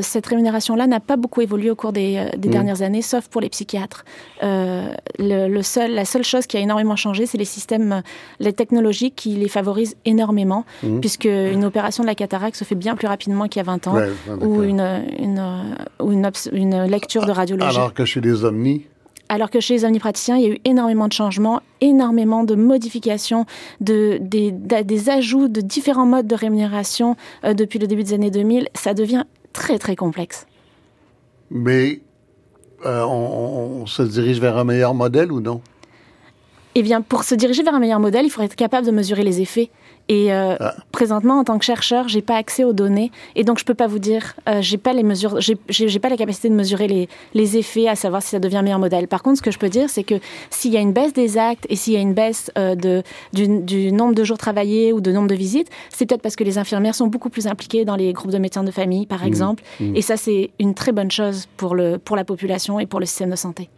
cette 0.02 0.26
rémunération-là 0.26 0.86
n'a 0.86 1.00
pas 1.00 1.16
beaucoup 1.16 1.40
évolué 1.42 1.70
au 1.70 1.74
cours 1.74 1.92
des, 1.92 2.26
des 2.36 2.48
Mhm. 2.48 2.52
dernières 2.52 2.82
années, 2.82 3.02
sauf 3.02 3.28
pour 3.28 3.40
les 3.40 3.48
psychiatres. 3.50 4.04
Le, 4.42 5.48
le 5.48 5.62
seul, 5.62 5.92
la 5.92 6.04
seule 6.04 6.24
chose 6.24 6.46
qui 6.46 6.56
a 6.56 6.60
énormément 6.60 6.96
changé, 6.96 7.26
c'est 7.26 7.38
les 7.38 7.44
systèmes, 7.44 8.02
les 8.40 8.52
technologies 8.52 9.10
qui 9.10 9.30
les 9.36 9.48
favorisent 9.48 9.96
énormément, 10.04 10.64
Mhm. 10.82 11.00
puisque 11.00 11.24
une 11.26 11.64
opération 11.64 12.02
de 12.02 12.08
la 12.08 12.14
cataracte 12.14 12.53
se 12.56 12.64
fait 12.64 12.74
bien 12.74 12.94
plus 12.96 13.06
rapidement 13.08 13.48
qu'il 13.48 13.60
y 13.60 13.60
a 13.60 13.64
20 13.64 13.86
ans 13.88 13.94
Ouais, 13.94 14.02
ouais, 14.02 14.12
d'accord. 14.26 14.48
ou 14.48 14.62
une, 14.62 14.80
une, 15.18 15.38
euh, 15.38 16.02
ou 16.04 16.12
une, 16.12 16.30
une 16.52 16.84
lecture 16.84 17.24
de 17.26 17.32
radiologie. 17.32 17.76
Alors 17.76 17.94
que 17.94 18.04
chez 18.04 18.20
les 18.20 18.44
omnis, 18.44 18.86
Alors 19.28 19.50
que 19.50 19.60
chez 19.60 19.74
les 19.74 19.84
omnipraticiens, 19.84 20.36
il 20.36 20.42
y 20.42 20.46
a 20.46 20.50
eu 20.54 20.58
énormément 20.64 21.08
de 21.08 21.12
changements, 21.12 21.60
énormément 21.80 22.44
de 22.44 22.54
modifications, 22.54 23.46
de, 23.80 24.18
des, 24.20 24.50
des 24.52 25.10
ajouts 25.10 25.48
de 25.48 25.60
différents 25.60 26.06
modes 26.06 26.26
de 26.26 26.34
rémunération 26.34 27.16
euh, 27.44 27.54
depuis 27.54 27.78
le 27.78 27.86
début 27.86 28.02
des 28.04 28.12
années 28.14 28.30
2000. 28.30 28.68
Ça 28.74 28.94
devient 28.94 29.24
très, 29.52 29.78
très 29.78 29.96
complexe. 29.96 30.46
mais 31.50 32.00
euh, 32.86 33.02
on, 33.04 33.08
on- 33.12 33.82
on 33.82 33.86
se 33.86 34.02
dirige 34.02 34.40
vers 34.40 34.56
un 34.58 34.64
meilleur 34.64 34.92
modèle 34.94 35.32
ou 35.32 35.40
non? 35.40 35.62
Eh 36.74 36.82
bien, 36.82 37.00
pour 37.02 37.22
se 37.24 37.34
diriger 37.34 37.62
vers 37.62 37.74
un 37.74 37.78
meilleur 37.78 38.00
modèle, 38.00 38.26
il 38.26 38.30
faudrait 38.30 38.46
être 38.46 38.56
capable 38.56 38.84
de 38.86 38.90
mesurer 38.90 39.22
les 39.22 39.40
effets. 39.40 39.70
Et 40.10 40.34
euh, 40.34 40.56
Ah. 40.60 40.74
présentement, 40.92 41.38
en 41.38 41.44
tant 41.44 41.58
que 41.58 41.64
chercheur, 41.64 42.08
j'ai 42.08 42.20
pas 42.20 42.36
accès 42.36 42.62
aux 42.62 42.74
données, 42.74 43.10
et 43.36 43.42
donc 43.44 43.58
je 43.58 43.64
peux 43.64 43.72
pas 43.74 43.86
vous 43.86 43.98
dire, 43.98 44.34
euh, 44.48 44.60
j'ai 44.60 44.76
pas 44.76 44.92
les 44.92 45.02
mesures, 45.02 45.40
j'ai- 45.40 45.98
pas 45.98 46.10
la 46.10 46.18
capacité 46.18 46.50
de 46.50 46.54
mesurer 46.54 46.88
les, 46.88 47.08
les 47.32 47.56
effets, 47.56 47.88
à 47.88 47.96
savoir 47.96 48.22
si 48.22 48.28
ça 48.28 48.38
devient 48.38 48.60
meilleur 48.62 48.78
modèle. 48.78 49.08
Par 49.08 49.22
contre, 49.22 49.38
ce 49.38 49.42
que 49.42 49.50
je 49.50 49.58
peux 49.58 49.70
dire, 49.70 49.88
c'est 49.88 50.04
que 50.04 50.16
s'il 50.50 50.72
y 50.72 50.76
a 50.76 50.80
une 50.80 50.92
baisse 50.92 51.14
des 51.14 51.38
actes 51.38 51.64
et 51.70 51.76
s'il 51.76 51.94
y 51.94 51.96
a 51.96 52.00
une 52.00 52.12
baisse 52.12 52.50
euh, 52.58 52.74
de, 52.74 53.02
du, 53.32 53.48
du 53.60 53.92
nombre 53.92 54.14
de 54.14 54.24
jours 54.24 54.36
travaillés 54.36 54.92
ou 54.92 55.00
de 55.00 55.10
nombre 55.10 55.28
de 55.28 55.34
visites, 55.34 55.68
c'est 55.88 56.04
peut-être 56.04 56.20
parce 56.22 56.36
que 56.36 56.44
les 56.44 56.58
infirmières 56.58 56.94
sont 56.94 57.06
beaucoup 57.06 57.30
plus 57.30 57.46
impliquées 57.46 57.86
dans 57.86 57.96
les 57.96 58.12
groupes 58.12 58.30
de 58.32 58.38
médecins 58.38 58.64
de 58.64 58.70
famille, 58.70 59.06
par 59.06 59.24
exemple, 59.24 59.62
et 59.80 60.02
ça 60.02 60.18
c'est 60.18 60.50
une 60.58 60.74
très 60.74 60.92
bonne 60.92 61.10
chose 61.10 61.48
pour 61.56 61.74
le 61.74 61.96
pour 61.98 62.16
la 62.16 62.24
population 62.24 62.78
et 62.78 62.84
pour 62.86 63.00
le 63.00 63.06
système 63.06 63.30
de 63.30 63.36
santé. 63.36 63.70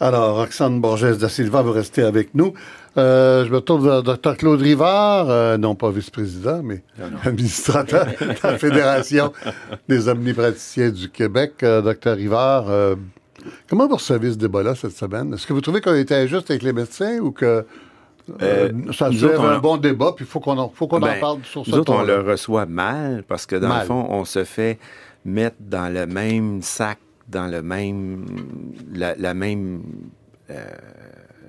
Alors, 0.00 0.36
Roxane 0.36 0.80
Borges 0.80 1.18
da 1.18 1.28
Silva, 1.28 1.62
vous 1.62 1.72
restez 1.72 2.02
avec 2.02 2.32
nous. 2.34 2.52
Euh, 2.98 3.44
je 3.46 3.50
me 3.52 3.60
tourne 3.60 3.84
vers 3.84 4.02
Dr. 4.02 4.36
Claude 4.36 4.60
Rivard, 4.60 5.30
euh, 5.30 5.56
non 5.56 5.74
pas 5.74 5.90
vice-président, 5.90 6.62
mais 6.62 6.82
administrateur 7.24 8.06
de 8.06 8.26
la 8.46 8.58
Fédération 8.58 9.32
des 9.88 10.08
omnipraticiens 10.08 10.90
du 10.90 11.08
Québec. 11.08 11.54
Euh, 11.62 11.80
Dr. 11.80 12.12
Rivard, 12.16 12.66
comment 13.68 13.86
vous 13.86 13.96
recevez 13.96 14.32
ce 14.32 14.36
débat-là 14.36 14.74
cette 14.74 14.96
semaine? 14.96 15.32
Est-ce 15.34 15.46
que 15.46 15.52
vous 15.52 15.60
trouvez 15.60 15.80
qu'on 15.80 15.94
était 15.94 16.16
injuste 16.16 16.50
avec 16.50 16.62
les 16.62 16.72
médecins 16.72 17.18
ou 17.18 17.30
que 17.30 17.64
euh, 18.42 18.70
ça 18.92 19.08
on 19.10 19.42
un 19.44 19.58
bon 19.58 19.78
débat, 19.78 20.12
puis 20.14 20.24
il 20.26 20.28
faut 20.28 20.40
qu'on 20.40 20.58
en, 20.58 20.68
faut 20.68 20.86
qu'on 20.86 20.98
en 20.98 21.00
Ben, 21.00 21.18
parle 21.20 21.38
sur 21.44 21.64
ce 21.64 21.70
Nous 21.70 21.78
autres, 21.78 21.92
on 21.94 22.02
le 22.02 22.20
reçoit 22.20 22.66
mal 22.66 23.24
parce 23.26 23.46
que 23.46 23.56
dans 23.56 23.68
Mal. 23.68 23.80
le 23.80 23.86
fond, 23.86 24.06
on 24.10 24.24
se 24.26 24.44
fait 24.44 24.78
mettre 25.24 25.56
dans 25.60 25.92
le 25.92 26.06
même 26.06 26.60
sac, 26.60 26.98
dans 27.28 27.46
le 27.46 27.62
même. 27.62 28.26
la, 28.94 29.14
la 29.16 29.32
même. 29.34 29.82
euh, 30.50 30.54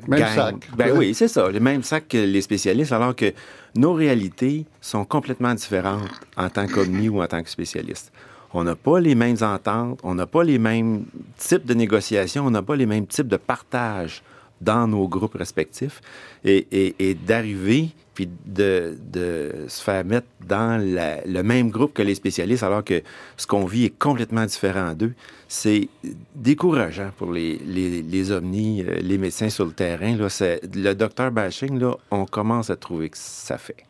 Même 0.10 0.20
gang. 0.20 0.36
sac. 0.36 0.56
Ben 0.76 0.98
oui, 0.98 1.14
c'est 1.14 1.28
ça, 1.28 1.50
le 1.50 1.60
même 1.60 1.84
sac 1.84 2.08
que 2.08 2.18
les 2.18 2.42
spécialistes, 2.42 2.92
alors 2.92 3.16
que 3.16 3.34
nos 3.76 3.94
réalités 3.94 4.66
sont 4.82 5.06
complètement 5.06 5.54
différentes 5.54 6.10
en 6.36 6.50
tant 6.50 6.68
qu'omni 6.68 7.08
ou 7.10 7.22
en 7.22 7.28
tant 7.28 7.42
que 7.44 7.50
spécialiste. 7.50 8.12
On 8.54 8.64
n'a 8.64 8.76
pas 8.76 9.00
les 9.00 9.14
mêmes 9.14 9.38
ententes, 9.42 10.00
on 10.04 10.16
n'a 10.16 10.26
pas 10.26 10.44
les 10.44 10.58
mêmes 10.58 11.06
types 11.38 11.66
de 11.66 11.74
négociations, 11.76 12.46
on 12.48 12.52
n'a 12.52 12.64
pas 12.64 12.76
les 12.76 12.88
mêmes 12.88 13.06
types 13.06 13.28
de 13.28 13.38
partage 13.38 14.24
dans 14.60 14.88
nos 14.88 15.08
groupes 15.08 15.36
respectifs 15.36 16.02
et, 16.44 16.68
et- 16.72 16.96
et 17.00 17.14
d'arriver 17.14 17.90
puis 18.20 18.28
de, 18.46 18.98
de 19.14 19.50
se 19.70 19.82
faire 19.82 20.04
mettre 20.04 20.28
dans 20.46 20.78
la- 20.78 21.26
le 21.26 21.42
même 21.42 21.70
groupe 21.70 21.94
que 21.94 22.02
les 22.02 22.16
spécialistes 22.16 22.64
alors 22.64 22.84
que 22.84 23.02
ce 23.38 23.48
qu'on 23.48 23.64
vit 23.64 23.86
est 23.86 23.98
complètement 23.98 24.46
différent 24.46 24.92
d'eux, 24.94 25.14
c'est 25.48 25.88
décourageant 26.36 27.12
pour 27.18 27.32
les, 27.32 27.58
les, 27.60 28.02
les 28.02 28.32
omnis, 28.34 28.84
euh, 28.84 28.96
les 29.02 29.18
médecins 29.18 29.50
sur 29.50 29.64
le 29.64 29.72
terrain. 29.72 30.18
Là, 30.18 30.28
le 30.76 30.94
docteur 30.96 31.32
bashing, 31.32 31.80
là, 31.80 31.96
on 32.12 32.26
commence 32.26 32.70
à 32.70 32.76
trouver 32.76 33.08
que 33.08 33.18
ça 33.18 33.58
fait. 33.58 33.86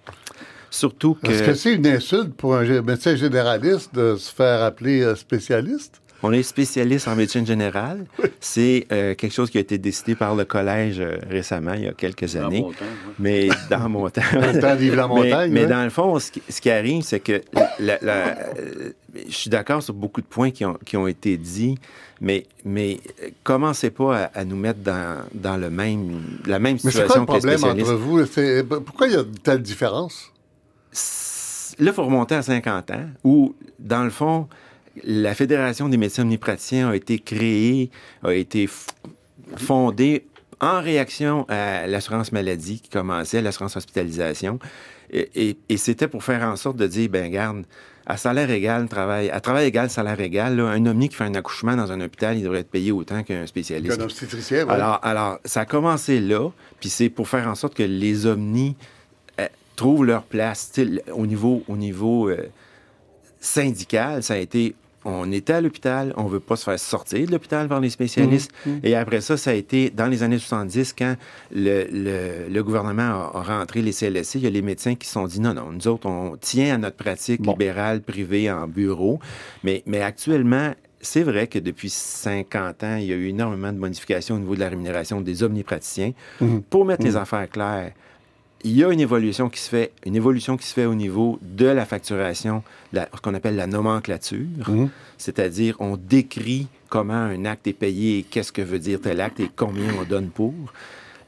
Surtout 0.69 1.15
que... 1.15 1.31
Est-ce 1.31 1.41
que 1.41 1.53
c'est 1.55 1.73
une 1.73 1.87
insulte 1.87 2.35
pour 2.35 2.55
un 2.55 2.81
médecin 2.83 3.15
généraliste 3.15 3.95
de 3.95 4.15
se 4.15 4.31
faire 4.31 4.61
appeler 4.61 5.01
euh, 5.01 5.15
spécialiste? 5.15 6.01
On 6.21 6.33
est 6.33 6.43
spécialiste 6.43 7.07
en 7.07 7.15
médecine 7.15 7.45
générale. 7.45 8.05
C'est 8.41 8.85
euh, 8.91 9.15
quelque 9.15 9.33
chose 9.33 9.49
qui 9.49 9.57
a 9.57 9.61
été 9.61 9.77
décidé 9.77 10.15
par 10.15 10.35
le 10.35 10.43
collège 10.45 10.99
euh, 10.99 11.17
récemment, 11.29 11.73
il 11.73 11.83
y 11.83 11.87
a 11.87 11.93
quelques 11.93 12.33
Dans 12.35 12.45
années. 12.47 12.61
mon 12.61 12.71
temps, 12.71 12.79
ouais. 12.81 13.13
Mais 13.19 13.49
dans 13.69 13.87
mon 13.89 14.09
temps. 14.11 14.21
Dans 14.33 14.51
le 14.51 14.59
temps 14.59 14.95
Lamontagne, 14.95 15.51
mais, 15.51 15.65
dans 15.65 15.83
le 15.83 15.89
fond, 15.89 16.19
ce 16.19 16.31
qui, 16.31 16.41
ce 16.49 16.59
qui 16.59 16.69
arrive, 16.69 17.03
c'est 17.03 17.21
que 17.21 17.41
la- 17.79 17.99
la- 18.01 18.37
euh, 18.57 18.91
je 19.27 19.33
suis 19.33 19.49
d'accord 19.49 19.81
sur 19.81 19.93
beaucoup 19.93 20.21
de 20.21 20.25
points 20.25 20.51
qui 20.51 20.65
ont, 20.65 20.77
qui 20.85 20.97
ont 20.97 21.07
été 21.07 21.37
dits, 21.37 21.77
mais, 22.21 22.45
mais 22.65 22.99
commencez 23.43 23.89
pas 23.89 24.17
à, 24.17 24.39
à 24.39 24.43
nous 24.45 24.57
mettre 24.57 24.79
dans, 24.79 25.23
dans 25.33 25.55
le 25.57 25.69
même, 25.69 26.21
la 26.45 26.59
même 26.59 26.77
Mais 26.83 26.91
c'est 26.91 27.05
quoi 27.05 27.15
situation 27.15 27.21
le 27.21 27.27
que 27.27 27.47
les 27.47 27.55
problème 27.55 27.81
entre 27.85 27.93
vous? 27.95 28.25
C'est- 28.25 28.63
Pourquoi 28.63 29.07
il 29.07 29.13
y 29.13 29.15
a 29.15 29.21
une 29.21 29.39
telle 29.39 29.61
différence? 29.61 30.31
Là, 31.79 31.91
il 31.91 31.93
faut 31.93 32.03
remonter 32.03 32.35
à 32.35 32.41
50 32.41 32.91
ans, 32.91 33.05
où, 33.23 33.55
dans 33.79 34.03
le 34.03 34.09
fond, 34.09 34.47
la 35.03 35.33
Fédération 35.35 35.89
des 35.89 35.97
médecins 35.97 36.23
omnipraticiens 36.23 36.89
a 36.89 36.95
été 36.95 37.19
créée, 37.19 37.89
a 38.23 38.33
été 38.33 38.69
fondée 39.57 40.25
en 40.61 40.81
réaction 40.81 41.45
à 41.49 41.87
l'assurance 41.87 42.31
maladie 42.31 42.81
qui 42.81 42.89
commençait, 42.89 43.41
l'assurance 43.41 43.75
hospitalisation. 43.77 44.59
Et, 45.11 45.29
et- 45.35 45.57
et 45.69 45.77
c'était 45.77 46.07
pour 46.07 46.23
faire 46.23 46.43
en 46.43 46.55
sorte 46.55 46.77
de 46.77 46.85
dire, 46.85 47.09
ben 47.09 47.31
garde, 47.31 47.63
à 48.05 48.17
salaire 48.17 48.49
égal, 48.51 48.87
travail, 48.87 49.29
à 49.29 49.39
travail 49.39 49.67
égal, 49.67 49.89
salaire 49.89 50.19
égal, 50.19 50.55
là, 50.57 50.65
un 50.69 50.85
omni 50.85 51.09
qui 51.09 51.15
fait 51.15 51.23
un 51.23 51.35
accouchement 51.35 51.75
dans 51.75 51.91
un 51.91 52.01
hôpital, 52.01 52.37
il 52.37 52.43
devrait 52.43 52.59
être 52.59 52.69
payé 52.71 52.91
autant 52.91 53.23
qu'un 53.23 53.45
spécialiste. 53.47 53.97
Qu'un 53.97 54.03
obstétricien, 54.03 54.65
ouais. 54.65 54.73
Alors, 54.73 54.99
alors, 55.03 55.39
ça 55.45 55.61
a 55.61 55.65
commencé 55.65 56.19
là, 56.19 56.49
puis 56.79 56.89
c'est 56.89 57.09
pour 57.09 57.27
faire 57.29 57.47
en 57.47 57.55
sorte 57.55 57.75
que 57.75 57.83
les 57.83 58.25
omnis 58.25 58.75
euh, 59.39 59.47
trouvent 59.75 60.05
leur 60.05 60.23
place. 60.23 60.71
Niveau, 61.17 61.63
au 61.67 61.77
niveau 61.77 62.29
euh, 62.29 62.47
syndical, 63.39 64.23
ça 64.23 64.33
a 64.33 64.37
été 64.37 64.75
on 65.05 65.31
était 65.31 65.53
à 65.53 65.61
l'hôpital, 65.61 66.13
on 66.17 66.25
veut 66.25 66.39
pas 66.39 66.55
se 66.55 66.63
faire 66.65 66.79
sortir 66.79 67.25
de 67.25 67.31
l'hôpital 67.31 67.67
par 67.67 67.79
les 67.79 67.89
spécialistes. 67.89 68.51
Et 68.83 68.95
après 68.95 69.21
ça, 69.21 69.37
ça 69.37 69.51
a 69.51 69.53
été 69.53 69.89
dans 69.89 70.07
les 70.07 70.23
années 70.23 70.37
70, 70.39 70.93
quand 70.97 71.15
le, 71.51 71.85
le- 71.91 72.49
le 72.53 72.63
gouvernement 72.63 73.03
a, 73.03 73.31
a 73.35 73.43
rentré 73.59 73.81
les 73.81 73.91
CLSC, 73.93 74.35
il 74.35 74.41
y 74.41 74.47
a 74.47 74.49
les 74.49 74.61
médecins 74.61 74.95
qui 74.95 75.07
se 75.07 75.13
sont 75.13 75.25
dit 75.27 75.39
non, 75.39 75.53
non, 75.53 75.71
nous 75.71 75.87
autres, 75.87 76.07
on 76.07 76.35
tient 76.37 76.75
à 76.75 76.77
notre 76.77 76.97
pratique 76.97 77.41
Bon. 77.41 77.51
libérale 77.53 78.01
privée 78.01 78.51
en 78.51 78.67
bureau. 78.67 79.19
Mais, 79.63 79.83
mais 79.85 80.01
actuellement, 80.01 80.73
c'est 81.01 81.23
vrai 81.23 81.47
que 81.47 81.59
depuis 81.59 81.89
50 81.89 82.83
ans, 82.83 82.95
il 82.97 83.05
y 83.05 83.13
a 83.13 83.15
eu 83.15 83.27
énormément 83.29 83.71
de 83.71 83.77
modifications 83.77 84.35
au 84.35 84.39
niveau 84.39 84.55
de 84.55 84.59
la 84.59 84.67
rémunération 84.69 85.21
des 85.21 85.43
omnipraticiens. 85.43 86.11
Pour 86.69 86.83
mettre 86.85 87.03
les 87.05 87.15
affaires 87.15 87.49
claires, 87.49 87.93
il 88.63 88.71
y 88.75 88.83
a 88.83 88.91
une 88.91 88.99
évolution 88.99 89.49
qui 89.49 89.59
se 89.59 89.69
fait, 89.69 89.91
une 90.05 90.15
évolution 90.15 90.57
qui 90.57 90.65
se 90.67 90.73
fait 90.73 90.85
au 90.85 90.95
niveau 90.95 91.39
de 91.41 91.65
la 91.65 91.85
facturation, 91.85 92.61
la- 92.93 93.07
ce 93.15 93.21
qu'on 93.21 93.33
appelle 93.33 93.55
la 93.55 93.67
nomenclature, 93.67 94.45
c'est-à-dire 95.17 95.75
on 95.79 95.97
décrit 95.97 96.67
comment 96.89 97.13
un 97.13 97.45
acte 97.45 97.67
est 97.67 97.73
payé, 97.73 98.25
qu'est-ce 98.29 98.51
que 98.51 98.61
veut 98.61 98.79
dire 98.79 98.99
tel 99.01 99.21
acte 99.21 99.39
et 99.39 99.49
combien 99.55 99.89
on 99.99 100.03
donne 100.03 100.29
pour. 100.29 100.53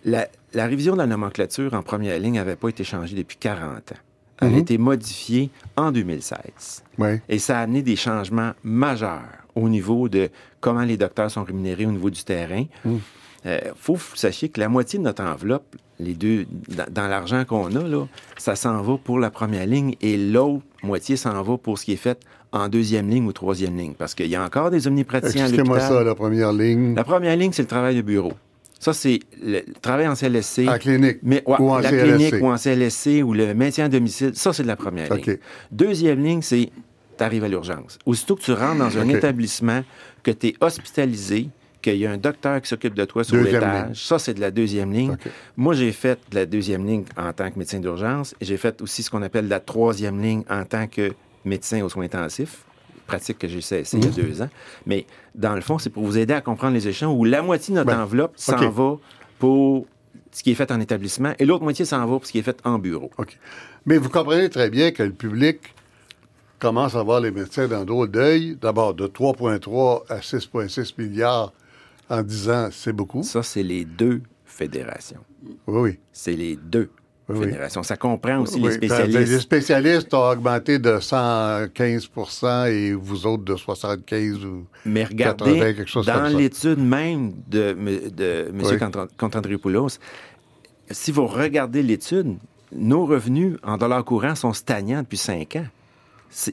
La, 0.04 0.28
la 0.54 0.66
révision 0.66 0.94
de 0.94 0.98
la 1.00 1.06
nomenclature 1.08 1.74
en 1.74 1.84
première 1.84 2.18
ligne 2.20 2.36
n'avait 2.36 2.56
pas 2.56 2.70
été 2.70 2.84
changée 2.84 3.16
depuis 3.16 3.38
40 3.38 3.92
ans. 3.92 3.96
Elle 4.42 4.56
a 4.56 4.58
été 4.58 4.78
modifiée 4.80 5.52
en 5.78 5.92
2016. 5.92 6.84
Ouais. 6.98 7.22
Et 7.30 7.38
ça 7.38 7.60
a 7.60 7.62
amené 7.62 7.84
des 7.84 7.96
changements 7.96 8.54
majeurs 8.64 9.22
au 9.56 9.70
niveau 9.70 10.10
de 10.10 10.30
comment 10.60 10.84
les 10.84 10.98
docteurs 10.98 11.32
sont 11.32 11.44
rémunérés 11.44 11.86
au 11.86 11.92
niveau 11.92 12.10
du 12.10 12.24
terrain. 12.24 12.66
Il 13.46 13.60
faut 13.76 13.94
que 13.94 14.00
vous 14.00 14.16
sachiez 14.16 14.50
que 14.50 14.60
la 14.60 14.70
moitié 14.70 15.00
de 15.00 15.04
notre 15.04 15.24
enveloppe, 15.24 15.76
les 16.00 16.14
deux, 16.14 16.46
dans, 16.70 16.86
dans 16.92 17.08
l'argent 17.08 17.44
qu'on 17.46 17.76
a, 17.76 17.88
là, 17.88 18.08
ça 18.38 18.56
s'en 18.56 18.82
va 18.82 18.98
pour 18.98 19.20
la 19.20 19.32
première 19.32 19.66
ligne 19.66 19.96
et 20.02 20.18
l'autre 20.18 20.64
moitié 20.84 21.16
s'en 21.16 21.42
va 21.42 21.58
pour 21.58 21.78
ce 21.80 21.86
qui 21.86 21.94
est 21.94 21.98
fait 21.98 22.20
en 22.52 22.68
deuxième 22.68 23.10
ligne 23.10 23.26
ou 23.26 23.34
troisième 23.34 23.78
ligne. 23.78 23.94
Parce 23.98 24.14
qu'il 24.14 24.28
y 24.28 24.36
a 24.36 24.44
encore 24.44 24.72
des 24.72 24.88
omnipraticiens 24.88 25.46
à 25.46 25.48
Expliquez-moi 25.48 25.80
ça, 25.80 26.04
la 26.04 26.16
première 26.16 26.52
ligne. 26.52 26.96
La 26.96 27.04
première 27.04 27.36
ligne, 27.36 27.52
c'est 27.52 27.62
le 27.62 27.68
travail 27.68 27.96
de 27.96 28.02
bureau. 28.02 28.34
Ça, 28.80 28.94
c'est 28.94 29.20
le, 29.42 29.62
travail 29.82 30.08
en 30.08 30.16
CLSC. 30.16 30.68
En 30.68 30.78
clinique 30.78 31.20
Mais, 31.22 31.44
ouais, 31.46 31.56
ou 31.60 31.70
en 31.70 31.80
la 31.80 31.90
CLSC. 31.90 32.16
clinique 32.16 32.44
ou 32.44 32.48
en 32.48 32.58
CLSC 32.58 33.24
ou 33.24 33.34
le 33.34 33.54
maintien 33.54 33.86
à 33.86 33.90
domicile, 33.90 34.32
ça, 34.34 34.54
c'est 34.54 34.64
de 34.64 34.68
la 34.68 34.76
première 34.76 35.14
ligne. 35.14 35.38
Deuxième 35.72 36.24
ligne, 36.24 36.42
c'est 36.42 36.70
tu 37.22 37.26
arrives 37.26 37.44
à 37.44 37.48
l'urgence. 37.48 37.98
Aussitôt 38.06 38.36
que 38.36 38.42
tu 38.42 38.54
rentres 38.54 38.78
dans 38.80 38.98
un 38.98 39.08
établissement, 39.10 39.84
que 40.24 40.32
tu 40.32 40.48
es 40.48 40.56
hospitalisé, 40.62 41.50
qu'il 41.82 41.96
y 41.98 42.06
a 42.06 42.12
un 42.12 42.18
docteur 42.18 42.62
qui 42.62 42.68
s'occupe 42.68 42.94
de 42.94 43.06
toi 43.06 43.24
sur 43.24 43.38
l'étage, 43.38 44.06
ça, 44.06 44.20
c'est 44.20 44.34
de 44.36 44.40
la 44.42 44.52
deuxième 44.52 44.92
ligne. 44.94 45.18
Moi, 45.58 45.74
j'ai 45.74 45.92
fait 45.92 46.20
de 46.30 46.36
la 46.36 46.46
deuxième 46.46 46.86
ligne 46.86 47.06
en 47.18 47.34
tant 47.34 47.50
que 47.50 47.58
médecin 47.58 47.80
d'urgence 47.80 48.36
et 48.40 48.46
j'ai 48.46 48.58
fait 48.58 48.82
aussi 48.82 49.02
ce 49.04 49.10
qu'on 49.10 49.22
appelle 49.24 49.48
la 49.48 49.60
troisième 49.60 50.22
ligne 50.22 50.44
en 50.50 50.64
tant 50.64 50.86
que 50.88 51.12
médecin 51.46 51.82
aux 51.84 51.90
soins 51.90 52.06
intensifs 52.06 52.64
pratique 53.08 53.40
que 53.40 53.48
j'ai 53.50 53.60
cessé 53.62 53.98
il 53.98 54.04
y 54.04 54.08
a 54.08 54.10
Mhm. 54.10 54.16
deux 54.16 54.42
ans. 54.42 54.50
Mais 54.86 55.06
dans 55.36 55.54
le 55.56 55.60
fond, 55.62 55.78
c'est 55.80 55.90
pour 55.90 56.06
vous 56.06 56.18
aider 56.18 56.34
à 56.34 56.40
comprendre 56.40 56.76
les 56.76 56.88
échelons 56.88 57.14
où 57.14 57.26
la 57.26 57.42
moitié 57.42 57.74
de 57.74 57.80
notre 57.80 57.92
Ben, 57.92 58.00
enveloppe 58.04 58.34
s'en 58.38 58.70
va 58.70 58.98
pour 59.38 59.86
ce 60.32 60.44
qui 60.44 60.52
est 60.52 60.56
fait 60.56 60.72
en 60.72 60.80
établissement 60.80 61.34
et 61.38 61.46
l'autre 61.46 61.64
moitié 61.64 61.84
s'en 61.84 62.00
va 62.00 62.06
pour 62.06 62.26
ce 62.26 62.32
qui 62.32 62.40
est 62.40 62.44
fait 62.44 62.60
en 62.64 62.80
bureau. 62.80 63.10
OK. 63.18 63.38
Mais 63.86 63.98
vous 63.98 64.08
comprenez 64.08 64.50
très 64.50 64.70
bien 64.70 64.92
que 64.92 65.04
le 65.04 65.12
public 65.12 65.58
commence 66.62 66.96
à 66.96 67.04
voir 67.04 67.20
les 67.20 67.32
médecins 67.32 67.68
d'un 67.68 67.84
drôle 67.84 68.10
d'œil. 68.10 68.56
D'abord, 68.62 68.94
de 68.94 69.08
3,3 69.08 70.04
à 70.10 70.20
6,6 70.20 70.94
milliards 70.98 71.52
en 72.10 72.22
10 72.22 72.50
ans, 72.50 72.70
c'est 72.72 72.94
beaucoup. 72.94 73.24
Ça, 73.24 73.44
c'est 73.44 73.64
les 73.64 73.84
deux 73.84 74.22
fédérations. 74.46 75.20
Oui, 75.68 75.82
oui. 75.82 76.00
C'est 76.14 76.34
les 76.34 76.56
deux 76.56 76.90
Oui, 77.30 77.40
fédérations. 77.46 77.84
Ça 77.84 77.98
comprend 77.98 78.40
aussi 78.40 78.56
Oui, 78.62 78.64
les 78.64 78.70
Les 78.70 78.88
spécialistes. 78.88 79.40
spécialistes 79.40 80.14
ont 80.14 80.30
augmenté 80.30 80.78
de 80.78 81.00
115% 81.00 82.68
et 82.72 82.94
vous 82.94 83.26
autres 83.26 83.44
de 83.44 83.56
75 83.56 84.46
ou... 84.46 84.66
Mais 84.86 85.06
80, 85.06 85.52
regardez, 85.52 85.60
quelque 85.76 85.90
chose 85.90 86.06
dans 86.06 86.28
l'étude 86.38 86.80
même 86.80 87.34
de, 87.48 87.70
m- 87.78 88.10
de 88.16 88.50
M. 88.50 88.62
Oui. 89.74 89.88
Si 90.92 91.12
vous 91.12 91.26
regardez 91.28 91.82
l'étude, 91.84 92.36
nos 92.74 93.06
revenus 93.06 93.58
en 93.64 93.78
dollars 93.78 94.04
courants 94.04 94.36
sont 94.36 94.54
stagnants 94.54 95.02
depuis 95.02 95.18
cinq 95.18 95.56
ans. 95.56 95.66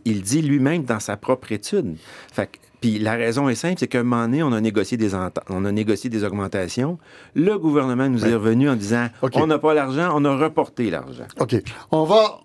Il 0.05 0.23
dit 0.23 0.43
lui-même 0.43 0.85
dans 0.85 1.01
sa 1.01 1.17
propre 1.17 1.53
étude. 1.53 1.97
Fait 2.33 2.47
que- 2.47 2.59
puis 2.81 2.99
la 2.99 3.12
raison 3.14 3.49
est 3.49 3.55
simple, 3.57 3.75
c'est 3.79 3.88
qu'à 3.88 4.01
un 4.01 4.03
moment 4.05 4.23
donné, 4.23 4.43
on 4.43 4.53
a 4.53 4.61
négocié 4.61 4.97
des 4.97 5.14
on 5.14 5.64
a 5.64 5.73
négocié 5.73 6.09
des 6.11 6.23
augmentations. 6.25 6.99
Le 7.35 7.59
gouvernement 7.59 8.09
nous 8.09 8.25
est 8.25 8.35
revenu 8.35 8.69
en 8.71 8.77
disant 8.77 9.09
on 9.35 9.47
n'a 9.47 9.59
pas 9.59 9.75
l'argent, 9.75 10.11
on 10.14 10.25
a 10.25 10.37
reporté 10.37 10.91
l'argent. 10.91 11.27
OK. 11.41 11.57
On 11.91 12.05
va, 12.05 12.41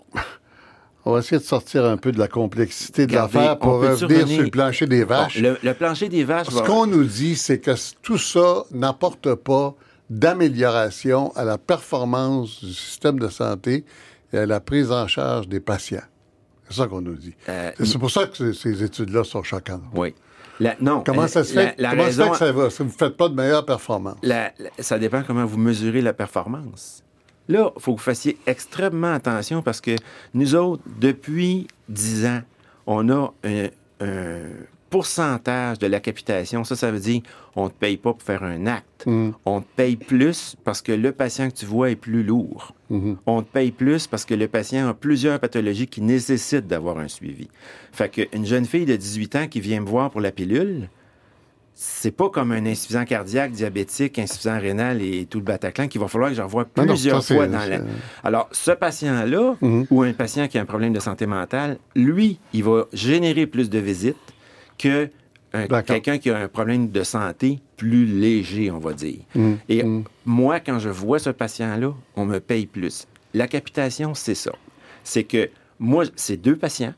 on 1.05 1.13
va 1.13 1.19
essayer 1.19 1.37
de 1.39 1.43
sortir 1.45 1.85
un 1.85 1.97
peu 1.97 2.11
de 2.11 2.17
la 2.19 2.27
complexité 2.27 3.05
de 3.05 3.13
l'affaire 3.13 3.59
pour 3.59 3.73
revenir 3.81 4.27
sur 4.27 4.41
le 4.43 4.49
plancher 4.49 4.87
des 4.87 5.03
vaches. 5.03 5.41
Bon, 5.41 5.49
le, 5.49 5.57
le 5.61 5.73
plancher 5.75 6.09
des 6.09 6.23
vaches 6.23 6.47
Ce 6.47 6.55
va- 6.55 6.61
qu'on 6.61 6.87
nous 6.87 7.03
dit, 7.03 7.35
c'est 7.35 7.59
que 7.59 7.71
tout 8.01 8.17
ça 8.17 8.63
n'apporte 8.71 9.35
pas 9.35 9.75
d'amélioration 10.09 11.31
à 11.35 11.43
la 11.43 11.57
performance 11.57 12.63
du 12.63 12.73
système 12.73 13.19
de 13.19 13.27
santé 13.29 13.85
et 14.31 14.37
à 14.39 14.45
la 14.45 14.59
prise 14.59 14.91
en 14.91 15.07
charge 15.07 15.47
des 15.47 15.59
patients. 15.59 16.01
C'est 16.73 16.81
ça 16.81 16.87
qu'on 16.87 17.01
nous 17.01 17.15
dit. 17.15 17.33
Euh, 17.49 17.71
c'est 17.83 17.97
pour 17.99 18.09
ça 18.11 18.25
que 18.25 18.51
ces- 18.53 18.83
études-là 18.83 19.23
sont 19.23 19.43
choquantes. 19.43 19.83
Oui. 19.93 20.13
La- 20.59 20.75
non. 20.81 21.03
Comment 21.05 21.23
euh, 21.23 21.27
ça 21.27 21.43
se 21.43 21.53
fait, 21.53 21.75
la 21.77 21.91
comment 21.91 22.01
ça, 22.03 22.07
raison- 22.07 22.23
fait 22.25 22.31
que 22.31 22.37
ça 22.37 22.51
va? 22.51 22.69
Si 22.69 22.77
vous 22.79 22.85
ne 22.85 22.89
faites 22.89 23.17
pas 23.17 23.29
de 23.29 23.35
meilleure 23.35 23.65
performance? 23.65 24.17
Ça 24.79 24.97
dépend 24.99 25.23
comment 25.23 25.45
vous 25.45 25.57
mesurez 25.57 26.01
la 26.01 26.13
performance. 26.13 27.03
Là, 27.47 27.71
il 27.75 27.81
faut 27.81 27.93
que 27.93 27.97
vous 27.99 28.03
fassiez 28.03 28.37
extrêmement 28.47 29.13
attention 29.13 29.61
parce 29.61 29.81
que 29.81 29.95
nous 30.33 30.55
autres, 30.55 30.81
depuis 30.99 31.67
10 31.89 32.25
ans, 32.25 32.41
on 32.87 33.09
a 33.09 33.33
un, 33.43 33.67
un 33.99 34.41
pourcentage 34.93 35.79
de 35.79 35.87
la 35.87 35.99
capitation. 35.99 36.63
Ça, 36.63 36.75
ça 36.75 36.91
veut 36.91 36.99
dire 36.99 37.23
on 37.55 37.63
ne 37.63 37.69
te 37.69 37.73
paye 37.73 37.97
pas 37.97 38.13
pour 38.13 38.21
faire 38.21 38.43
un 38.43 38.67
acte. 38.67 39.07
On 39.43 39.61
te 39.61 39.65
paye 39.75 39.95
plus 39.95 40.55
parce 40.63 40.83
que 40.83 40.91
le 40.91 41.11
patient 41.11 41.49
que 41.49 41.55
tu 41.55 41.65
vois 41.65 41.89
est 41.89 41.95
plus 41.95 42.21
lourd. 42.21 42.75
On 43.25 43.41
te 43.41 43.51
paye 43.51 43.71
plus 43.71 44.05
parce 44.05 44.23
que 44.23 44.35
le 44.35 44.47
patient 44.47 44.87
a 44.87 44.93
plusieurs 44.93 45.39
pathologies 45.39 45.87
qui 45.87 46.01
nécessitent 46.01 46.67
d'avoir 46.67 46.99
un 46.99 47.07
suivi. 47.07 47.47
Fait 47.91 48.07
qu'une 48.07 48.45
jeune 48.45 48.65
fille 48.65 48.85
de 48.85 48.95
18 48.95 49.35
ans 49.35 49.47
qui 49.47 49.61
vient 49.61 49.81
me 49.81 49.87
voir 49.87 50.11
pour 50.11 50.21
la 50.21 50.31
pilule, 50.31 50.89
c'est 51.73 52.11
pas 52.11 52.29
comme 52.29 52.51
un 52.51 52.63
insuffisant 52.67 53.03
cardiaque, 53.03 53.51
diabétique, 53.51 54.19
insuffisant 54.19 54.59
rénal 54.59 55.01
et 55.01 55.25
tout 55.25 55.39
le 55.39 55.43
Bataclan 55.43 55.87
qu'il 55.87 56.01
va 56.01 56.07
falloir 56.07 56.29
que 56.29 56.35
j'en 56.35 56.45
vois 56.45 56.65
Non, 56.77 56.83
non, 56.83 56.93
plusieurs 56.93 57.25
fois 57.25 57.47
dans 57.47 57.67
la... 57.67 57.79
Alors, 58.23 58.47
ce 58.51 58.69
patient-là, 58.69 59.55
ou 59.89 60.03
un 60.03 60.13
patient 60.13 60.47
qui 60.47 60.59
a 60.59 60.61
un 60.61 60.65
problème 60.65 60.93
de 60.93 60.99
santé 60.99 61.25
mentale, 61.25 61.79
lui, 61.95 62.37
il 62.53 62.63
va 62.63 62.85
générer 62.93 63.47
plus 63.47 63.71
de 63.71 63.79
visites 63.79 64.17
que 64.83 65.09
D'accord. 65.53 65.83
quelqu'un 65.83 66.17
qui 66.17 66.29
a 66.31 66.37
un 66.37 66.47
problème 66.47 66.89
de 66.89 67.03
santé 67.03 67.59
plus 67.77 68.05
léger, 68.05 68.71
on 68.71 68.79
va 68.79 68.93
dire. 68.93 69.19
Et 69.69 69.83
moi, 70.25 70.59
quand 70.59 70.79
je 70.79 70.89
vois 70.89 71.19
ce 71.19 71.29
patient-là, 71.29 71.93
on 72.15 72.25
me 72.25 72.39
paye 72.39 72.65
plus. 72.65 73.07
La 73.33 73.47
capitation, 73.47 74.13
c'est 74.13 74.35
ça. 74.35 74.51
C'est 75.03 75.23
que 75.23 75.49
moi, 75.79 76.05
c'est 76.15 76.37
deux 76.37 76.55
patients. 76.55 76.93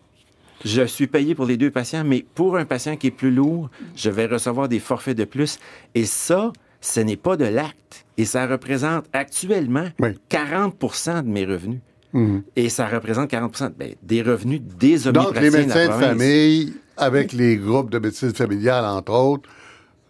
Je 0.63 0.83
suis 0.83 1.07
payé 1.07 1.35
pour 1.35 1.45
les 1.45 1.57
deux 1.57 1.69
patients, 1.69 2.03
mais 2.05 2.25
pour 2.33 2.57
un 2.57 2.65
patient 2.65 2.95
qui 2.95 3.07
est 3.07 3.11
plus 3.11 3.31
lourd, 3.31 3.69
je 3.95 4.09
vais 4.09 4.25
recevoir 4.25 4.69
des 4.69 4.79
forfaits 4.79 5.17
de 5.17 5.25
plus. 5.25 5.59
Et 5.95 6.05
ça, 6.05 6.53
ce 6.81 6.99
n'est 7.01 7.17
pas 7.17 7.35
de 7.35 7.45
l'acte. 7.45 8.05
Et 8.17 8.25
ça 8.25 8.47
représente 8.47 9.05
actuellement 9.11 9.89
Oui. 9.99 10.09
40% 10.29 11.23
de 11.23 11.27
mes 11.27 11.45
revenus. 11.45 11.79
Mhm. 12.13 12.43
Et 12.55 12.69
ça 12.69 12.87
représente 12.87 13.29
40% 13.29 13.71
ben, 13.77 13.93
des 14.01 14.21
revenus 14.21 14.61
des 14.61 14.99
Donc, 14.99 15.35
omnipraticiens 15.35 15.41
les 15.41 15.49
de 15.49 15.55
la 15.55 15.59
médecins 15.59 15.87
de 15.87 16.05
famille, 16.05 16.73
avec 16.97 17.33
les 17.33 17.57
groupes 17.57 17.89
de 17.89 17.99
médecine 17.99 18.33
familiale, 18.33 18.85
entre 18.85 19.11
autres, 19.13 19.49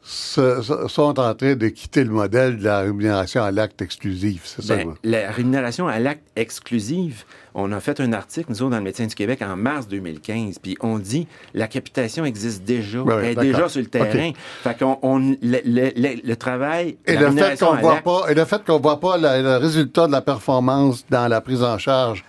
se- 0.08 0.62
se- 0.62 0.88
sont 0.88 1.20
en 1.20 1.34
train 1.34 1.56
de 1.56 1.68
quitter 1.70 2.04
le 2.04 2.12
modèle 2.12 2.60
de 2.60 2.64
la 2.66 2.82
rémunération 2.82 3.42
à 3.42 3.50
l'acte 3.52 3.82
exclusif. 3.82 4.44
C'est 4.46 4.62
ça, 4.62 4.76
Ben, 4.76 4.94
la 5.04 5.32
rémunération 5.32 5.88
à 5.88 5.98
l'acte 5.98 6.28
exclusive, 6.36 7.24
on 7.56 7.72
a 7.72 7.80
fait 7.80 8.00
un 8.00 8.14
article, 8.14 8.52
nous 8.52 8.62
autres, 8.62 8.70
dans 8.70 8.78
le 8.78 8.84
Médecin 8.84 9.08
du 9.08 9.16
Québec, 9.16 9.42
en 9.42 9.56
mars 9.56 9.88
2015, 9.88 10.60
puis 10.60 10.78
on 10.82 11.00
dit 11.00 11.26
la 11.56 11.68
capitation 11.68 12.24
existe 12.24 12.64
déjà, 12.64 13.00
oui, 13.02 13.14
elle 13.18 13.26
est 13.32 13.36
déjà 13.42 13.68
sur 13.68 13.82
le 13.82 13.88
terrain. 13.88 14.32
Fait 14.62 14.78
qu'on 14.78 15.00
on, 15.02 15.18
le, 15.18 15.36
le- 15.42 15.92
le- 15.96 16.22
le 16.24 16.36
travail, 16.36 16.98
Et 17.08 17.16
la 17.16 17.22
le 17.22 17.32
fait 17.38 17.58
qu'on 17.60 17.76
voit 17.82 18.02
pas, 18.04 18.32
et 18.32 18.36
le 18.36 18.46
fait 18.46 18.64
qu'on 18.64 18.80
voit 18.80 19.00
pas 19.00 19.18
la- 19.18 19.42
le 19.42 19.58
résultat 19.58 20.06
de 20.06 20.12
la 20.12 20.22
performance 20.22 21.04
dans 21.10 21.28
la 21.28 21.42
prise 21.42 21.64
en 21.64 21.80
charge 21.80 22.24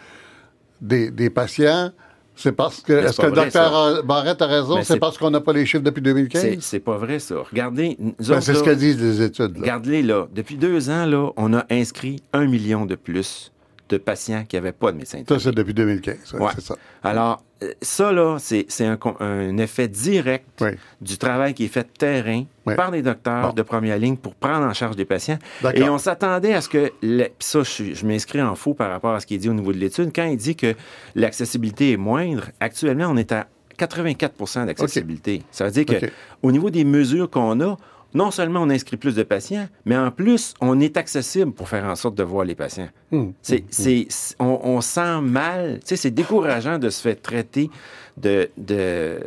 des, 0.80 1.10
des 1.10 1.28
patients, 1.28 1.90
c'est 2.36 2.52
parce 2.52 2.80
que, 2.80 2.92
est-ce 2.92 3.20
que 3.20 3.26
le 3.26 3.32
docteur 3.32 4.04
Barrette 4.04 4.42
a 4.42 4.46
raison, 4.46 4.82
c'est 4.82 4.98
parce 5.00 5.18
qu'on 5.18 5.30
n'a 5.30 5.40
pas 5.40 5.52
les 5.52 5.66
chiffres 5.66 5.82
depuis 5.82 6.00
c'est 6.04 6.12
2015? 6.12 6.56
c'est 6.60 6.80
pas 6.80 6.96
vrai, 6.98 7.18
ça. 7.18 7.36
Regardez, 7.50 7.96
Ben, 7.98 8.40
c'est 8.40 8.54
ce 8.54 8.62
que 8.62 8.70
disent 8.70 9.00
les 9.00 9.22
études. 9.22 9.54
là. 9.56 9.60
Regardez 9.62 10.02
là, 10.02 10.28
depuis 10.32 10.56
deux 10.56 10.90
ans, 10.90 11.06
là, 11.06 11.30
on 11.36 11.54
a 11.54 11.64
inscrit 11.70 12.22
un 12.32 12.46
million 12.46 12.86
de 12.86 12.94
plus 12.94 13.52
de 13.88 13.96
patients 13.98 14.44
qui 14.48 14.56
n'avaient 14.56 14.72
pas 14.72 14.92
de 14.92 14.96
médecin 14.98 15.20
de 15.20 15.24
Ça, 15.28 15.38
c'est 15.38 15.52
depuis 15.54 15.74
2015. 15.74 16.34
ouais, 16.34 16.40
Ouais. 16.40 16.50
C'est 16.56 16.60
ça. 16.64 16.74
Alors, 17.04 17.42
euh, 17.62 17.72
ça, 17.80 18.12
là, 18.12 18.36
c'est 18.38 18.66
c'est 18.68 18.84
un, 18.86 19.58
effet 19.58 19.88
direct 19.88 20.46
Oui. 20.60 20.70
du 21.00 21.16
travail 21.18 21.54
qui 21.54 21.64
est 21.64 21.68
fait 21.68 21.86
terrain 21.96 22.44
Oui. 22.66 22.74
par 22.74 22.90
les 22.90 23.00
docteurs 23.02 23.48
Bon. 23.48 23.52
de 23.54 23.62
première 23.62 23.98
ligne 23.98 24.16
pour 24.16 24.34
prendre 24.34 24.66
en 24.66 24.72
charge 24.74 24.96
des 24.96 25.04
patients. 25.04 25.38
D'accord. 25.62 25.80
Et 25.82 25.88
on 25.88 25.98
s'attendait 25.98 26.52
à 26.54 26.60
ce 26.60 26.68
que... 26.68 26.92
le- 27.02 27.24
Puis 27.24 27.34
ça, 27.40 27.62
je, 27.62 27.94
je 27.94 28.06
m'inscris 28.06 28.42
en 28.42 28.54
faux 28.56 28.74
par 28.74 28.90
rapport 28.90 29.14
à 29.14 29.20
ce 29.20 29.26
qui 29.26 29.34
est 29.36 29.38
dit 29.38 29.48
au 29.48 29.54
niveau 29.54 29.72
de 29.72 29.78
l'étude. 29.78 30.10
Quand 30.14 30.24
il 30.26 30.36
dit 30.36 30.56
que 30.56 30.74
l'accessibilité 31.14 31.92
est 31.92 31.96
moindre, 31.96 32.44
actuellement, 32.60 33.06
on 33.08 33.16
est 33.16 33.32
à 33.32 33.46
84% 33.78 34.66
d'accessibilité. 34.66 35.42
Ça 35.50 35.64
veut 35.66 35.70
dire 35.70 35.84
que 35.86 36.06
au 36.42 36.52
niveau 36.52 36.70
des 36.70 36.84
mesures 36.84 37.30
qu'on 37.30 37.60
a, 37.60 37.76
non 38.16 38.30
seulement 38.30 38.62
on 38.62 38.70
inscrit 38.70 38.96
plus 38.96 39.14
de 39.14 39.22
patients, 39.22 39.68
mais 39.84 39.96
en 39.96 40.10
plus, 40.10 40.54
on 40.60 40.80
est 40.80 40.96
accessible 40.96 41.52
pour 41.52 41.68
faire 41.68 41.84
en 41.84 41.94
sorte 41.96 42.14
de 42.16 42.22
voir 42.22 42.44
les 42.44 42.54
patients. 42.54 42.88
Hum, 43.12 43.32
C'est, 43.42 43.64
c'est- 43.70 44.06
c'est- 44.08 44.34
on, 44.40 44.58
on 44.64 44.80
sent 44.80 45.20
mal, 45.22 45.74
tu 45.80 45.88
sais, 45.88 45.96
c'est 45.96 46.10
décourageant 46.10 46.78
de 46.78 46.90
se 46.90 47.00
faire 47.02 47.20
traiter 47.20 47.70
de, 48.16 48.48
de, 48.56 49.18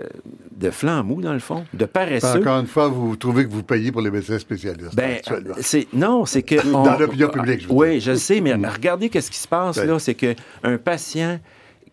de 0.55 0.71
flanc 0.71 1.03
mou, 1.03 1.21
dans 1.21 1.33
le 1.33 1.39
fond, 1.39 1.63
de 1.73 1.85
paresseux. 1.85 2.39
Encore 2.41 2.59
une 2.59 2.65
fois, 2.67 2.87
vous 2.87 3.15
trouvez 3.15 3.45
que 3.45 3.51
vous 3.51 3.61
payez 3.63 3.91
pour 3.91 4.01
les 4.01 4.09
médecins 4.11 4.39
spécialistes 4.39 4.95
Ben, 4.95 5.19
c'est 5.61 5.87
non, 5.93 6.25
c'est 6.25 6.41
que 6.43 6.55
Dans 6.71 6.97
l'opinion 6.97 7.29
publique, 7.29 7.61
je 7.61 7.67
veux 7.67 7.73
Oui, 7.73 7.91
dire. 7.93 8.01
je 8.01 8.11
le 8.11 8.17
sais, 8.17 8.41
mais 8.41 8.53
regardez 8.55 9.09
qu'est-ce 9.09 9.29
qui 9.31 9.37
se 9.39 9.47
passe 9.47 9.77
là, 9.77 9.99
c'est 9.99 10.15
que 10.15 10.33
un 10.63 10.77
patient 10.77 11.39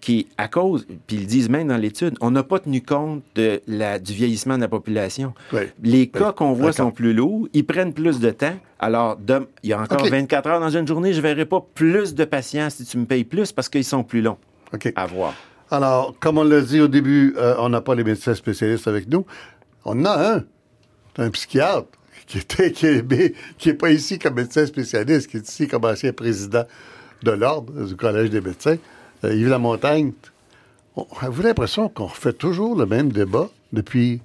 qui, 0.07 0.29
à 0.39 0.47
cause, 0.47 0.87
puis 1.09 1.17
ils 1.17 1.23
le 1.23 1.27
disent 1.27 1.49
même 1.49 1.67
dans 1.67 1.77
l'étude, 1.77 2.15
on 2.21 2.31
n'a 2.31 2.45
pas 2.45 2.61
tenu 2.61 2.81
compte 2.81 3.25
de 3.35 3.61
la, 3.67 3.99
du 3.99 4.13
vieillissement 4.13 4.55
de 4.55 4.61
la 4.61 4.69
population. 4.69 5.35
Les 5.83 6.07
cas 6.07 6.31
qu'on 6.31 6.53
voit 6.53 6.73
sont 6.73 6.93
plus 6.93 7.13
lourds, 7.13 7.49
ils 7.55 7.67
prennent 7.67 7.93
plus 7.93 8.21
de 8.21 8.31
temps. 8.31 8.55
Alors, 8.79 9.19
il 9.65 9.71
y 9.71 9.73
a 9.73 9.81
encore 9.81 10.05
OK. 10.05 10.09
24 10.09 10.47
heures 10.47 10.61
dans 10.61 10.71
une 10.71 10.87
journée, 10.87 11.13
je 11.13 11.17
ne 11.17 11.23
verrai 11.23 11.45
pas 11.45 11.61
plus 11.75 12.15
de 12.15 12.25
patients 12.25 12.71
si 12.71 12.85
tu 12.85 12.99
me 12.99 13.05
payes 13.05 13.25
plus 13.25 13.51
parce 13.51 13.69
qu'ils 13.69 13.83
sont 13.83 14.05
plus 14.05 14.23
longs 14.23 14.39
à 14.95 15.07
voir. 15.07 15.35
Alors, 15.73 16.15
comme 16.21 16.39
on 16.39 16.45
l'a 16.45 16.61
dit 16.61 16.81
au 16.81 16.87
début, 16.87 17.35
euh, 17.37 17.57
on 17.59 17.69
n'a 17.69 17.81
pas 17.81 17.97
les 17.97 18.05
médecins 18.05 18.37
spécialistes 18.37 18.87
avec 18.87 19.09
nous. 19.09 19.27
On 19.85 19.99
en 20.03 20.05
a 20.05 20.35
un. 20.37 20.45
Un 21.19 21.31
psychiatre 21.31 21.89
qui 22.29 22.39
était 22.39 22.71
qui 22.71 22.87
est, 22.87 23.35
qui 23.59 23.71
est 23.71 23.75
pas 23.75 23.91
ici 23.91 24.21
comme 24.21 24.35
médecin 24.35 24.67
spécialiste, 24.67 25.29
qui 25.29 25.39
est 25.39 25.49
ici 25.49 25.67
comme 25.67 25.85
ancien 25.85 26.13
président 26.13 26.65
de 27.25 27.31
l'ordre 27.33 27.87
du 27.87 27.97
Collège 27.97 28.31
des 28.31 28.41
médecins, 28.41 28.77
Yves 29.25 29.49
Lamontagne. 29.49 30.13
On 30.97 31.07
avez 31.21 31.43
l'impression 31.43 31.89
qu'on 31.89 32.07
refait 32.07 32.33
toujours 32.33 32.75
le 32.77 32.87
même 32.87 33.13
débat 33.13 33.51
depuis 33.73 34.21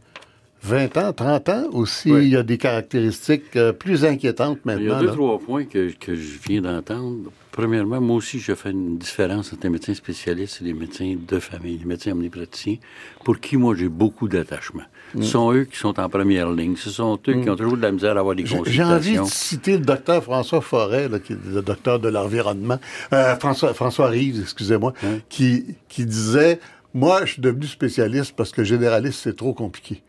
20 0.64 0.98
ans, 0.98 1.12
30 1.12 1.50
ans, 1.50 1.64
ou 1.74 1.86
s'il 1.86 2.14
Oui. 2.14 2.30
y 2.30 2.38
a 2.38 2.44
des 2.44 2.58
caractéristiques 2.58 3.56
euh, 3.56 3.74
plus 3.74 4.06
inquiétantes 4.06 4.60
Il 4.66 4.70
y 4.70 4.74
a 4.74 4.78
maintenant? 4.78 5.00
deux, 5.00 5.08
là? 5.08 5.14
trois 5.14 5.40
points 5.40 5.66
que, 5.66 5.92
que 6.00 6.16
je 6.16 6.38
viens 6.48 6.62
d'entendre. 6.62 7.32
Premièrement, 7.52 8.00
moi 8.00 8.16
aussi, 8.18 8.40
je 8.40 8.54
fais 8.54 8.70
une 8.72 8.98
différence 8.98 9.52
entre 9.52 9.64
les 9.64 9.70
médecins 9.70 9.94
spécialistes 9.96 10.60
et 10.62 10.66
les 10.66 10.74
médecins 10.74 11.16
de 11.28 11.40
famille, 11.40 11.78
les 11.80 11.86
médecins 11.86 12.12
omnipraticiens, 12.12 12.78
pour 13.26 13.40
qui, 13.40 13.58
moi, 13.58 13.76
j'ai 13.76 13.90
beaucoup 13.90 14.28
d'attachement. 14.30 14.84
Mm. 15.16 15.22
Ce 15.24 15.30
sont 15.32 15.52
eux 15.54 15.64
qui 15.66 15.78
sont 15.78 16.00
en 16.00 16.10
première 16.10 16.52
ligne. 16.52 16.76
Ce 16.76 16.90
sont 16.90 17.20
eux 17.28 17.34
qui 17.42 17.50
ont 17.50 17.56
toujours 17.56 17.78
de 17.78 17.82
la 17.82 17.92
misère 17.92 18.16
à 18.18 18.20
avoir 18.22 18.36
des 18.36 18.46
J'ai 18.46 18.58
j'ai 18.66 18.84
envie 18.84 19.16
consultations. 19.16 19.24
de 19.24 19.30
citer 19.30 19.72
le 19.78 19.86
docteur 19.86 20.24
François 20.24 20.62
Forêt, 20.62 21.10
là, 21.10 21.20
qui 21.20 21.34
est 21.34 21.38
le 21.54 21.62
docteur 21.62 22.00
de 22.00 22.10
l'environnement, 22.10 22.80
euh, 23.14 23.36
François, 23.38 23.74
François 23.74 24.08
Rives, 24.08 24.40
excusez-moi, 24.42 24.94
Hein? 25.04 25.18
qui, 25.30 25.66
qui 25.90 26.06
disait 26.06 26.60
Moi, 26.94 27.22
je 27.26 27.34
suis 27.34 27.42
devenu 27.42 27.66
spécialiste 27.68 28.34
parce 28.36 28.52
que 28.52 28.64
généraliste, 28.64 29.20
c'est 29.24 29.36
trop 29.36 29.54
compliqué. 29.54 30.02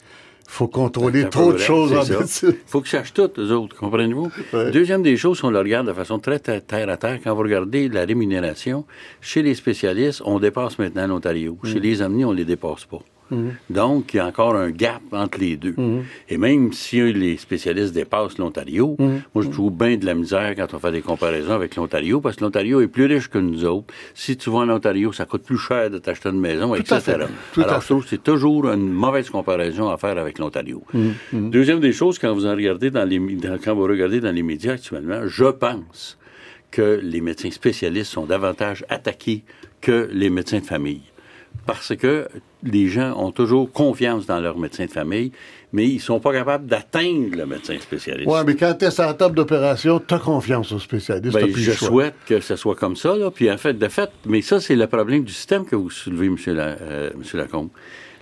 Il 0.44 0.54
faut 0.54 0.68
contrôler 0.68 1.24
un 1.24 1.28
trop 1.28 1.52
de 1.52 1.58
choses 1.58 1.92
en 1.94 2.04
médecine. 2.18 2.52
faut 2.66 2.80
qu'ils 2.82 2.90
sachent 2.90 3.14
tout, 3.14 3.30
eux 3.38 3.52
autres, 3.52 3.74
comprenez-vous? 3.76 4.30
Ouais. 4.52 4.70
Deuxième 4.70 5.02
des 5.02 5.16
choses, 5.16 5.42
on 5.44 5.50
le 5.50 5.58
regarde 5.58 5.86
de 5.86 5.92
façon 5.94 6.18
très 6.18 6.38
ter- 6.40 6.60
terre 6.66 6.90
à 6.90 6.98
terre. 6.98 7.18
Quand 7.24 7.34
vous 7.34 7.40
regardez 7.42 7.88
la 7.88 8.04
rémunération, 8.04 8.84
chez 9.22 9.42
les 9.42 9.54
spécialistes, 9.54 10.20
on 10.26 10.38
dépasse 10.40 10.78
maintenant 10.78 11.06
l'Ontario. 11.06 11.56
Chez 11.64 11.80
les 11.80 12.02
omnis, 12.02 12.24
on 12.26 12.32
ne 12.32 12.36
les 12.36 12.44
dépasse 12.44 12.84
pas. 12.84 12.98
Donc, 13.70 14.14
il 14.14 14.16
y 14.18 14.20
a 14.20 14.26
encore 14.26 14.54
un 14.54 14.70
gap 14.70 15.00
entre 15.12 15.38
les 15.38 15.56
deux. 15.56 15.74
Et 16.28 16.36
même 16.36 16.72
si 16.72 17.00
les 17.12 17.36
spécialistes 17.36 17.94
dépassent 17.94 18.38
l'Ontario, 18.38 18.96
moi, 19.34 19.42
je 19.44 19.48
trouve 19.48 19.72
bien 19.72 19.96
de 19.96 20.06
la 20.06 20.14
misère 20.14 20.54
quand 20.56 20.72
on 20.74 20.78
fait 20.78 20.92
des 20.92 21.00
comparaisons 21.02 21.52
avec 21.52 21.76
l'Ontario, 21.76 22.20
parce 22.20 22.36
que 22.36 22.44
l'Ontario 22.44 22.80
est 22.80 22.88
plus 22.88 23.06
riche 23.06 23.28
que 23.28 23.38
nous 23.38 23.64
autres. 23.64 23.92
Si 24.14 24.36
tu 24.36 24.50
vas 24.50 24.58
en 24.58 24.68
Ontario, 24.70 25.12
ça 25.12 25.24
coûte 25.24 25.42
plus 25.42 25.58
cher 25.58 25.90
de 25.90 25.98
t'acheter 25.98 26.28
une 26.30 26.40
maison, 26.40 26.68
Tout 26.68 26.94
à 26.94 26.98
etc. 26.98 27.00
fait. 27.00 27.18
Tout 27.54 27.60
à 27.60 27.64
Alors, 27.64 27.76
fait. 27.76 27.80
je 27.82 27.86
trouve 27.88 28.02
que 28.04 28.10
c'est 28.10 28.22
toujours 28.22 28.68
une 28.70 28.90
mauvaise 28.92 29.30
comparaison 29.30 29.88
à 29.90 29.96
faire 29.96 30.18
avec 30.18 30.38
l'Ontario. 30.38 30.82
Deuxième 31.32 31.80
des 31.80 31.92
choses, 31.92 32.18
quand 32.18 32.32
vous 32.34 32.46
en 32.46 32.52
regardez 32.52 32.90
dans 32.90 33.04
les, 33.08 33.18
dans- 33.18 33.58
quand 33.62 33.74
vous 33.74 33.84
regardez 33.84 34.20
dans 34.20 34.32
les 34.34 34.42
médias 34.42 34.72
actuellement, 34.74 35.26
je 35.26 35.44
pense 35.44 36.18
que 36.70 37.00
les 37.02 37.20
médecins 37.20 37.50
spécialistes 37.50 38.10
sont 38.12 38.24
davantage 38.26 38.84
attaqués 38.88 39.44
que 39.80 40.08
les 40.12 40.30
médecins 40.30 40.60
de 40.60 40.64
famille. 40.64 41.02
Parce 41.66 41.94
que 41.96 42.28
les 42.64 42.88
gens 42.88 43.16
ont 43.18 43.32
toujours 43.32 43.70
confiance 43.70 44.26
dans 44.26 44.40
leur 44.40 44.58
médecin 44.58 44.86
de 44.86 44.90
famille, 44.90 45.32
mais 45.72 45.86
ils 45.86 46.00
sont 46.00 46.20
pas 46.20 46.32
capables 46.32 46.66
d'atteindre 46.66 47.36
le 47.36 47.46
médecin 47.46 47.78
spécialiste. 47.80 48.28
Oui, 48.28 48.40
mais 48.46 48.56
quand 48.56 48.74
tu 48.78 48.84
es 48.84 48.90
sur 48.90 49.04
la 49.04 49.14
table 49.14 49.34
d'opération, 49.34 50.00
tu 50.06 50.14
as 50.14 50.18
confiance 50.18 50.72
au 50.72 50.78
spécialiste. 50.78 51.34
Ben, 51.34 51.50
plus 51.50 51.62
je 51.62 51.72
choix. 51.72 51.88
souhaite 51.88 52.14
que 52.26 52.40
ce 52.40 52.56
soit 52.56 52.74
comme 52.74 52.96
ça. 52.96 53.16
Là. 53.16 53.30
Puis 53.30 53.50
en 53.50 53.58
fait, 53.58 53.74
de 53.74 53.88
fait, 53.88 54.10
mais 54.26 54.42
ça, 54.42 54.60
c'est 54.60 54.76
le 54.76 54.86
problème 54.86 55.24
du 55.24 55.32
système 55.32 55.64
que 55.64 55.76
vous 55.76 55.90
soulevez, 55.90 56.26
M. 56.26 56.36
La, 56.46 56.62
euh, 56.80 57.10
monsieur 57.16 57.38
Lacombe. 57.38 57.70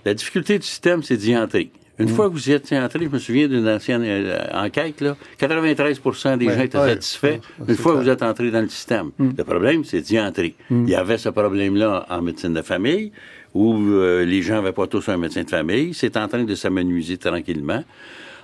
La 0.05 0.13
difficulté 0.13 0.57
du 0.57 0.65
système, 0.65 1.03
c'est 1.03 1.17
d'y 1.17 1.35
entrer. 1.37 1.71
Une 1.99 2.05
Mm. 2.05 2.09
fois 2.15 2.27
que 2.29 2.33
vous 2.33 2.49
y 2.49 2.53
êtes 2.53 2.71
entré, 2.73 3.05
je 3.05 3.09
me 3.09 3.19
souviens 3.19 3.47
d'une 3.47 3.67
ancienne 3.67 4.01
euh, 4.05 4.39
enquête, 4.53 5.01
là, 5.01 5.15
93% 5.37 6.37
des 6.37 6.47
Ouais, 6.47 6.55
gens 6.55 6.61
étaient 6.61 6.77
ouais, 6.77 6.89
satisfaits 6.89 7.25
ouais, 7.27 7.41
une 7.69 7.75
fois 7.75 7.93
que 7.93 7.97
clair. 7.97 8.01
Mm. 8.01 8.03
vous 8.03 8.09
êtes 8.09 8.23
entré 8.23 8.51
dans 8.51 8.61
le 8.61 8.69
système. 8.69 9.11
Le 9.19 9.43
problème, 9.43 9.83
c'est 9.83 10.01
d'y 10.01 10.19
entrer. 10.19 10.55
Il 10.69 10.89
y 10.89 10.95
avait 10.95 11.17
ce 11.17 11.29
problème-là 11.29 12.05
en 12.09 12.21
médecine 12.21 12.53
de 12.53 12.61
famille, 12.61 13.11
où 13.53 13.75
euh, 13.77 14.23
les 14.25 14.41
gens 14.41 14.55
n'avaient 14.55 14.71
pas 14.71 14.87
tous 14.87 15.07
un 15.09 15.17
médecin 15.17 15.43
de 15.43 15.49
famille. 15.49 15.93
C'est 15.93 16.15
en 16.17 16.27
train 16.27 16.43
de 16.43 16.55
s'amenuiser 16.55 17.17
tranquillement. 17.17 17.83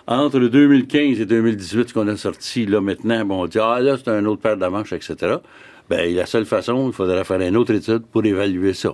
Entre 0.10 0.40
2015 0.40 1.20
et 1.20 1.26
2018, 1.26 1.90
ce 1.90 1.94
qu'on 1.94 2.08
a 2.08 2.16
sorti, 2.16 2.66
là, 2.66 2.80
maintenant, 2.80 3.26
bon, 3.26 3.44
on 3.44 3.48
dit, 3.48 3.60
ah, 3.60 3.80
là, 3.82 3.98
c'est 3.98 4.10
un 4.10 4.24
autre 4.26 4.42
paire 4.42 4.56
de 4.58 4.66
manches, 4.68 4.94
etc. 4.94 5.36
Ben, 5.90 6.14
la 6.16 6.26
seule 6.26 6.46
façon, 6.46 6.88
il 6.90 6.94
faudrait 6.94 7.24
faire 7.24 7.40
une 7.42 7.56
autre 7.58 7.74
étude 7.74 8.04
pour 8.12 8.24
évaluer 8.26 8.74
ça. 8.74 8.94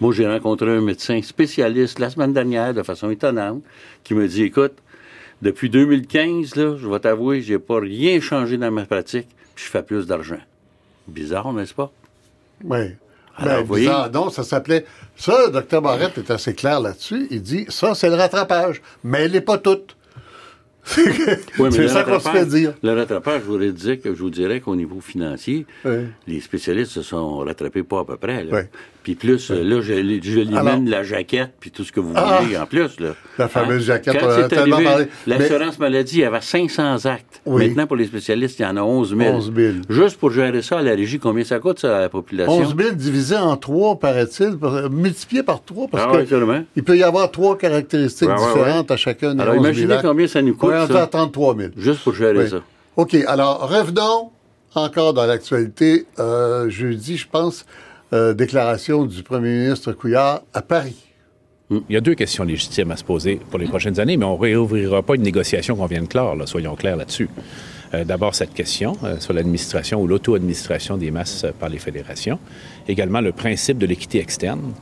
Moi, 0.00 0.12
j'ai 0.12 0.26
rencontré 0.26 0.70
un 0.70 0.80
médecin 0.80 1.20
spécialiste 1.22 1.98
la 1.98 2.10
semaine 2.10 2.32
dernière, 2.32 2.74
de 2.74 2.82
façon 2.82 3.10
étonnante, 3.10 3.62
qui 4.04 4.14
me 4.14 4.26
dit, 4.28 4.42
écoute, 4.44 4.74
depuis 5.42 5.70
2015, 5.70 6.54
là, 6.56 6.76
je 6.78 6.86
vais 6.88 6.98
t'avouer, 7.00 7.40
j'ai 7.40 7.58
pas 7.58 7.80
rien 7.80 8.20
changé 8.20 8.56
dans 8.58 8.70
ma 8.70 8.84
pratique, 8.84 9.28
puis 9.54 9.64
je 9.64 9.70
fais 9.70 9.82
plus 9.82 10.06
d'argent. 10.06 10.38
Bizarre, 11.08 11.52
n'est-ce 11.52 11.74
pas? 11.74 11.90
Oui. 12.64 12.78
Alors, 13.38 13.54
Ben, 13.54 13.60
vous 13.60 13.66
voyez- 13.66 13.86
bizarre. 13.86 14.10
Non, 14.10 14.30
ça 14.30 14.42
s'appelait. 14.44 14.84
Ça, 15.16 15.46
le 15.46 15.52
docteur 15.52 15.82
Barrette 15.82 16.16
est 16.18 16.30
assez 16.30 16.54
clair 16.54 16.80
là-dessus. 16.80 17.26
Il 17.30 17.42
dit 17.42 17.66
ça, 17.68 17.94
c'est 17.94 18.08
le 18.08 18.14
rattrapage. 18.16 18.80
Mais 19.04 19.22
elle 19.24 19.32
n'est 19.32 19.40
pas 19.42 19.58
toute. 19.58 19.94
Oui, 21.58 21.68
c'est 21.72 21.88
ça 21.88 22.04
qu'on 22.04 22.20
se 22.20 22.28
fait 22.28 22.46
dire. 22.46 22.72
Le 22.82 22.92
rattrapage, 22.94 23.40
je 23.42 23.46
voudrais 23.46 23.72
dire 23.72 24.00
que 24.00 24.14
je 24.14 24.22
vous 24.22 24.30
dirais 24.30 24.60
qu'au 24.60 24.76
niveau 24.76 25.00
financier, 25.00 25.66
Oui. 25.84 26.06
les 26.28 26.40
spécialistes 26.40 26.92
se 26.92 27.02
sont 27.02 27.38
rattrapés 27.38 27.82
pas 27.82 28.00
à 28.00 28.04
peu 28.04 28.16
près. 28.16 28.44
Là. 28.44 28.56
Oui. 28.60 28.62
Puis 29.06 29.14
plus, 29.14 29.50
là, 29.52 29.80
je, 29.82 29.92
je 30.20 30.40
lui 30.40 30.48
mène 30.64 30.90
la 30.90 31.04
jaquette, 31.04 31.52
puis 31.60 31.70
tout 31.70 31.84
ce 31.84 31.92
que 31.92 32.00
vous 32.00 32.10
Ah! 32.16 32.40
voulez 32.42 32.58
en 32.58 32.66
plus. 32.66 32.98
Là. 32.98 33.10
La 33.38 33.46
fameuse 33.46 33.84
jaquette, 33.84 34.18
Quand 34.18 34.26
on 34.26 34.30
a 34.30 34.48
tellement 34.48 34.74
arrivé, 34.78 34.90
parlé. 34.90 35.06
L'assurance 35.28 35.78
maladie, 35.78 36.16
il 36.16 36.20
y 36.22 36.24
avait 36.24 36.40
500 36.40 37.04
actes. 37.06 37.40
Oui. 37.46 37.68
Maintenant, 37.68 37.86
pour 37.86 37.94
les 37.94 38.06
spécialistes, 38.06 38.58
il 38.58 38.62
y 38.62 38.66
en 38.66 38.76
a 38.76 38.80
11 38.82 39.16
000. 39.16 39.32
11 39.36 39.52
000. 39.54 39.74
Juste 39.88 40.16
pour 40.18 40.32
gérer 40.32 40.60
ça 40.60 40.80
à 40.80 40.82
la 40.82 40.90
régie, 40.90 41.20
combien 41.20 41.44
ça 41.44 41.60
coûte, 41.60 41.78
ça, 41.78 41.98
à 41.98 42.00
la 42.00 42.08
population? 42.08 42.52
11 42.52 42.74
000 42.76 42.90
divisé 42.96 43.36
en 43.36 43.56
trois, 43.56 43.96
paraît-il, 43.96 44.56
par- 44.58 44.90
multiplié 44.90 45.44
par 45.44 45.62
trois, 45.62 45.86
parce 45.86 46.02
Ah 46.08 46.12
que 46.12 46.22
oui, 46.22 46.26
sûrement. 46.26 46.64
il 46.74 46.82
peut 46.82 46.96
y 46.96 47.04
avoir 47.04 47.30
trois 47.30 47.56
caractéristiques 47.56 48.28
ouais, 48.28 48.34
différentes 48.34 48.90
à 48.90 48.96
chacun 48.96 49.38
Alors, 49.38 49.54
11 49.54 49.62
000 49.62 49.64
imaginez 49.66 49.98
combien 50.02 50.26
ça 50.26 50.42
nous 50.42 50.56
coûte, 50.56 50.72
On 50.76 50.92
ça. 50.92 51.04
à 51.04 51.06
33 51.06 51.56
000. 51.56 51.70
Juste 51.76 52.00
pour 52.02 52.12
gérer 52.12 52.38
Oui. 52.40 52.50
ça. 52.50 52.56
OK, 52.96 53.14
alors 53.28 53.68
revenons 53.70 54.30
encore 54.74 55.14
dans 55.14 55.26
l'actualité. 55.26 56.06
Euh, 56.18 56.68
jeudi, 56.68 57.16
je 57.16 57.26
pense, 57.30 57.64
euh, 58.12 58.34
déclaration 58.34 59.04
du 59.04 59.22
premier 59.22 59.50
ministre 59.50 59.92
Couillard 59.92 60.42
à 60.52 60.62
Paris. 60.62 60.96
Il 61.70 61.82
y 61.90 61.96
a 61.96 62.00
deux 62.00 62.14
questions 62.14 62.44
légitimes 62.44 62.92
à 62.92 62.96
se 62.96 63.02
poser 63.02 63.40
pour 63.50 63.58
les 63.58 63.66
prochaines 63.66 63.98
années, 63.98 64.16
mais 64.16 64.24
on 64.24 64.36
ne 64.36 64.40
réouvrira 64.40 65.02
pas 65.02 65.16
une 65.16 65.22
négociation 65.22 65.74
qu'on 65.74 65.86
vient 65.86 66.02
de 66.02 66.06
clore, 66.06 66.36
là, 66.36 66.46
soyons 66.46 66.76
clairs 66.76 66.96
là-dessus. 66.96 67.28
Euh, 67.92 68.04
D'abord, 68.04 68.36
cette 68.36 68.54
question 68.54 68.96
euh, 69.02 69.18
sur 69.18 69.32
l'administration 69.32 70.00
ou 70.00 70.06
l'auto-administration 70.06 70.96
des 70.96 71.10
masses 71.10 71.44
euh, 71.44 71.50
par 71.58 71.68
les 71.68 71.78
fédérations. 71.78 72.38
Également, 72.86 73.20
le 73.20 73.32
principe 73.32 73.78
de 73.78 73.86
l'équité 73.86 74.20
externe. 74.20 74.72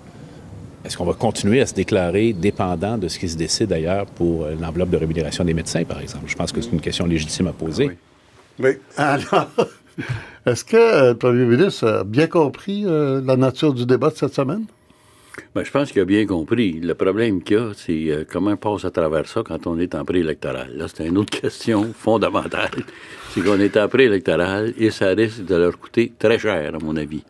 Est-ce 0.84 0.98
qu'on 0.98 1.06
va 1.06 1.14
continuer 1.14 1.62
à 1.62 1.66
se 1.66 1.72
déclarer 1.72 2.34
dépendant 2.34 2.98
de 2.98 3.08
ce 3.08 3.18
qui 3.18 3.30
se 3.30 3.38
décide 3.38 3.72
ailleurs 3.72 4.04
pour 4.04 4.46
l'enveloppe 4.60 4.90
de 4.90 4.98
rémunération 4.98 5.42
des 5.42 5.54
médecins, 5.54 5.84
par 5.84 6.00
exemple? 6.00 6.24
Je 6.26 6.34
pense 6.34 6.52
que 6.52 6.60
c'est 6.60 6.72
une 6.72 6.80
question 6.82 7.06
légitime 7.06 7.46
à 7.46 7.52
poser. 7.52 7.86
Oui. 7.86 7.94
Oui. 8.58 8.70
Alors, 8.98 9.48
est-ce 10.46 10.64
que 10.64 10.76
euh, 10.76 11.08
le 11.10 11.16
premier 11.16 11.44
ministre 11.44 11.86
a 11.88 12.04
bien 12.04 12.26
compris 12.26 12.84
euh, 12.86 13.20
la 13.24 13.36
nature 13.36 13.72
du 13.74 13.86
débat 13.86 14.10
de 14.10 14.16
cette 14.16 14.34
semaine? 14.34 14.64
Ben, 15.54 15.64
je 15.64 15.70
pense 15.70 15.90
qu'il 15.90 16.00
a 16.00 16.04
bien 16.04 16.26
compris. 16.26 16.80
Le 16.80 16.94
problème 16.94 17.42
qu'il 17.42 17.56
y 17.56 17.60
a, 17.60 17.72
c'est 17.74 18.04
euh, 18.10 18.24
comment 18.30 18.52
on 18.52 18.56
passe 18.56 18.84
à 18.84 18.90
travers 18.90 19.26
ça 19.26 19.42
quand 19.44 19.66
on 19.66 19.78
est 19.78 19.94
en 19.94 20.04
préélectoral. 20.04 20.70
Là, 20.76 20.86
c'est 20.92 21.06
une 21.06 21.18
autre 21.18 21.40
question 21.40 21.92
fondamentale. 21.92 22.70
C'est 23.30 23.40
qu'on 23.40 23.58
est 23.58 23.76
en 23.76 23.88
préélectoral 23.88 24.74
et 24.78 24.90
ça 24.90 25.08
risque 25.08 25.44
de 25.44 25.56
leur 25.56 25.78
coûter 25.78 26.12
très 26.18 26.38
cher, 26.38 26.74
à 26.74 26.78
mon 26.78 26.96
avis. 26.96 27.22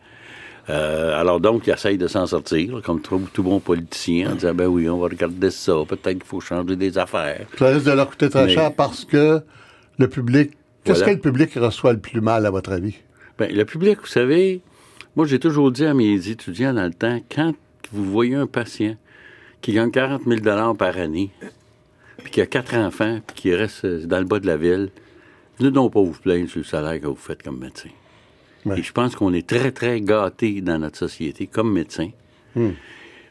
Euh, 0.71 1.19
alors 1.21 1.41
donc, 1.41 1.67
ils 1.67 1.73
essayent 1.75 1.99
de 1.99 2.07
s'en 2.09 2.27
sortir, 2.27 2.81
comme 2.85 3.01
tout, 3.01 3.21
tout 3.33 3.43
bon 3.43 3.61
politicien, 3.61 4.33
en 4.33 4.35
disant, 4.35 4.55
ben 4.55 4.67
oui, 4.67 4.89
on 4.89 4.99
va 4.99 5.09
regarder 5.09 5.51
ça, 5.51 5.75
peut-être 5.87 6.19
qu'il 6.19 6.25
faut 6.25 6.41
changer 6.41 6.77
des 6.77 6.97
affaires. 6.99 7.47
Ça 7.59 7.67
risque 7.69 7.85
de 7.87 7.93
leur 7.93 8.09
coûter 8.11 8.29
très 8.31 8.47
Mais- 8.47 8.55
cher 8.55 8.73
parce 8.75 9.05
que 9.05 9.41
le 9.99 10.09
public. 10.09 10.53
Qu'est-ce 10.85 10.99
Voilà. 11.01 11.15
que 11.15 11.17
le 11.17 11.33
public 11.33 11.55
reçoit 11.57 11.93
le 11.93 11.99
plus 11.99 12.21
mal, 12.21 12.47
à 12.47 12.51
votre 12.51 12.73
avis? 12.73 12.95
Ben, 13.39 13.51
le 13.55 13.65
public, 13.65 13.99
vous 14.01 14.07
savez, 14.07 14.61
moi, 15.17 15.27
j'ai 15.27 15.39
toujours 15.39 15.71
dit 15.73 15.85
à 15.85 15.95
mes 15.95 16.29
étudiants 16.29 16.75
dans 16.75 16.85
le 16.85 16.93
temps, 16.95 17.21
quand 17.35 17.53
vous 17.93 18.05
voyez 18.05 18.35
un 18.35 18.47
patient 18.47 18.97
qui 19.61 19.73
gagne 19.73 19.91
40 19.91 20.23
000 20.27 20.75
par 20.75 20.97
année, 20.99 21.31
puis 22.19 22.31
qui 22.31 22.41
a 22.41 22.47
quatre 22.47 22.75
enfants, 22.77 23.21
puis 23.27 23.35
qui 23.37 23.55
reste 23.55 23.85
euh, 23.85 24.05
dans 24.07 24.19
le 24.19 24.25
bas 24.25 24.39
de 24.41 24.47
la 24.47 24.57
ville, 24.57 24.91
ne 25.61 25.71
donc 25.71 25.93
pas 25.95 26.03
vous 26.03 26.13
plaindre 26.13 26.49
sur 26.49 26.59
le 26.61 26.65
salaire 26.65 27.01
que 27.01 27.07
vous 27.07 27.15
faites 27.17 27.43
comme 27.43 27.59
médecin. 27.61 27.89
Ouais. 28.67 28.79
Et 28.79 28.83
je 28.83 28.93
pense 28.93 29.15
qu'on 29.17 29.33
est 29.33 29.47
très, 29.47 29.73
très 29.73 30.01
gâtés 30.01 30.61
dans 30.61 30.79
notre 30.79 30.99
société 30.99 31.47
comme 31.47 31.73
médecin. 31.73 32.11
Hmm. 32.55 32.71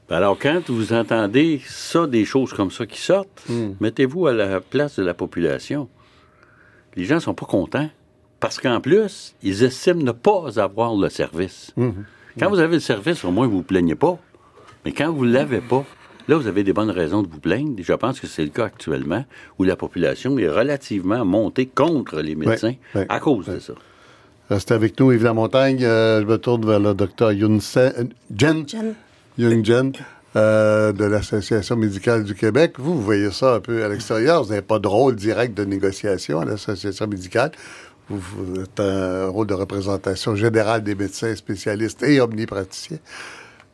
Ben 0.09 0.17
Alors, 0.17 0.37
quand 0.39 0.69
vous 0.69 0.93
entendez 0.93 1.61
ça, 1.65 2.07
des 2.07 2.25
choses 2.25 2.53
comme 2.53 2.71
ça 2.71 2.85
qui 2.85 2.99
sortent, 2.99 3.43
Hmm. 3.47 3.73
mettez-vous 3.79 4.27
à 4.27 4.33
la 4.33 4.59
place 4.61 4.97
de 4.99 5.03
la 5.03 5.13
population. 5.13 5.87
Les 6.95 7.05
gens 7.05 7.19
sont 7.19 7.33
pas 7.33 7.45
contents 7.45 7.89
parce 8.39 8.59
qu'en 8.59 8.81
plus, 8.81 9.35
ils 9.41 9.63
estiment 9.63 10.01
ne 10.03 10.11
pas 10.11 10.59
avoir 10.59 10.95
le 10.95 11.09
service. 11.09 11.71
Hmm. 11.77 11.91
Quand 12.39 12.49
vous 12.49 12.59
avez 12.59 12.75
le 12.75 12.79
service, 12.81 13.23
au 13.23 13.31
moins, 13.31 13.47
vous 13.47 13.57
vous 13.57 13.63
plaignez 13.63 13.95
pas. 13.95 14.17
Mais 14.85 14.91
quand 14.91 15.11
vous 15.11 15.23
l'avez 15.23 15.61
pas, 15.61 15.85
là, 16.27 16.35
vous 16.37 16.47
avez 16.47 16.63
des 16.63 16.73
bonnes 16.73 16.89
raisons 16.91 17.23
de 17.23 17.27
vous 17.27 17.39
plaindre. 17.39 17.79
Et 17.79 17.83
je 17.83 17.93
pense 17.93 18.19
que 18.19 18.27
c'est 18.27 18.43
le 18.43 18.49
cas 18.49 18.65
actuellement 18.65 19.23
où 19.59 19.63
la 19.63 19.75
population 19.75 20.37
est 20.37 20.49
relativement 20.49 21.23
montée 21.23 21.67
contre 21.67 22.19
les 22.21 22.35
médecins 22.35 22.73
ouais, 22.95 23.05
à 23.07 23.19
cause 23.19 23.45
de 23.45 23.59
ça. 23.59 23.73
Restez 24.49 24.73
avec 24.73 24.99
nous, 24.99 25.11
Yves 25.11 25.23
Lamontagne. 25.23 25.83
Euh, 25.83 26.21
je 26.21 26.25
me 26.25 26.37
tourne 26.37 26.65
vers 26.65 26.79
le 26.79 26.93
docteur 26.93 27.31
Yun 27.31 27.59
Sen- 27.59 27.93
euh, 27.97 28.03
Jen? 28.35 28.67
Jen. 28.67 28.93
Young 29.37 29.65
Jen 29.65 29.93
euh, 30.35 30.91
de 30.91 31.05
l'Association 31.05 31.75
médicale 31.75 32.23
du 32.23 32.35
Québec. 32.35 32.75
Vous, 32.77 32.95
vous 32.95 33.01
voyez 33.01 33.31
ça 33.31 33.55
un 33.55 33.59
peu 33.59 33.83
à 33.83 33.87
l'extérieur. 33.87 34.43
Vous 34.43 34.49
n'avez 34.49 34.61
pas 34.61 34.79
de 34.79 34.87
rôle 34.87 35.15
direct 35.15 35.55
de 35.55 35.65
négociation 35.65 36.39
à 36.39 36.45
l'Association 36.45 37.07
médicale. 37.07 37.51
Vous, 38.09 38.19
vous 38.19 38.61
êtes 38.61 38.79
un 38.79 39.27
rôle 39.27 39.47
de 39.47 39.53
représentation 39.53 40.35
générale 40.35 40.83
des 40.83 40.95
médecins 40.95 41.35
spécialistes 41.35 42.03
et 42.03 42.19
omnipraticiens. 42.19 42.99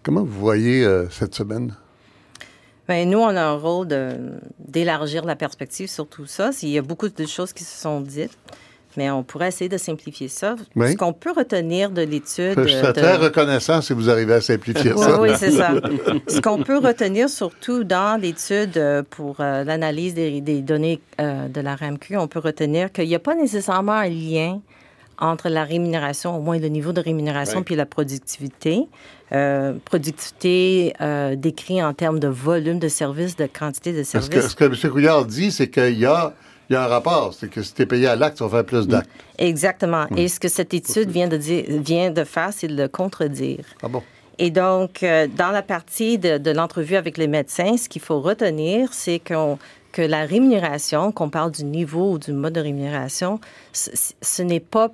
Comment 0.03 0.23
vous 0.23 0.39
voyez 0.39 0.83
euh, 0.83 1.09
cette 1.09 1.35
semaine? 1.35 1.75
Bien, 2.87 3.05
nous, 3.05 3.19
on 3.19 3.35
a 3.35 3.43
un 3.43 3.55
rôle 3.55 3.87
d'élargir 4.57 5.23
la 5.23 5.35
perspective 5.35 5.87
sur 5.87 6.07
tout 6.07 6.25
ça. 6.25 6.49
Il 6.63 6.69
y 6.69 6.77
a 6.77 6.81
beaucoup 6.81 7.07
de 7.07 7.25
choses 7.27 7.53
qui 7.53 7.63
se 7.63 7.79
sont 7.79 8.01
dites, 8.01 8.35
mais 8.99 9.09
on 9.09 9.23
pourrait 9.23 9.47
essayer 9.47 9.69
de 9.69 9.77
simplifier 9.77 10.27
ça. 10.27 10.57
Oui. 10.75 10.91
Ce 10.91 10.97
qu'on 10.97 11.13
peut 11.13 11.31
retenir 11.31 11.89
de 11.89 12.01
l'étude... 12.01 12.55
Je 12.57 12.67
serais 12.67 12.87
de- 12.93 12.99
très 12.99 13.15
reconnaissant 13.15 13.81
si 13.81 13.93
vous 13.93 14.09
arrivez 14.09 14.33
à 14.33 14.41
simplifier 14.41 14.91
Oui, 14.93 15.03
ça. 15.05 15.21
oui, 15.21 15.29
c'est 15.37 15.51
ça. 15.51 15.71
Ce 16.27 16.41
qu'on 16.41 16.61
peut 16.61 16.77
retenir 16.79 17.29
surtout 17.29 17.85
dans 17.85 18.19
l'étude 18.21 18.75
euh, 18.77 19.01
pour 19.09 19.37
euh, 19.39 19.63
l'analyse 19.63 20.13
des, 20.15 20.41
des 20.41 20.61
données 20.61 20.99
euh, 21.21 21.47
de 21.47 21.61
la 21.61 21.75
RAMQ, 21.77 22.17
on 22.17 22.27
peut 22.27 22.39
retenir 22.39 22.91
qu'il 22.91 23.07
n'y 23.07 23.15
a 23.15 23.19
pas 23.19 23.35
nécessairement 23.35 23.93
un 23.93 24.09
lien 24.09 24.59
entre 25.17 25.47
la 25.49 25.63
rémunération, 25.63 26.35
au 26.37 26.41
moins 26.41 26.59
le 26.59 26.67
niveau 26.67 26.91
de 26.91 27.01
rémunération, 27.01 27.59
Oui. 27.59 27.65
puis 27.65 27.75
la 27.75 27.85
productivité. 27.85 28.81
Euh, 29.31 29.73
productivité 29.85 30.93
euh, 31.01 31.35
décrit 31.35 31.83
en 31.83 31.93
termes 31.93 32.19
de 32.19 32.27
volume 32.27 32.79
de 32.79 32.87
services, 32.87 33.35
de 33.35 33.45
quantité 33.47 33.93
de 33.93 34.03
services. 34.03 34.29
que 34.29 34.41
ce 34.41 34.55
que 34.55 34.65
M. 34.65 34.91
Couillard 34.91 35.25
dit, 35.25 35.51
c'est 35.51 35.69
qu'il 35.69 35.99
y 35.99 36.05
a, 36.05 36.33
il 36.69 36.73
y 36.73 36.75
a 36.75 36.83
un 36.83 36.87
rapport. 36.87 37.33
C'est 37.33 37.49
que 37.49 37.61
si 37.61 37.73
tu 37.73 37.81
es 37.81 37.85
payé 37.85 38.07
à 38.07 38.15
l'acte, 38.15 38.37
tu 38.37 38.43
vas 38.43 38.49
faire 38.49 38.65
plus 38.65 38.87
d'actes. 38.87 39.09
Exactement. 39.37 40.05
Et 40.15 40.27
ce 40.27 40.39
que 40.39 40.47
cette 40.47 40.73
étude 40.73 41.09
vient 41.09 41.27
de, 41.27 41.37
dire, 41.37 41.65
vient 41.67 42.11
de 42.11 42.23
faire, 42.23 42.49
c'est 42.51 42.67
de 42.67 42.75
le 42.75 42.87
contredire. 42.87 43.65
Ah 43.81 43.87
bon? 43.87 44.03
Et 44.37 44.51
donc, 44.51 45.03
euh, 45.03 45.27
dans 45.27 45.51
la 45.51 45.61
partie 45.61 46.17
de, 46.17 46.37
de 46.37 46.51
l'entrevue 46.51 46.95
avec 46.95 47.17
les 47.17 47.27
médecins, 47.27 47.75
ce 47.75 47.89
qu'il 47.89 48.01
faut 48.01 48.21
retenir, 48.21 48.93
c'est 48.93 49.19
qu'on- 49.19 49.57
que 49.91 50.01
la 50.03 50.25
rémunération, 50.25 51.11
qu'on 51.11 51.29
parle 51.29 51.51
du 51.51 51.63
niveau 51.65 52.11
ou 52.13 52.19
du 52.19 52.31
mode 52.31 52.53
de 52.53 52.61
rémunération, 52.61 53.39
ce, 53.73 53.89
ce 54.21 54.41
n'est 54.43 54.59
pas 54.59 54.91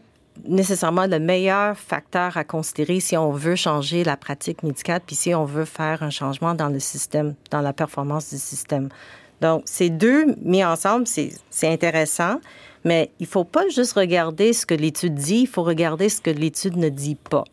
nécessairement 0.48 1.06
le 1.06 1.20
meilleur 1.20 1.78
facteur 1.78 2.38
à 2.38 2.44
considérer 2.44 3.00
si 3.00 3.16
on 3.18 3.32
veut 3.32 3.56
changer 3.56 4.04
la 4.04 4.18
pratique 4.18 4.64
médicale, 4.64 5.02
puis 5.06 5.16
si 5.16 5.34
on 5.36 5.46
veut 5.46 5.66
faire 5.66 6.02
un 6.04 6.10
changement 6.10 6.54
dans 6.56 6.70
le 6.70 6.80
système, 6.80 7.36
dans 7.52 7.62
la 7.62 7.74
performance 7.74 8.30
du 8.32 8.38
système. 8.40 8.90
Donc, 9.42 9.64
ces 9.66 9.90
deux 9.90 10.36
mis 10.42 10.64
ensemble, 10.64 11.06
c'est 11.08 11.34
intéressant, 11.64 12.40
mais 12.84 13.12
il 13.20 13.28
faut 13.28 13.44
pas 13.44 13.68
juste 13.70 13.94
regarder 13.94 14.54
ce 14.54 14.66
que 14.66 14.74
l'étude 14.74 15.16
dit, 15.16 15.42
il 15.42 15.48
faut 15.48 15.64
regarder 15.64 16.10
ce 16.10 16.22
que 16.22 16.30
l'étude 16.30 16.78
ne 16.78 16.90
dit 16.90 17.16
pas. 17.16 17.44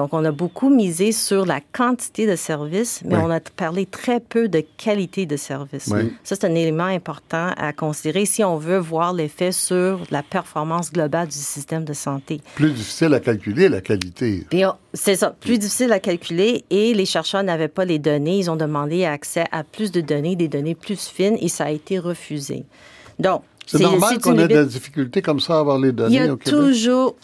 Donc, 0.00 0.14
on 0.14 0.24
a 0.24 0.32
beaucoup 0.32 0.70
misé 0.70 1.12
sur 1.12 1.44
la 1.44 1.60
quantité 1.60 2.26
de 2.26 2.34
services, 2.34 3.02
mais 3.04 3.16
Oui. 3.16 3.22
on 3.26 3.30
a 3.30 3.38
parlé 3.38 3.84
très 3.84 4.18
peu 4.18 4.48
de 4.48 4.64
qualité 4.78 5.26
de 5.26 5.36
service. 5.36 5.88
Oui. 5.92 6.10
Ça, 6.24 6.36
c'est 6.36 6.46
un 6.46 6.54
élément 6.54 6.84
important 6.84 7.50
à 7.58 7.74
considérer 7.74 8.24
si 8.24 8.42
on 8.42 8.56
veut 8.56 8.78
voir 8.78 9.12
l'effet 9.12 9.52
sur 9.52 10.00
la 10.10 10.22
performance 10.22 10.90
globale 10.90 11.28
du 11.28 11.36
système 11.36 11.84
de 11.84 11.92
santé. 11.92 12.40
Plus 12.54 12.70
difficile 12.70 13.12
à 13.12 13.20
calculer, 13.20 13.68
la 13.68 13.82
qualité. 13.82 14.46
C'est 14.94 15.16
ça, 15.16 15.36
plus 15.38 15.58
difficile 15.58 15.92
à 15.92 16.00
calculer 16.00 16.64
et 16.70 16.94
les 16.94 17.04
chercheurs 17.04 17.42
n'avaient 17.42 17.68
pas 17.68 17.84
les 17.84 17.98
données. 17.98 18.38
Ils 18.38 18.50
ont 18.50 18.56
demandé 18.56 19.04
accès 19.04 19.44
à 19.52 19.64
plus 19.64 19.92
de 19.92 20.00
données, 20.00 20.34
des 20.34 20.48
données 20.48 20.74
plus 20.74 21.08
fines 21.08 21.36
et 21.42 21.48
ça 21.48 21.64
a 21.66 21.70
été 21.70 21.98
refusé. 21.98 22.64
Donc, 23.18 23.42
C'est 23.66 23.80
normal 23.82 24.18
qu'on 24.18 24.32
ait 24.38 24.48
de 24.48 24.54
la 24.54 24.60
limite. 24.62 24.72
difficulté 24.72 25.20
comme 25.20 25.40
ça 25.40 25.56
à 25.56 25.60
avoir 25.60 25.78
les 25.78 25.88
Il 25.88 25.92
y 25.92 25.94
données 25.94 26.20
a 26.20 26.32
au 26.32 26.36
Québec? 26.38 26.58
toujours. 26.58 27.16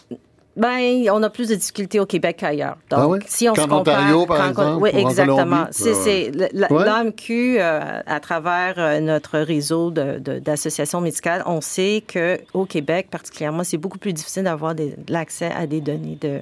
Ben, 0.57 1.07
on 1.11 1.21
a 1.21 1.29
plus 1.29 1.49
de 1.49 1.55
difficultés 1.55 1.99
au 1.99 2.05
Québec 2.07 2.37
qu'ailleurs. 2.39 2.77
Donc, 2.89 2.99
Ah 2.99 3.07
oui? 3.07 3.19
si 3.27 3.47
on 3.47 3.53
Qu'en 3.53 3.63
se 3.63 3.67
compare, 3.67 3.99
Ontario, 3.99 4.25
par 4.25 4.37
quand- 4.37 4.49
exemple, 4.49 4.83
oui, 4.83 4.89
ou 4.93 4.97
en 4.97 5.09
exactement. 5.09 5.67
C'est, 5.71 5.93
c'est 5.93 6.31
Ouais. 6.35 6.49
l'AMQ, 6.85 7.57
euh, 7.59 8.01
à 8.05 8.19
travers 8.19 8.73
euh, 8.77 8.99
notre 8.99 9.37
réseau 9.39 9.91
de- 9.91 10.17
de- 10.19 10.39
d'associations 10.39 10.99
médicales, 10.99 11.43
on 11.45 11.61
sait 11.61 12.03
que 12.07 12.39
au 12.55 12.65
Québec, 12.65 13.07
particulièrement, 13.11 13.63
c'est 13.63 13.77
beaucoup 13.77 13.99
plus 13.99 14.13
difficile 14.13 14.43
d'avoir 14.43 14.73
des- 14.73 14.95
l'accès 15.07 15.51
à 15.55 15.67
des 15.67 15.79
données 15.79 16.17
de, 16.19 16.39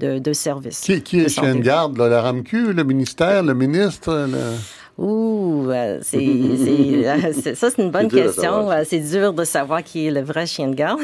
de, 0.00 0.18
de 0.18 0.32
services. 0.32 0.80
Qui, 0.80 1.02
qui 1.02 1.20
est 1.20 1.28
chien 1.28 1.54
de 1.54 1.60
garde, 1.60 1.98
là, 1.98 2.08
la 2.08 2.22
RAMQ, 2.22 2.72
le 2.72 2.82
ministère, 2.84 3.42
le 3.42 3.52
ministre? 3.52 4.26
le- 4.30 4.56
Ouh, 5.00 5.70
euh, 5.70 5.98
c'est, 6.02 6.18
euh, 6.26 7.32
ça, 7.54 7.70
c'est 7.70 7.82
une 7.82 7.90
bonne 7.90 8.08
question. 8.08 8.70
Euh, 8.70 8.82
C'est 8.84 9.00
dur 9.00 9.32
de 9.32 9.44
savoir 9.44 9.82
qui 9.82 10.06
est 10.06 10.10
le 10.10 10.20
vrai 10.20 10.44
chien 10.46 10.68
de 10.68 10.74
garde. 10.74 11.00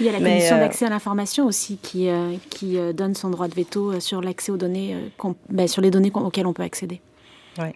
Il 0.00 0.06
y 0.06 0.08
a 0.08 0.12
la 0.12 0.18
commission 0.26 0.56
euh, 0.56 0.60
d'accès 0.60 0.86
à 0.86 0.88
l'information 0.88 1.44
aussi 1.44 1.76
qui, 1.82 2.08
euh, 2.08 2.32
qui 2.48 2.78
donne 2.94 3.14
son 3.14 3.28
droit 3.28 3.46
de 3.46 3.54
veto 3.54 4.00
sur 4.00 4.22
l'accès 4.22 4.52
aux 4.52 4.56
données, 4.56 4.94
euh, 4.94 5.32
ben, 5.50 5.68
sur 5.68 5.82
les 5.82 5.90
données 5.90 6.10
auxquelles 6.14 6.46
on 6.46 6.54
peut 6.54 6.62
accéder. 6.62 7.02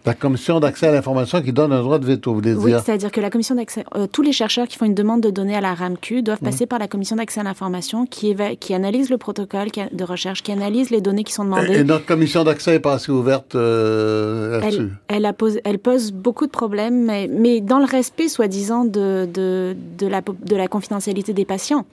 La 0.05 0.15
commission 0.15 0.61
d'accès 0.61 0.87
à 0.89 0.93
l'information 0.93 1.41
qui 1.43 1.53
donne 1.53 1.73
un 1.73 1.81
droit 1.83 1.99
de 1.99 2.07
veto, 2.07 2.31
vous 2.31 2.37
voulez 2.41 2.55
Oui, 2.55 2.71
dire? 2.73 2.81
c'est-à-dire 2.85 3.11
que 3.11 3.21
la 3.21 3.31
commission 3.31 3.55
d'accès, 3.55 3.85
euh, 3.97 4.07
tous 4.11 4.23
les 4.23 4.33
chercheurs 4.33 4.67
qui 4.69 4.77
font 4.79 4.85
une 4.87 4.95
demande 4.95 5.21
de 5.21 5.31
données 5.31 5.57
à 5.57 5.61
la 5.61 5.75
RAMQ 5.75 6.23
doivent 6.23 6.41
passer 6.41 6.67
par 6.67 6.79
la 6.79 6.89
commission 6.89 7.17
d'accès 7.17 7.41
à 7.41 7.43
l'information 7.43 8.07
qui, 8.07 8.35
qui 8.61 8.75
analyse 8.75 9.11
le 9.11 9.19
protocole 9.19 9.69
de 9.93 10.05
recherche, 10.05 10.43
qui 10.43 10.53
analyse 10.53 10.91
les 10.91 11.01
données 11.01 11.25
qui 11.25 11.33
sont 11.33 11.45
demandées. 11.45 11.79
Et 11.79 11.85
notre 11.85 12.07
commission 12.07 12.45
d'accès 12.45 12.75
est 12.77 12.81
passée 12.81 13.13
ouverte 13.13 13.55
euh, 13.55 14.61
là-dessus? 14.61 14.91
Elle, 15.09 15.33
pose- 15.37 15.61
elle 15.65 15.79
pose 15.79 16.13
beaucoup 16.13 16.47
de 16.47 16.51
problèmes, 16.53 17.05
mais, 17.05 17.29
mais 17.29 17.61
dans 17.61 17.79
le 17.79 17.85
respect, 17.87 18.29
soi-disant, 18.29 18.85
de, 18.85 19.29
de, 19.33 19.77
de, 19.99 20.07
la, 20.07 20.23
po- 20.23 20.37
de 20.45 20.57
la 20.57 20.69
confidentialité 20.69 21.33
des 21.33 21.45
patients. 21.45 21.85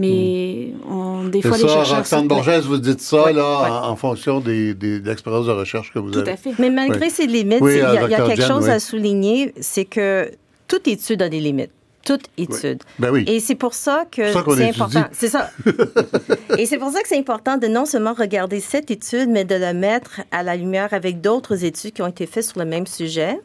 Mais 0.00 0.68
on, 0.90 1.24
des 1.24 1.42
C'est 1.42 1.48
fois, 1.48 1.56
les 1.58 1.62
ça, 1.62 1.68
chercheurs... 1.74 1.96
Roxane 1.98 2.28
Borges, 2.28 2.60
vous 2.66 2.78
dites 2.78 3.00
ça, 3.00 3.24
Ouais, 3.24 3.32
là, 3.32 3.62
ouais. 3.62 3.68
En, 3.70 3.90
en 3.90 3.96
fonction 3.96 4.40
des, 4.40 4.74
des, 4.74 5.00
de 5.00 5.08
l'expérience 5.08 5.46
de 5.46 5.52
recherche 5.52 5.92
que 5.92 5.98
vous 5.98 6.10
Tout 6.10 6.20
avez. 6.20 6.32
à 6.32 6.36
fait. 6.36 6.52
Mais 6.58 6.70
malgré 6.70 7.06
Oui. 7.06 7.10
ces 7.10 7.26
limites, 7.26 7.60
Oui, 7.60 7.74
il 7.74 7.78
y 7.78 7.80
a, 7.82 7.90
euh, 8.04 8.08
y 8.08 8.14
a 8.14 8.22
quelque 8.26 8.40
Jen, 8.42 8.48
chose 8.48 8.64
oui. 8.64 8.70
à 8.70 8.80
souligner, 8.80 9.54
c'est 9.60 9.84
que 9.84 10.30
toute 10.68 10.88
étude 10.88 11.22
a 11.22 11.28
des 11.28 11.40
limites. 11.40 11.70
Toute 12.04 12.24
étude. 12.38 12.82
Ben 12.98 13.10
oui. 13.10 13.24
Et 13.28 13.40
c'est 13.40 13.54
pour 13.54 13.74
ça 13.74 14.04
que 14.10 14.32
C'est 14.32 14.68
important. 14.70 15.04
C'est 15.12 15.28
ça. 15.28 15.50
Et 16.58 16.64
c'est 16.64 16.78
pour 16.78 16.90
ça 16.90 17.02
que 17.02 17.08
c'est 17.08 17.18
important 17.18 17.58
de 17.58 17.66
non 17.66 17.84
seulement 17.84 18.14
regarder 18.14 18.58
cette 18.60 18.90
étude, 18.90 19.28
mais 19.28 19.44
de 19.44 19.54
la 19.54 19.74
mettre 19.74 20.22
à 20.30 20.42
la 20.42 20.56
lumière 20.56 20.88
avec 20.92 21.20
d'autres 21.20 21.62
études 21.62 21.92
qui 21.92 22.00
ont 22.00 22.06
été 22.06 22.24
faites 22.26 22.44
sur 22.44 22.58
le 22.58 22.64
même 22.64 22.86
sujet. 22.86 23.38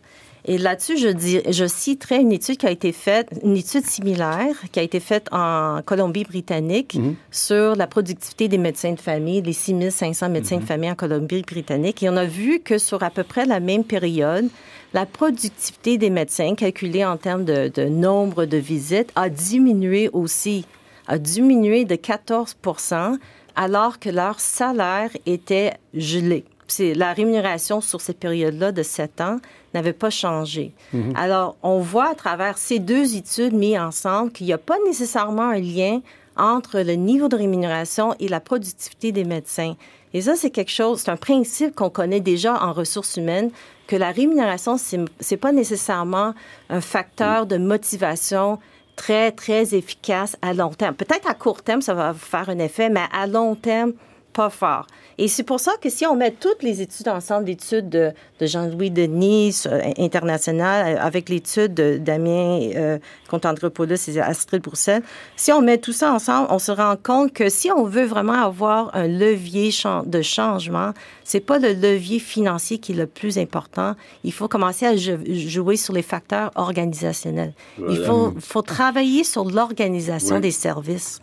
Et 0.48 0.60
là-dessus, 0.60 0.98
je, 0.98 1.08
dis, 1.08 1.42
je 1.50 1.66
citerai 1.66 2.18
une 2.18 2.32
étude 2.32 2.58
qui 2.58 2.68
a 2.68 2.72
été 2.72 2.92
faite, 2.92 3.30
une 3.44 3.58
étude 3.58 3.86
similaire 3.86 4.56
qui 4.72 4.80
a 4.80 4.84
été 4.84 5.00
faite 5.00 5.28
en 5.32 5.82
Colombie-Britannique 5.84 7.00
sur 7.32 7.76
la 7.76 7.88
productivité 7.88 8.48
des 8.48 8.60
médecins 8.60 8.94
de 8.94 9.00
famille, 9.00 9.42
les 9.42 9.54
6500 9.54 10.30
médecins 10.30 10.58
de 10.58 10.64
famille 10.64 10.92
en 10.92 10.96
Colombie-Britannique. 10.96 12.04
Et 12.04 12.10
on 12.10 12.16
a 12.16 12.26
vu 12.26 12.60
que 12.60 12.78
sur 12.78 13.02
à 13.02 13.10
peu 13.10 13.24
près 13.24 13.46
la 13.46 13.60
même 13.60 13.84
période, 13.84 14.48
la 14.94 15.08
productivité 15.08 15.98
des 15.98 16.12
médecins, 16.12 16.54
calculée 16.54 17.04
en 17.04 17.18
termes 17.18 17.44
de, 17.44 17.72
de 17.74 17.86
nombre 17.86 18.46
de 18.46 18.58
visites, 18.58 19.12
a 19.16 19.30
diminué 19.30 20.10
aussi, 20.14 20.66
a 21.08 21.18
diminué 21.18 21.86
de 21.86 21.96
14% 21.96 23.18
alors 23.56 24.00
que 24.00 24.10
leur 24.10 24.40
salaire 24.40 25.10
était 25.26 25.74
gelé. 25.94 26.46
C'est 26.68 26.94
la 26.94 27.14
rémunération 27.14 27.82
sur 27.82 28.02
cette 28.02 28.20
période-là 28.20 28.72
de 28.72 28.84
7 28.84 29.22
ans 29.22 29.38
n'avait 29.74 29.94
pas 29.94 30.10
changé. 30.10 30.72
Alors, 31.16 31.58
on 31.62 31.80
voit 31.80 32.10
à 32.10 32.16
travers 32.16 32.58
ces 32.58 32.80
deux 32.80 33.16
études 33.16 33.54
mises 33.54 33.78
ensemble 33.78 34.32
qu'il 34.32 34.48
n'y 34.48 34.54
a 34.54 34.58
pas 34.58 34.78
nécessairement 34.86 35.50
un 35.50 35.60
lien 35.60 36.02
entre 36.38 36.80
le 36.80 36.94
niveau 36.94 37.28
de 37.28 37.36
rémunération 37.36 38.16
et 38.20 38.28
la 38.28 38.40
productivité 38.40 39.12
des 39.12 39.24
médecins. 39.24 39.76
Et 40.14 40.22
ça, 40.22 40.36
c'est 40.36 40.50
quelque 40.50 40.72
chose, 40.72 41.02
c'est 41.02 41.12
un 41.12 41.18
principe 41.18 41.76
qu'on 41.76 41.90
connaît 41.90 42.22
déjà 42.22 42.62
en 42.64 42.74
ressources 42.74 43.18
humaines, 43.18 43.52
que 43.88 43.96
la 43.96 44.12
rémunération, 44.12 44.78
c'est 44.78 45.00
c'est 45.20 45.38
pas 45.38 45.52
nécessairement 45.52 46.34
un 46.70 46.82
facteur 46.82 47.46
de 47.46 47.58
motivation 47.58 48.60
très, 48.96 49.32
très 49.32 49.76
efficace 49.76 50.38
à 50.42 50.54
long 50.54 50.70
terme. 50.70 50.96
Peut-être 50.96 51.30
à 51.30 51.34
court 51.34 51.62
terme, 51.62 51.82
ça 51.82 51.94
va 51.94 52.14
faire 52.14 52.50
un 52.50 52.60
effet, 52.60 52.90
mais 52.90 53.04
à 53.12 53.28
long 53.28 53.56
terme, 53.56 53.94
pas 54.36 54.50
fort. 54.50 54.86
Et 55.18 55.28
c'est 55.30 55.44
pour 55.44 55.62
ça 55.62 55.72
que 55.82 55.90
si 55.90 56.06
on 56.06 56.16
met 56.16 56.32
toutes 56.32 56.62
les 56.62 56.82
études 56.82 57.08
ensemble, 57.08 57.46
l'étude 57.46 57.88
de, 57.88 58.12
de 58.42 58.46
Jean-Louis 58.46 58.92
Denis 58.92 59.64
euh, 59.66 59.80
international 59.98 60.98
euh, 60.98 61.00
avec 61.10 61.30
l'étude 61.30 61.74
de 61.74 61.98
Damien 61.98 62.60
euh, 62.76 62.98
Contandropoulos 63.30 63.96
et 64.10 64.20
Astrid 64.20 64.62
Broussel, 64.62 65.02
si 65.38 65.52
on 65.54 65.62
met 65.62 65.78
tout 65.78 65.94
ça 65.94 66.12
ensemble, 66.12 66.48
on 66.52 66.60
se 66.60 66.72
rend 66.74 66.96
compte 67.02 67.32
que 67.32 67.48
si 67.50 67.72
on 67.72 67.86
veut 67.86 68.04
vraiment 68.16 68.34
avoir 68.52 68.94
un 68.94 69.08
levier 69.08 69.72
de 70.06 70.22
changement, 70.22 70.92
c'est 71.24 71.40
pas 71.40 71.60
le 71.60 71.72
levier 71.74 72.20
financier 72.20 72.78
qui 72.80 72.92
est 72.92 72.96
le 72.96 73.08
plus 73.08 73.38
important. 73.38 73.96
Il 74.26 74.34
faut 74.34 74.50
commencer 74.50 74.86
à 74.86 74.96
jou- 74.98 75.24
jouer 75.56 75.78
sur 75.78 75.94
les 75.94 76.02
facteurs 76.02 76.52
organisationnels. 76.56 77.54
Il 77.90 78.04
faut, 78.06 78.34
faut 78.40 78.62
travailler 78.62 79.24
sur 79.24 79.46
l'organisation 79.46 80.36
Oui. 80.36 80.42
des 80.42 80.52
services. 80.52 81.20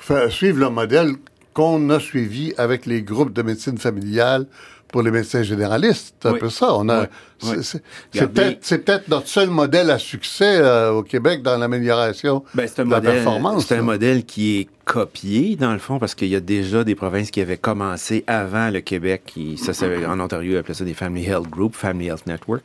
Faire 0.00 0.30
suivre 0.30 0.60
le 0.60 0.70
modèle 0.70 1.12
qu'on 1.52 1.90
a 1.90 2.00
suivi 2.00 2.52
avec 2.58 2.86
les 2.86 3.02
groupes 3.02 3.32
de 3.32 3.42
médecine 3.42 3.78
familiale 3.78 4.46
pour 4.88 5.02
les 5.02 5.10
médecins 5.10 5.42
généralistes. 5.42 6.14
C'est 6.20 6.28
un 6.28 6.34
peu 6.34 6.50
ça. 6.50 6.74
On 6.74 6.86
a, 6.90 7.06
Oui. 7.44 7.56
c'est, 7.62 7.82
Oui. 8.14 8.26
peut-être, 8.26 9.08
notre 9.08 9.26
seul 9.26 9.48
modèle 9.48 9.90
à 9.90 9.98
succès 9.98 10.58
euh, 10.60 10.90
au 10.92 11.02
Québec 11.02 11.42
dans 11.42 11.56
l'amélioration 11.56 12.44
Ben, 12.54 12.66
de 12.76 12.90
la 12.90 13.00
performance. 13.00 13.66
C'est 13.66 13.76
un 13.76 13.82
modèle 13.82 14.24
qui 14.26 14.58
est 14.60 14.68
copié, 14.84 15.56
dans 15.56 15.72
le 15.72 15.78
fond, 15.78 15.98
parce 15.98 16.14
qu'il 16.14 16.28
y 16.28 16.36
a 16.36 16.40
déjà 16.40 16.84
des 16.84 16.94
provinces 16.94 17.30
qui 17.30 17.40
avaient 17.40 17.56
commencé 17.56 18.22
avant 18.26 18.68
le 18.68 18.80
Québec. 18.82 19.22
Qui, 19.24 19.56
ça, 19.56 19.72
en 20.06 20.20
Ontario, 20.20 20.52
ils 20.52 20.56
appelaient 20.58 20.74
ça 20.74 20.84
des 20.84 20.92
Family 20.94 21.24
Health 21.24 21.48
Group, 21.48 21.74
Family 21.74 22.08
Health 22.08 22.26
Network. 22.26 22.62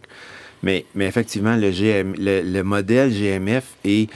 Mais, 0.64 0.86
mais 0.96 1.06
effectivement, 1.08 1.56
le, 1.56 1.70
GM, 1.72 2.14
le, 2.18 2.42
le 2.42 2.64
modèle 2.64 3.10
GMF 3.12 3.64
est... 3.86 4.10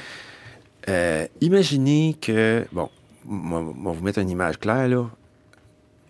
euh, 0.90 1.26
imaginez 1.40 2.18
que... 2.20 2.66
Bon, 2.74 2.90
on 3.30 3.74
va 3.84 3.92
vous 3.92 4.04
mettre 4.04 4.20
une 4.20 4.30
image 4.30 4.60
claire, 4.60 4.88
là. 4.88 5.06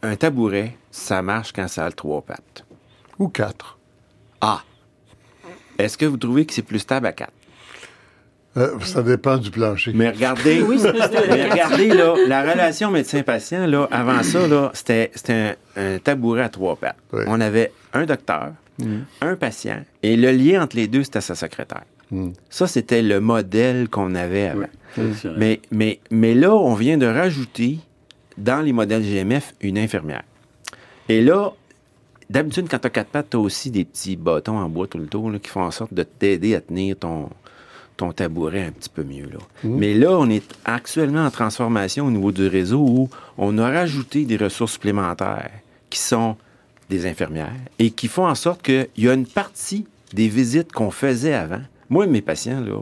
Un 0.04 0.16
tabouret, 0.16 0.78
ça 0.90 1.22
marche 1.22 1.54
quand 1.54 1.68
ça 1.68 1.86
a 1.86 1.92
trois 1.92 2.22
pattes. 2.22 2.66
Ou 3.20 3.28
quatre. 3.28 3.78
Ah! 4.42 4.64
Est-ce 5.78 5.98
que 5.98 6.06
vous 6.06 6.18
trouvez 6.18 6.46
que 6.46 6.54
c'est 6.54 6.64
plus 6.64 6.80
stable 6.80 7.08
à 7.08 7.12
quatre? 7.12 7.34
Euh, 8.58 8.80
ça 8.82 9.02
dépend 9.02 9.38
du 9.38 9.50
plancher. 9.50 9.94
Mais 9.94 10.10
regardez, 10.10 10.62
mais 10.62 11.50
regardez 11.50 11.88
là, 11.88 12.16
la 12.28 12.42
relation 12.42 12.92
médecin-patient, 12.92 13.66
là, 13.66 13.88
avant 13.92 14.24
ça, 14.24 14.48
là, 14.48 14.72
c'était, 14.74 15.12
c'était 15.16 15.56
un, 15.78 15.96
un 15.96 16.00
tabouret 16.00 16.42
à 16.42 16.50
trois 16.50 16.76
pattes. 16.76 16.98
Oui. 17.14 17.24
On 17.28 17.40
avait 17.40 17.72
un 17.94 18.06
docteur, 18.06 18.52
un 19.22 19.36
patient, 19.36 19.86
et 20.04 20.18
le 20.18 20.32
lien 20.32 20.64
entre 20.64 20.76
les 20.76 20.88
deux, 20.88 21.04
c'était 21.04 21.22
sa 21.22 21.36
secrétaire. 21.36 21.86
Mm. 22.12 22.32
Ça, 22.50 22.68
c'était 22.68 23.02
le 23.02 23.20
modèle 23.20 23.90
qu'on 23.90 24.16
avait 24.16 24.48
avant. 24.48 24.68
Mais, 25.38 25.62
mais, 25.72 26.00
mais 26.12 26.34
là, 26.34 26.54
on 26.54 26.74
vient 26.74 26.98
de 26.98 27.06
rajouter 27.06 27.80
dans 28.38 28.62
les 28.62 28.74
modèles 28.74 29.04
GMF 29.04 29.54
une 29.62 29.78
infirmière. 29.78 30.24
Et 31.10 31.22
là, 31.22 31.54
d'habitude, 32.30 32.68
quand 32.70 32.80
tu 32.80 32.88
as 32.88 32.90
quatre 32.90 33.10
pattes, 33.10 33.30
tu 33.32 33.38
as 33.38 33.40
aussi 33.40 33.72
des 33.72 33.86
petits 33.86 34.16
bâtons 34.16 34.58
en 34.58 34.70
bois 34.70 34.88
tout 34.88 34.98
le 34.98 35.08
tour 35.08 35.30
là, 35.30 35.40
qui 35.40 35.50
font 35.50 35.64
en 35.64 35.72
sorte 35.72 35.94
de 35.94 36.04
t'aider 36.04 36.56
à 36.56 36.62
tenir 36.62 36.98
ton, 36.98 37.30
ton 37.98 38.12
tabouret 38.12 38.66
un 38.66 38.72
petit 38.72 38.90
peu 38.90 39.04
mieux. 39.04 39.26
Là. 39.26 39.40
Mais 39.64 39.94
là, 39.94 40.18
on 40.18 40.30
est 40.30 40.44
actuellement 40.66 41.26
en 41.26 41.32
transformation 41.32 42.08
au 42.08 42.12
niveau 42.12 42.32
du 42.32 42.48
réseau 42.48 42.80
où 42.80 43.10
on 43.38 43.58
a 43.58 43.70
rajouté 43.70 44.26
des 44.26 44.38
ressources 44.38 44.74
supplémentaires 44.74 45.52
qui 45.90 46.00
sont 46.00 46.36
des 46.90 47.06
infirmières 47.06 47.54
et 47.80 47.92
qui 47.92 48.08
font 48.08 48.28
en 48.28 48.36
sorte 48.36 48.62
qu'il 48.62 48.88
y 48.98 49.08
a 49.08 49.14
une 49.14 49.28
partie 49.28 49.86
des 50.14 50.28
visites 50.28 50.72
qu'on 50.72 50.92
faisait 50.92 51.34
avant. 51.34 51.62
Moi, 51.92 52.08
mes 52.08 52.22
patients, 52.22 52.62
là, 52.62 52.82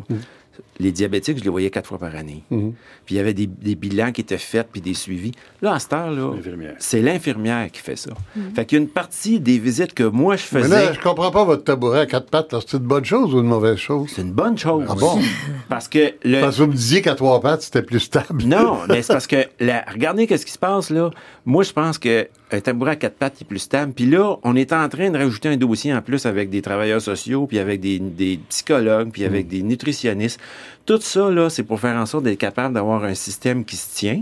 les 0.79 0.91
diabétiques, 0.91 1.37
je 1.39 1.43
les 1.43 1.49
voyais 1.49 1.69
quatre 1.69 1.87
fois 1.87 1.97
par 1.97 2.15
année. 2.15 2.43
Mhm. 2.51 2.73
Puis 3.05 3.15
il 3.15 3.17
y 3.17 3.21
avait 3.21 3.33
des, 3.33 3.47
des 3.47 3.75
bilans 3.75 4.11
qui 4.11 4.21
étaient 4.21 4.37
faits, 4.37 4.67
puis 4.71 4.79
des 4.81 4.93
suivis. 4.93 5.31
Là, 5.61 5.73
à 5.73 5.79
cette 5.79 5.91
heure-là, 5.93 6.33
L'infirmière. 6.35 6.75
c'est 6.79 7.01
l'infirmière 7.01 7.69
qui 7.71 7.81
fait 7.81 7.97
ça. 7.97 8.11
Fait 8.55 8.65
qu'il 8.65 8.77
y 8.77 8.81
a 8.81 8.83
une 8.83 8.89
partie 8.89 9.39
des 9.41 9.59
visites 9.59 9.93
que 9.93 10.03
moi, 10.03 10.35
je 10.37 10.43
Mais 10.53 10.61
faisais. 10.63 10.85
là, 10.85 10.93
je 10.93 10.99
comprends 11.01 11.31
pas 11.31 11.43
votre 11.43 11.63
tabouret 11.65 11.99
à 12.01 12.05
quatre 12.05 12.29
pattes. 12.29 12.53
là. 12.53 12.59
C'est 12.65 12.77
une 12.77 12.83
bonne 12.83 13.03
chose 13.05 13.33
ou 13.35 13.39
une 13.39 13.47
mauvaise 13.47 13.77
chose? 13.77 14.09
C'est 14.15 14.21
une 14.21 14.31
bonne 14.31 14.57
chose. 14.57 14.85
Ah 14.89 14.95
bon? 14.95 15.19
Parce 15.69 15.87
que 15.89 16.13
le, 16.23 16.39
Parce 16.41 16.55
que 16.57 16.61
vous 16.63 16.67
me 16.69 16.73
disiez 16.75 17.01
qu'à 17.01 17.15
trois 17.15 17.41
pattes, 17.41 17.61
c'était 17.63 17.81
plus 17.83 17.99
stable. 17.99 18.43
Non, 18.45 18.79
mais 18.87 19.01
c'est 19.01 19.13
parce 19.13 19.27
que, 19.27 19.45
la- 19.59 19.83
regardez 19.91 20.27
qu'est-ce 20.27 20.45
qui 20.45 20.51
se 20.53 20.57
passe, 20.59 20.89
là. 20.89 21.09
Moi, 21.45 21.63
je 21.63 21.73
pense 21.73 21.97
que 21.97 22.27
un 22.51 22.61
tabouret 22.61 22.91
à 22.91 22.95
quatre 22.95 23.15
pattes 23.15 23.41
est 23.41 23.45
plus 23.45 23.59
stable. 23.59 23.93
Puis 23.93 24.05
là, 24.07 24.37
on 24.43 24.55
est 24.55 24.73
en 24.73 24.87
train 24.89 25.11
de 25.11 25.17
rajouter 25.17 25.49
un 25.49 25.57
dossier 25.57 25.93
en 25.93 26.01
plus 26.01 26.25
avec 26.25 26.49
des 26.49 26.61
travailleurs 26.63 27.01
sociaux, 27.01 27.45
puis 27.45 27.59
avec 27.59 27.79
des, 27.79 27.99
des 27.99 28.39
psychologues, 28.49 29.09
puis 29.11 29.23
avec 29.25 29.47
des 29.47 29.61
nutritionnistes. 29.61 30.39
Tout 30.85 30.99
ça, 31.01 31.29
là, 31.29 31.49
c'est 31.49 31.63
pour 31.63 31.79
faire 31.79 31.95
en 31.97 32.05
sorte 32.05 32.23
d'être 32.23 32.39
capable 32.39 32.73
d'avoir 32.73 33.03
un 33.03 33.13
système 33.15 33.63
qui 33.65 33.75
se 33.77 33.95
tient, 33.95 34.21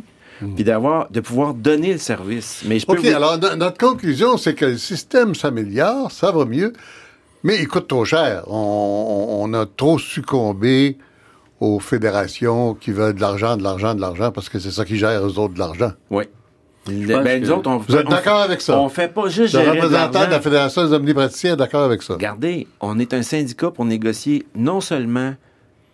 puis 0.55 0.63
d'avoir, 0.63 1.09
de 1.09 1.19
pouvoir 1.19 1.53
donner 1.53 1.93
le 1.93 1.99
service. 1.99 2.63
Mais 2.67 2.79
je 2.79 2.85
peux 2.85 2.93
OK, 2.93 2.99
vous- 3.05 3.15
alors 3.15 3.37
no- 3.39 3.55
notre 3.55 3.77
conclusion, 3.77 4.37
c'est 4.37 4.53
que 4.53 4.65
le 4.65 4.77
système 4.77 5.33
s'améliore, 5.35 6.11
ça 6.11 6.31
va 6.31 6.45
mieux, 6.45 6.73
mais 7.43 7.57
il 7.59 7.67
coûte 7.67 7.87
trop 7.87 8.05
cher. 8.05 8.43
On, 8.47 9.39
on 9.41 9.53
a 9.53 9.65
trop 9.65 9.97
succombé 9.99 10.97
aux 11.59 11.79
fédérations 11.79 12.75
qui 12.75 12.91
veulent 12.91 13.15
de 13.15 13.21
l'argent, 13.21 13.57
de 13.57 13.63
l'argent, 13.63 13.95
de 13.95 14.01
l'argent, 14.01 14.31
parce 14.31 14.47
que 14.49 14.59
c'est 14.59 14.69
ça 14.71 14.85
qui 14.85 14.97
gère 14.97 15.25
eux 15.25 15.39
autres 15.39 15.55
de 15.55 15.59
l'argent. 15.59 15.91
Oui. 16.11 16.25
Ben, 16.85 17.41
nous 17.41 17.47
que- 17.47 17.51
autres, 17.51 17.69
on, 17.69 17.77
Vous 17.79 17.95
êtes 17.97 18.07
d'accord 18.07 18.39
avec 18.41 18.61
ça? 18.61 18.79
On 18.79 18.87
fait 18.87 19.09
pas 19.13 19.27
juste 19.27 19.53
Le 19.55 19.59
gérer 19.61 19.77
de 19.77 19.81
représentant 19.81 20.07
de 20.09 20.13
l'argent. 20.13 20.29
la 20.29 20.39
Fédération 20.41 20.85
des 20.87 20.93
omnipraticiens 20.93 21.53
est 21.53 21.57
d'accord 21.57 21.83
avec 21.83 22.01
ça. 22.01 22.13
Regardez, 22.13 22.65
on 22.79 22.97
est 22.99 23.13
un 23.13 23.23
syndicat 23.23 23.71
pour 23.71 23.83
négocier 23.85 24.45
non 24.55 24.79
seulement 24.79 25.33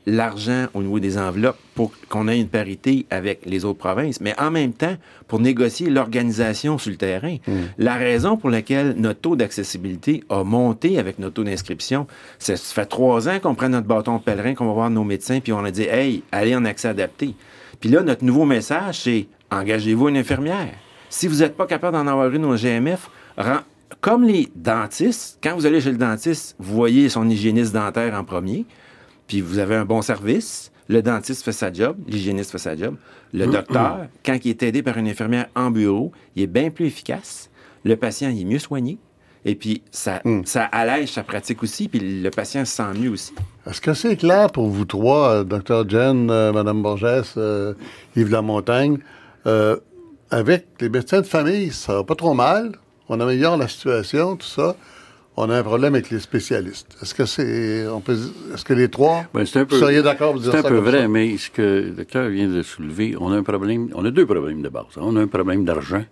l'argent 0.05 0.65
au 0.73 0.81
niveau 0.83 0.99
des 0.99 1.17
enveloppes 1.17 1.57
pour 1.75 1.91
qu'on 2.09 2.27
ait 2.27 2.39
une 2.39 2.47
parité 2.49 3.05
avec 3.09 3.45
les 3.45 3.63
autres 3.65 3.79
provinces, 3.79 4.19
mais 4.21 4.33
en 4.39 4.51
même 4.51 4.73
temps 4.73 4.95
pour 5.27 5.39
négocier 5.39 5.89
l'organisation 5.89 6.77
sur 6.77 6.91
le 6.91 6.97
terrain. 6.97 7.37
La 7.77 7.95
raison 7.95 8.35
pour 8.37 8.49
laquelle 8.49 8.95
notre 8.97 9.21
taux 9.21 9.35
d'accessibilité 9.35 10.23
a 10.29 10.43
monté 10.43 10.99
avec 10.99 11.19
notre 11.19 11.35
taux 11.35 11.43
d'inscription, 11.43 12.05
c'est- 12.39 12.57
ça 12.57 12.73
fait 12.73 12.85
trois 12.85 13.29
ans 13.29 13.39
qu'on 13.41 13.55
prend 13.55 13.69
notre 13.69 13.87
bâton 13.87 14.17
de 14.17 14.21
pèlerin, 14.23 14.53
qu'on 14.55 14.65
va 14.67 14.73
voir 14.73 14.89
nos 14.89 15.03
médecins, 15.03 15.39
puis 15.39 15.53
on 15.53 15.63
a 15.63 15.71
dit, 15.71 15.83
hey, 15.83 16.23
allez 16.31 16.55
en 16.55 16.65
accès 16.65 16.89
adapté. 16.89 17.33
Puis 17.79 17.89
là, 17.89 18.01
notre 18.03 18.23
nouveau 18.23 18.45
message, 18.45 18.99
c'est 19.01 19.27
engagez-vous 19.51 20.09
une 20.09 20.17
infirmière. 20.17 20.73
Si 21.09 21.27
vous 21.27 21.37
n'êtes 21.37 21.55
pas 21.55 21.65
capable 21.67 21.95
d'en 21.97 22.07
avoir 22.07 22.29
une 22.33 22.45
au 22.45 22.55
GMF, 22.55 23.09
comme 24.01 24.23
les 24.23 24.49
dentistes, 24.55 25.39
quand 25.41 25.55
vous 25.55 25.65
allez 25.65 25.79
chez 25.79 25.91
le 25.91 25.97
dentiste, 25.97 26.55
vous 26.59 26.75
voyez 26.75 27.07
son 27.09 27.29
hygiéniste 27.29 27.73
dentaire 27.73 28.13
en 28.15 28.23
premier, 28.23 28.65
puis 29.28 29.41
vous 29.41 29.59
avez 29.59 29.76
un 29.76 29.86
bon 29.86 30.01
service. 30.01 30.71
Le 30.89 31.01
dentiste 31.01 31.43
fait 31.43 31.53
sa 31.53 31.71
job, 31.71 31.97
l'hygiéniste 32.07 32.51
fait 32.51 32.57
sa 32.57 32.76
job. 32.76 32.95
Le 33.34 33.47
docteur, 33.47 34.07
quand 34.26 34.38
il 34.43 34.49
est 34.49 34.63
aidé 34.63 34.84
par 34.84 34.97
une 34.97 35.07
infirmière 35.07 35.47
en 35.55 35.71
bureau, 35.71 36.11
il 36.36 36.43
est 36.43 36.47
bien 36.47 36.69
plus 36.69 36.88
efficace. 36.88 37.49
Le 37.86 37.95
patient, 37.95 38.30
il 38.30 38.41
est 38.41 38.45
mieux 38.45 38.59
soigné. 38.59 38.97
Et 39.45 39.55
puis, 39.55 39.82
ça, 39.91 40.21
ça 40.45 40.63
allège 40.65 41.11
sa 41.11 41.24
pratique 41.24 41.63
aussi, 41.63 41.89
puis 41.89 41.99
le 41.99 42.30
patient 42.30 42.63
se 42.63 42.76
sent 42.76 42.93
mieux 42.97 43.09
aussi. 43.09 43.34
Est-ce 43.69 43.82
que 43.82 43.93
c'est 43.93 44.15
clair 44.15 44.49
pour 44.49 44.67
vous 44.67 44.86
trois, 44.86 45.30
euh, 45.30 45.43
Dr. 45.43 45.89
Jen, 45.89 46.30
euh, 46.32 46.53
Mme 46.53 46.82
Borges, 46.82 47.34
euh, 47.36 47.74
Yves 48.15 48.30
Lamontagne, 48.30 48.99
euh, 49.45 49.78
avec 50.32 50.67
les 50.80 50.89
médecins 50.89 51.19
de 51.19 51.26
famille, 51.26 51.71
ça 51.71 51.95
va 51.95 52.03
pas 52.03 52.15
trop 52.15 52.34
mal, 52.34 52.71
on 53.09 53.19
améliore 53.19 53.57
la 53.57 53.67
situation, 53.67 54.38
tout 54.38 54.47
ça, 54.47 54.76
on 55.36 55.49
a 55.49 55.57
un 55.57 55.63
problème 55.63 55.95
avec 55.95 56.09
les 56.11 56.19
spécialistes. 56.19 56.95
Est-ce 57.01 57.13
que 57.13 57.25
c'est, 57.25 57.88
on 57.88 58.01
peut, 58.01 58.17
est-ce 58.53 58.63
que 58.63 58.73
les 58.73 58.88
trois, 58.89 59.25
Ben, 59.34 59.45
c'est 59.45 59.59
un 59.59 59.65
peu, 59.65 59.75
vous 59.75 59.81
seriez 59.81 60.01
d'accord 60.03 60.34
pour 60.34 60.41
dire 60.41 60.51
C'est 60.51 60.59
un 60.59 60.61
ça 60.63 60.69
peu 60.69 60.77
vrai, 60.77 61.01
ça? 61.01 61.07
mais 61.07 61.38
ce 61.38 61.49
que 61.49 61.61
le 61.61 61.91
docteur 61.91 62.29
vient 62.29 62.47
de 62.47 62.61
soulever, 62.61 63.15
on 63.19 63.31
a 63.31 63.36
un 63.36 63.43
problème, 63.43 63.89
on 63.95 64.05
a 64.05 64.11
deux 64.11 64.25
problèmes 64.25 64.61
de 64.61 64.69
base. 64.69 64.86
On 64.97 65.15
a 65.15 65.21
un 65.21 65.27
problème 65.27 65.65
d'argent. 65.65 66.03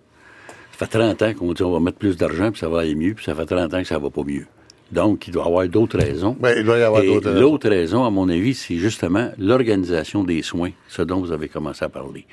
Ça 0.78 0.86
fait 0.86 0.98
30 0.98 1.22
ans 1.22 1.34
qu'on 1.34 1.52
dit 1.52 1.62
on 1.62 1.70
va 1.72 1.80
mettre 1.80 1.98
plus 1.98 2.16
d'argent, 2.16 2.50
puis 2.50 2.58
ça 2.60 2.68
va 2.68 2.80
aller 2.80 2.94
mieux, 2.96 3.14
puis 3.14 3.24
ça 3.24 3.34
fait 3.34 3.46
30 3.46 3.72
ans 3.74 3.80
que 3.82 3.88
ça 3.88 3.98
va 3.98 4.10
pas 4.10 4.24
mieux. 4.24 4.46
Donc, 4.90 5.26
il 5.26 5.32
doit 5.32 5.44
y 5.44 5.46
avoir 5.46 5.68
d'autres 5.68 5.98
raisons. 5.98 6.36
Ouais, 6.42 6.58
il 6.58 6.64
doit 6.64 6.78
y 6.78 6.82
avoir 6.82 7.02
d'autres 7.02 7.30
raisons. 7.30 7.40
L'autre 7.40 7.68
raison, 7.68 8.04
à 8.04 8.10
mon 8.10 8.28
avis, 8.28 8.54
c'est 8.54 8.76
justement 8.76 9.30
l'organisation 9.38 10.22
des 10.24 10.42
soins, 10.42 10.70
ce 10.88 11.00
dont 11.02 11.20
vous 11.20 11.32
avez 11.32 11.48
commencé 11.48 11.84
à 11.84 11.88
parler. 11.88 12.26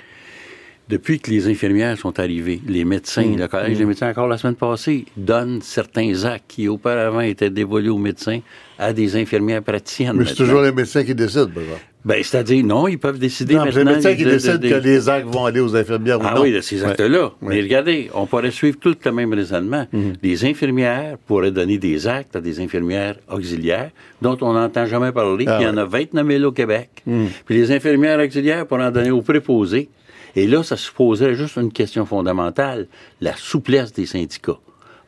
Depuis 0.89 1.19
que 1.19 1.29
les 1.29 1.47
infirmières 1.47 1.95
sont 1.99 2.19
arrivées, 2.19 2.61
les 2.67 2.83
médecins, 2.83 3.23
Mmh. 3.23 3.37
le 3.37 3.47
collège 3.47 3.77
des 3.77 3.85
médecins, 3.85 4.09
encore 4.09 4.27
la 4.27 4.39
semaine 4.39 4.55
passée, 4.55 5.05
donnent 5.15 5.59
certains 5.61 6.25
actes 6.25 6.45
qui 6.47 6.67
auparavant 6.67 7.19
étaient 7.21 7.51
dévolus 7.51 7.89
aux 7.91 7.99
médecins 7.99 8.39
à 8.79 8.91
des 8.91 9.15
infirmières 9.15 9.61
praticiennes. 9.61 10.13
Mais 10.17 10.23
c'est 10.25 10.31
maintenant. 10.31 10.45
toujours 10.47 10.61
les 10.63 10.71
médecins 10.71 11.03
qui 11.03 11.13
décident, 11.13 11.45
par 11.53 11.61
exemple. 11.61 11.81
Ben, 12.03 12.23
c'est-à-dire, 12.23 12.65
non, 12.65 12.87
ils 12.87 12.97
peuvent 12.97 13.19
décider 13.19 13.53
Non, 13.53 13.65
c'est 13.65 13.69
les 13.71 13.75
maintenant. 13.83 13.91
médecins 13.97 14.15
qui 14.15 14.23
de- 14.23 14.29
de- 14.29 14.33
décident 14.33 14.57
de- 14.57 14.69
que 14.69 14.75
les 14.87 15.09
actes 15.09 15.27
vont 15.27 15.45
aller 15.45 15.59
aux 15.59 15.75
infirmières 15.75 16.19
ou 16.19 16.23
Ah 16.25 16.33
non. 16.35 16.41
oui, 16.41 16.53
de 16.53 16.61
ces 16.61 16.83
actes-là. 16.83 17.25
Ouais. 17.25 17.49
Mais 17.55 17.61
regardez, 17.61 18.09
on 18.15 18.25
pourrait 18.25 18.49
suivre 18.49 18.77
tout 18.79 18.95
le 19.05 19.11
même 19.11 19.31
raisonnement. 19.33 19.85
Mhm. 19.93 20.13
Les 20.23 20.43
infirmières 20.45 21.17
pourraient 21.27 21.51
donner 21.51 21.77
des 21.77 22.07
actes 22.07 22.35
à 22.35 22.41
des 22.41 22.59
infirmières 22.61 23.17
auxiliaires 23.31 23.91
dont 24.23 24.37
on 24.41 24.53
n'entend 24.53 24.87
jamais 24.87 25.11
parler. 25.11 25.45
Ah 25.47 25.57
il 25.59 25.65
y 25.65 25.67
en 25.67 25.75
ouais. 25.75 25.81
a 25.81 25.85
29 25.85 26.25
000 26.25 26.43
au 26.45 26.51
Québec. 26.51 26.89
Mhm. 27.05 27.27
Puis 27.45 27.55
les 27.55 27.71
infirmières 27.71 28.19
auxiliaires 28.19 28.65
pourraient 28.65 28.85
en 28.85 28.91
donner 28.91 29.11
aux 29.11 29.21
préposés. 29.21 29.89
Et 30.39 30.47
là, 30.47 30.63
ça 30.63 30.77
se 30.77 30.89
poserait 30.89 31.35
juste 31.35 31.57
une 31.57 31.69
question 31.69 32.05
fondamentale, 32.05 32.87
la 33.19 33.35
souplesse 33.35 33.91
des 33.91 34.05
syndicats. 34.05 34.57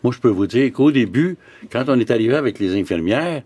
Moi, 0.04 0.12
je 0.14 0.20
peux 0.20 0.28
vous 0.28 0.46
dire 0.46 0.74
qu'au 0.74 0.92
début, 0.92 1.38
quand 1.72 1.86
on 1.88 1.98
est 2.02 2.12
arrivé 2.12 2.36
avec 2.36 2.60
les 2.60 2.78
infirmières, 2.78 3.42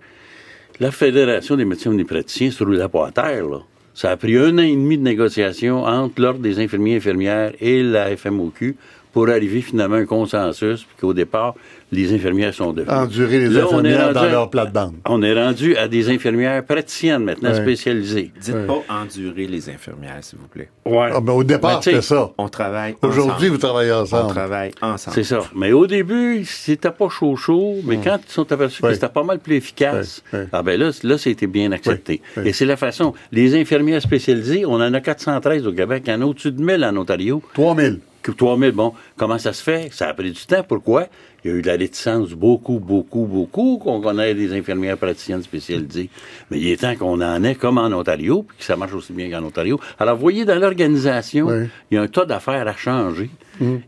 la 0.80 0.90
Fédération 0.90 1.56
des 1.56 1.64
médecins 1.64 1.92
omnipraticiens 1.92 2.50
se 2.50 2.64
roulait 2.64 2.88
pas 2.88 3.10
à 3.10 3.12
terre, 3.12 3.46
là. 3.46 3.60
Ça 3.94 4.10
a 4.10 4.18
pris 4.18 4.36
un 4.36 4.58
an 4.58 4.64
et 4.64 4.76
demi 4.76 4.98
de 4.98 5.04
négociation 5.04 5.84
entre 5.84 6.20
l'Ordre 6.24 6.40
des 6.40 6.60
infirmiers 6.60 6.94
et 6.94 6.98
infirmières 6.98 7.54
et 7.60 7.84
la 7.84 8.18
FMOQ 8.18 8.76
pour 9.14 9.30
arriver 9.30 9.62
finalement 9.62 9.98
à 9.98 10.00
un 10.00 10.06
consensus, 10.06 10.86
puis 10.86 10.96
qu'au 11.00 11.14
départ, 11.14 11.54
les 11.96 12.14
infirmières 12.14 12.54
sont 12.54 12.74
devenues. 12.74 12.96
Endurer 12.96 13.40
les 13.40 13.50
Là, 13.50 13.62
on 13.70 13.80
infirmières 13.80 14.14
dans 14.14 14.20
rendu 14.22 14.32
leur 14.32 14.50
plate-bande. 14.50 14.94
On 15.08 15.24
est 15.24 15.34
rendu 15.34 15.76
à 15.78 15.88
des 15.88 16.10
infirmières 16.10 16.64
praticiennes 16.66 17.24
maintenant 17.24 17.50
Ouais. 17.52 17.56
spécialisées. 17.62 18.32
Dites 18.40 18.54
Ouais. 18.56 18.66
pas 18.68 18.84
endurer 19.02 19.48
les 19.48 19.70
infirmières, 19.70 20.18
s'il 20.22 20.40
vous 20.40 20.48
plaît. 20.48 20.70
Ouais. 20.86 21.10
Ah, 21.14 21.20
ben, 21.22 21.34
au 21.34 21.44
départ, 21.44 21.76
Ben, 21.78 21.82
c'était 21.82 22.02
ça. 22.02 22.32
On 22.38 22.48
travaille 22.50 22.96
Aujourd'hui, 23.02 23.50
vous 23.50 23.58
travaillez 23.58 23.92
On 23.92 24.02
ensemble. 24.02 24.30
travaille 24.30 24.72
ensemble. 24.82 25.16
C'est 25.16 25.24
ça. 25.24 25.40
Mais 25.56 25.72
au 25.72 25.88
début, 25.88 26.44
c'était 26.46 26.92
pas 26.92 27.10
chaud 27.10 27.36
chaud, 27.36 27.76
mais 27.86 27.98
quand 28.04 28.18
ils 28.28 28.32
sont 28.32 28.52
aperçus 28.52 28.84
Ouais. 28.84 28.90
que 28.90 28.96
c'était 28.96 29.10
pas 29.10 29.24
mal 29.24 29.40
plus 29.40 29.56
efficace, 29.56 30.22
Ouais, 30.34 30.40
ouais. 30.40 30.48
ah 30.52 30.62
ben 30.64 30.80
là, 30.80 30.92
là, 31.04 31.18
c'était 31.18 31.48
bien 31.48 31.72
accepté. 31.72 32.22
Ouais, 32.38 32.44
ouais. 32.44 32.50
Et 32.50 32.54
c'est 32.54 32.66
la 32.66 32.78
façon. 32.78 33.14
Les 33.32 33.56
infirmières 33.60 34.02
spécialisées, 34.02 34.66
on 34.66 34.74
en 34.76 34.94
a 34.94 35.00
413 35.02 35.66
au 35.68 35.72
Québec, 35.74 36.04
il 36.08 36.12
y 36.12 36.14
en 36.14 36.22
a 36.22 36.26
au-dessus 36.26 36.52
de 36.52 36.62
1000 36.62 36.84
en 36.84 36.96
Ontario. 36.98 37.42
3000. 37.54 38.00
Que 38.26 38.32
3000, 38.32 38.72
bon, 38.72 38.92
comment 39.18 39.38
ça 39.38 39.54
se 39.54 39.62
fait? 39.62 39.90
Ça 39.94 40.08
a 40.10 40.14
pris 40.16 40.32
du 40.32 40.46
temps. 40.48 40.64
Pourquoi? 40.68 41.06
Il 41.44 41.52
y 41.52 41.54
a 41.54 41.58
eu 41.58 41.62
de 41.62 41.68
la 41.68 41.74
réticence 41.76 42.32
beaucoup, 42.32 42.80
beaucoup, 42.80 43.28
beaucoup 43.28 43.78
qu'on 43.78 44.02
connaît 44.02 44.34
des 44.34 44.52
infirmières 44.58 44.98
praticiennes 44.98 45.44
spécialisées. 45.44 46.10
Mais 46.50 46.58
il 46.60 46.68
est 46.70 46.78
temps 46.82 46.96
qu'on 46.96 47.22
en 47.22 47.44
ait 47.44 47.54
comme 47.54 47.78
en 47.78 47.86
Ontario, 47.92 48.42
puis 48.42 48.58
que 48.58 48.64
ça 48.64 48.76
marche 48.78 48.94
aussi 48.96 49.14
bien 49.14 49.30
qu'en 49.30 49.46
Ontario. 49.46 49.80
Alors, 50.00 50.16
vous 50.16 50.22
voyez, 50.22 50.44
dans 50.44 50.58
l'organisation, 50.60 51.46
Oui. 51.46 51.68
il 51.92 51.96
y 51.96 51.98
a 52.00 52.02
un 52.02 52.08
tas 52.08 52.26
d'affaires 52.26 52.68
à 52.68 52.76
changer 52.76 53.30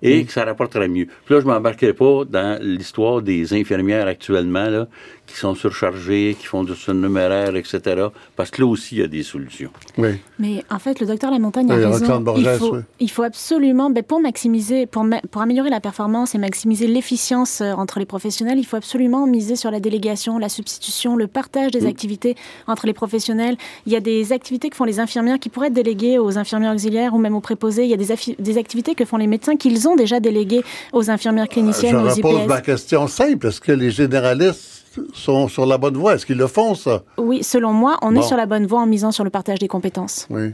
et 0.01 0.25
que 0.25 0.31
ça 0.31 0.45
rapporterait 0.45 0.87
mieux. 0.87 1.07
Puis 1.25 1.35
là, 1.35 1.41
je 1.41 1.45
m'embarquerai 1.45 1.93
pas 1.93 2.23
dans 2.25 2.59
l'histoire 2.61 3.21
des 3.21 3.53
infirmières 3.53 4.07
actuellement, 4.07 4.69
là, 4.69 4.87
qui 5.25 5.35
sont 5.35 5.55
surchargées, 5.55 6.35
qui 6.39 6.45
font 6.45 6.63
du 6.63 6.73
surnuméraire, 6.75 7.55
etc., 7.55 8.07
parce 8.35 8.49
que 8.49 8.61
là 8.61 8.67
aussi, 8.67 8.95
il 8.95 8.99
y 8.99 9.03
a 9.03 9.07
des 9.07 9.23
solutions. 9.23 9.71
Oui. 9.97 10.11
Mais 10.39 10.63
en 10.69 10.79
fait, 10.79 10.99
le 11.01 11.05
docteur 11.05 11.31
Lamontagne 11.31 11.69
a 11.69 11.75
Oui, 11.75 11.83
raison. 11.85 12.19
Borges, 12.21 12.39
il, 12.41 12.47
faut, 12.57 12.75
oui. 12.75 12.81
il 13.01 13.11
faut 13.11 13.23
absolument, 13.23 13.89
ben, 13.89 14.03
pour 14.03 14.21
maximiser, 14.21 14.85
pour, 14.85 15.03
ma- 15.03 15.19
pour 15.29 15.41
améliorer 15.41 15.69
la 15.69 15.81
performance 15.81 16.33
et 16.33 16.37
maximiser 16.37 16.87
l'efficience 16.87 17.59
euh, 17.59 17.73
entre 17.73 17.99
les 17.99 18.05
professionnels, 18.05 18.57
il 18.57 18.65
faut 18.65 18.77
absolument 18.77 19.27
miser 19.27 19.57
sur 19.57 19.69
la 19.69 19.81
délégation, 19.81 20.37
la 20.37 20.47
substitution, 20.47 21.17
le 21.17 21.27
partage 21.27 21.71
des 21.71 21.85
activités 21.85 22.35
entre 22.65 22.85
les 22.87 22.93
professionnels. 22.93 23.57
Il 23.85 23.91
y 23.91 23.97
a 23.97 23.99
des 23.99 24.31
activités 24.31 24.69
que 24.69 24.77
font 24.77 24.85
les 24.85 25.01
infirmières 25.01 25.39
qui 25.39 25.49
pourraient 25.49 25.67
être 25.67 25.73
déléguées 25.73 26.19
aux 26.19 26.37
infirmières 26.37 26.73
auxiliaires 26.73 27.13
ou 27.13 27.17
même 27.17 27.35
aux 27.35 27.41
préposés. 27.41 27.83
Il 27.83 27.89
y 27.89 27.93
a 27.93 27.97
des, 27.97 28.07
des 28.39 28.57
activités 28.57 28.95
que 28.95 29.03
font 29.03 29.17
les 29.17 29.27
médecins 29.27 29.56
qu'ils 29.57 29.87
ont 29.87 29.95
déjà 29.95 30.19
déléguées 30.19 30.63
aux 30.93 31.09
infirmières 31.09 31.47
cliniciennes, 31.49 31.91
Je 31.99 32.21
aux 32.21 32.27
repose 32.27 32.41
IPS. 32.43 32.47
ma 32.47 32.61
question 32.61 33.07
simple. 33.07 33.47
Est-ce 33.47 33.59
que 33.61 33.71
les 33.71 33.91
généralistes 33.91 34.85
sont 35.13 35.47
sur 35.47 35.65
la 35.65 35.77
bonne 35.77 35.95
voie? 35.97 36.15
Est-ce 36.15 36.25
qu'ils 36.25 36.37
le 36.37 36.47
font, 36.47 36.73
ça? 36.75 37.03
Oui, 37.17 37.43
selon 37.43 37.71
moi, 37.73 37.97
on 38.01 38.11
Bon. 38.11 38.21
est 38.21 38.23
sur 38.23 38.37
la 38.37 38.45
bonne 38.45 38.65
voie 38.65 38.81
en 38.81 38.85
misant 38.87 39.11
sur 39.11 39.23
le 39.23 39.29
partage 39.29 39.59
des 39.59 39.67
compétences. 39.67 40.25
Oui. 40.29 40.53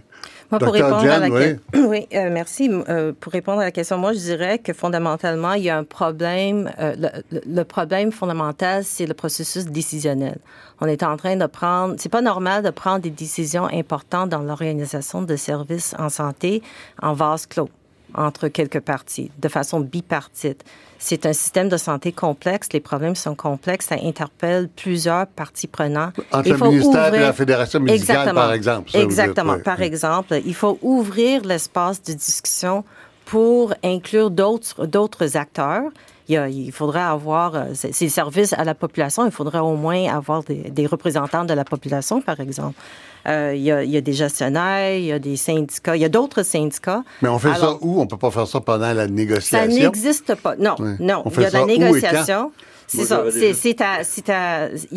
Moi, 0.51 0.60
pour 0.60 0.74
répondre 0.74 0.97
à 0.97 1.18
la 1.20 1.30
que- 1.30 1.58
oui, 1.88 2.06
euh, 2.14 2.30
merci. 2.32 2.70
Euh, 2.89 3.12
pour 3.20 3.32
répondre 3.34 3.62
à 3.62 3.64
la 3.64 3.72
question, 3.72 3.97
moi, 3.97 4.14
je 4.14 4.20
dirais 4.20 4.60
que 4.60 4.72
fondamentalement, 4.74 5.54
il 5.54 5.64
y 5.64 5.70
a 5.70 5.78
un 5.78 5.84
problème. 5.84 6.70
euh, 6.80 6.93
le, 6.97 7.10
le- 7.32 7.41
le 7.47 7.64
problème 7.64 8.12
fondamental, 8.12 8.84
c'est 8.84 9.06
le 9.08 9.14
processus 9.16 9.66
décisionnel. 9.66 10.38
On 10.82 10.86
est 10.88 11.01
en 11.04 11.16
train 11.18 11.38
de 11.38 11.45
prendre. 11.47 11.95
C'est 11.97 12.10
pas 12.10 12.22
normal 12.22 12.62
de 12.64 12.70
prendre 12.70 12.99
des 12.99 13.10
décisions 13.10 13.68
importantes 13.74 14.30
dans 14.30 14.39
l'organisation 14.41 15.22
de 15.22 15.36
services 15.36 15.95
en 15.97 16.10
santé 16.10 16.62
en 17.01 17.14
vase 17.14 17.45
clos. 17.47 17.70
Entre 18.16 18.47
quelques 18.47 18.80
parties, 18.80 19.32
de 19.39 19.47
façon 19.47 19.80
bipartite. 19.80 20.64
C'est 20.99 21.26
un 21.26 21.34
système 21.34 21.68
de 21.70 21.78
santé 21.78 22.11
complexe, 22.14 22.70
les 22.72 22.80
problèmes 22.80 23.16
sont 23.16 23.36
complexes, 23.36 23.88
ça 23.88 23.95
interpelle 24.01 24.70
plusieurs 24.70 25.28
parties 25.28 25.68
prenantes. 25.68 26.16
Entre 26.32 26.47
Il 26.47 26.51
le 26.53 26.57
faut 26.57 26.70
ministère 26.72 27.05
et 27.05 27.09
ouvrir- 27.18 27.22
la 27.28 27.34
Fédération 27.34 27.80
médicale, 27.80 28.16
Exactement. 28.18 28.41
par 28.41 28.53
exemple. 28.53 28.91
vous 28.93 28.99
Exactement. 28.99 29.59
Par 29.59 29.82
exemple, 29.82 30.39
il 30.45 30.55
faut 30.55 30.80
ouvrir 30.82 31.43
l'espace 31.43 32.01
de 32.01 32.14
discussion 32.14 32.86
pour 33.26 33.74
inclure 33.84 34.30
d'autres 34.32 35.38
acteurs. 35.38 35.84
Il, 36.30 36.36
y 36.36 36.38
a- 36.38 36.47
il 36.47 36.72
faudrait 36.72 37.01
avoir 37.01 37.55
euh, 37.55 37.64
ces 37.74 37.91
ces 37.91 38.07
services 38.07 38.53
à 38.53 38.64
la 38.64 38.74
population. 38.76 39.26
Il 39.26 39.32
faudrait 39.32 39.59
au 39.59 39.76
moins 39.76 40.07
avoir 40.07 40.41
des, 40.43 40.55
des 40.72 40.86
représentants 40.88 41.43
de 41.43 41.53
la 41.53 41.66
population, 41.66 42.22
par 42.22 42.39
exemple. 42.39 42.80
Euh, 43.26 43.54
il, 43.56 43.62
y 43.62 43.72
a, 43.72 43.84
il 43.84 43.90
y 43.90 43.98
a 43.98 44.02
des 44.02 44.14
gestionnaires, 44.14 44.98
il 44.98 45.06
y 45.06 45.12
a 45.12 45.20
des 45.20 45.38
syndicats, 45.38 45.96
il 45.96 46.02
y 46.02 46.06
a 46.06 46.10
d'autres 46.10 46.44
syndicats. 46.44 47.04
Mais 47.22 47.30
on 47.30 47.40
fait 47.40 47.50
Alors, 47.50 47.60
ça 47.60 47.78
où? 47.82 48.02
On 48.02 48.08
peut 48.08 48.18
pas 48.18 48.32
faire 48.32 48.48
ça 48.48 48.60
pendant 48.60 48.94
la 48.94 49.06
Ça 49.06 49.08
négociation? 49.08 49.84
n'existe 49.84 50.36
pas. 50.36 50.56
Non, 50.58 50.76
non. 51.00 51.24
On 51.26 51.30
Il 51.30 51.42
y 51.42 51.46
a 51.46 51.50
de 51.50 51.54
la 51.54 51.60
ça 51.62 51.66
négociation. 51.66 52.52
C'est 52.88 53.06
ça. 53.06 53.24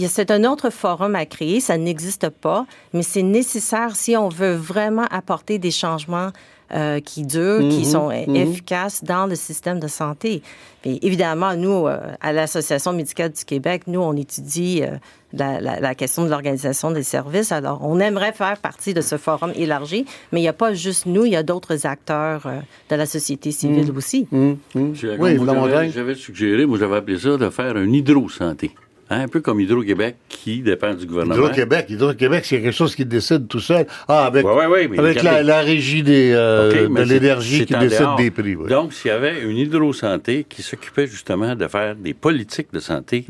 c'est 0.08 0.30
un 0.30 0.44
autre 0.44 0.70
forum 0.70 1.14
à 1.14 1.24
créer. 1.24 1.60
Ça 1.60 1.78
n'existe 1.78 2.28
pas, 2.28 2.66
mais 2.92 3.02
c'est 3.02 3.22
nécessaire 3.22 3.94
si 3.94 4.16
on 4.16 4.28
veut 4.28 4.54
vraiment 4.54 5.06
apporter 5.10 5.58
des 5.58 5.70
changements 5.70 6.30
euh, 6.74 7.00
qui 7.00 7.24
durent, 7.24 7.68
qui 7.68 7.84
sont 7.84 8.10
euh, 8.10 8.24
efficaces 8.34 9.04
dans 9.04 9.26
le 9.26 9.34
système 9.34 9.78
de 9.80 9.86
santé. 9.88 10.42
Et 10.84 11.04
évidemment, 11.06 11.54
nous, 11.56 11.86
euh, 11.86 11.98
à 12.20 12.32
l'Association 12.32 12.92
médicale 12.92 13.32
du 13.32 13.44
Québec, 13.44 13.82
nous, 13.86 14.00
on 14.00 14.14
étudie 14.14 14.82
euh, 14.82 14.96
la, 15.32 15.60
la- 15.60 15.80
la 15.80 15.94
question 15.94 16.24
de 16.24 16.30
l'organisation 16.30 16.90
des 16.92 17.02
services. 17.02 17.50
Alors, 17.52 17.80
on 17.82 17.98
aimerait 18.00 18.32
faire 18.32 18.56
partie 18.58 18.94
de 18.94 19.00
ce 19.00 19.16
forum 19.16 19.52
élargi, 19.56 20.06
mais 20.32 20.40
il 20.40 20.42
n'y 20.42 20.48
a 20.48 20.52
pas 20.52 20.74
juste 20.74 21.06
nous, 21.06 21.24
il 21.24 21.32
y 21.32 21.36
a 21.36 21.42
d'autres 21.42 21.86
acteurs 21.86 22.46
euh, 22.46 22.60
de 22.90 22.94
la 22.96 23.06
société 23.06 23.50
civile 23.50 23.90
aussi. 23.96 24.26
Hum, 24.32 24.58
hum. 24.74 24.94
J'ai- 24.94 25.16
Oui, 25.18 25.36
j'avais- 25.54 25.70
J'avais 25.92 26.14
suggéré, 26.14 26.66
moi, 26.66 26.78
j'avais 26.78 26.96
appelé 26.96 27.18
ça 27.18 27.36
de 27.36 27.50
faire 27.50 27.76
un 27.76 27.88
hydro-santé. 27.92 28.70
Hein, 29.08 29.20
un 29.20 29.28
peu 29.28 29.40
comme 29.40 29.60
Hydro-Québec 29.60 30.16
qui 30.28 30.62
dépend 30.62 30.92
du 30.92 31.06
gouvernement. 31.06 31.36
Hydro-Québec, 31.36 31.86
Hydro-Québec, 31.90 32.44
c'est 32.44 32.60
quelque 32.60 32.74
chose 32.74 32.96
qui 32.96 33.04
décide 33.04 33.46
tout 33.46 33.60
seul. 33.60 33.86
Ah, 34.08 34.26
avec, 34.26 34.44
Ouais, 34.44 34.52
ouais, 34.52 34.66
ouais, 34.66 34.88
mais 34.88 34.98
avec 34.98 35.22
la, 35.22 35.60
régie 35.60 36.02
des, 36.02 36.32
euh, 36.34 36.88
de 36.88 37.02
l'énergie 37.02 37.66
qui 37.66 37.74
décide 37.74 38.00
dehors. 38.00 38.16
des 38.16 38.32
prix. 38.32 38.56
Donc, 38.68 38.92
s'il 38.92 39.10
y 39.10 39.14
avait 39.14 39.42
une 39.42 39.56
hydro-santé 39.56 40.44
qui 40.48 40.62
s'occupait 40.62 41.06
justement 41.06 41.54
de 41.54 41.68
faire 41.68 41.94
des 41.94 42.14
politiques 42.14 42.72
de 42.72 42.80
santé 42.80 43.24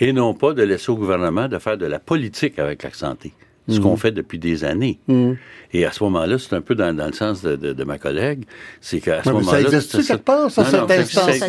et 0.00 0.12
non 0.14 0.32
pas 0.32 0.54
de 0.54 0.62
laisser 0.62 0.90
au 0.90 0.96
gouvernement 0.96 1.48
de 1.48 1.58
faire 1.58 1.76
de 1.76 1.86
la 1.86 1.98
politique 1.98 2.58
avec 2.58 2.82
la 2.82 2.92
santé, 2.92 3.32
ce 3.68 3.76
Mhm. 3.78 3.82
qu'on 3.82 3.96
fait 3.96 4.12
depuis 4.12 4.38
des 4.38 4.64
années. 4.64 4.98
Et 5.72 5.84
à 5.84 5.90
ce 5.92 6.04
moment-là, 6.04 6.38
c'est 6.38 6.54
un 6.54 6.60
peu 6.60 6.74
dans, 6.74 6.94
dans 6.94 7.06
le 7.06 7.12
sens 7.12 7.42
de, 7.42 7.56
de- 7.56 7.72
de 7.72 7.84
ma 7.84 7.98
collègue, 7.98 8.44
c'est 8.80 9.00
qu'à 9.00 9.22
ce 9.24 9.30
mais 9.30 9.34
ça 9.36 9.40
moment-là... 9.40 9.60
existe-tu 9.62 10.04
quelque 10.04 10.22
part, 10.24 10.50
ça, 10.50 10.62
Non, 10.62 10.68
cette 10.70 10.80
non, 10.80 10.86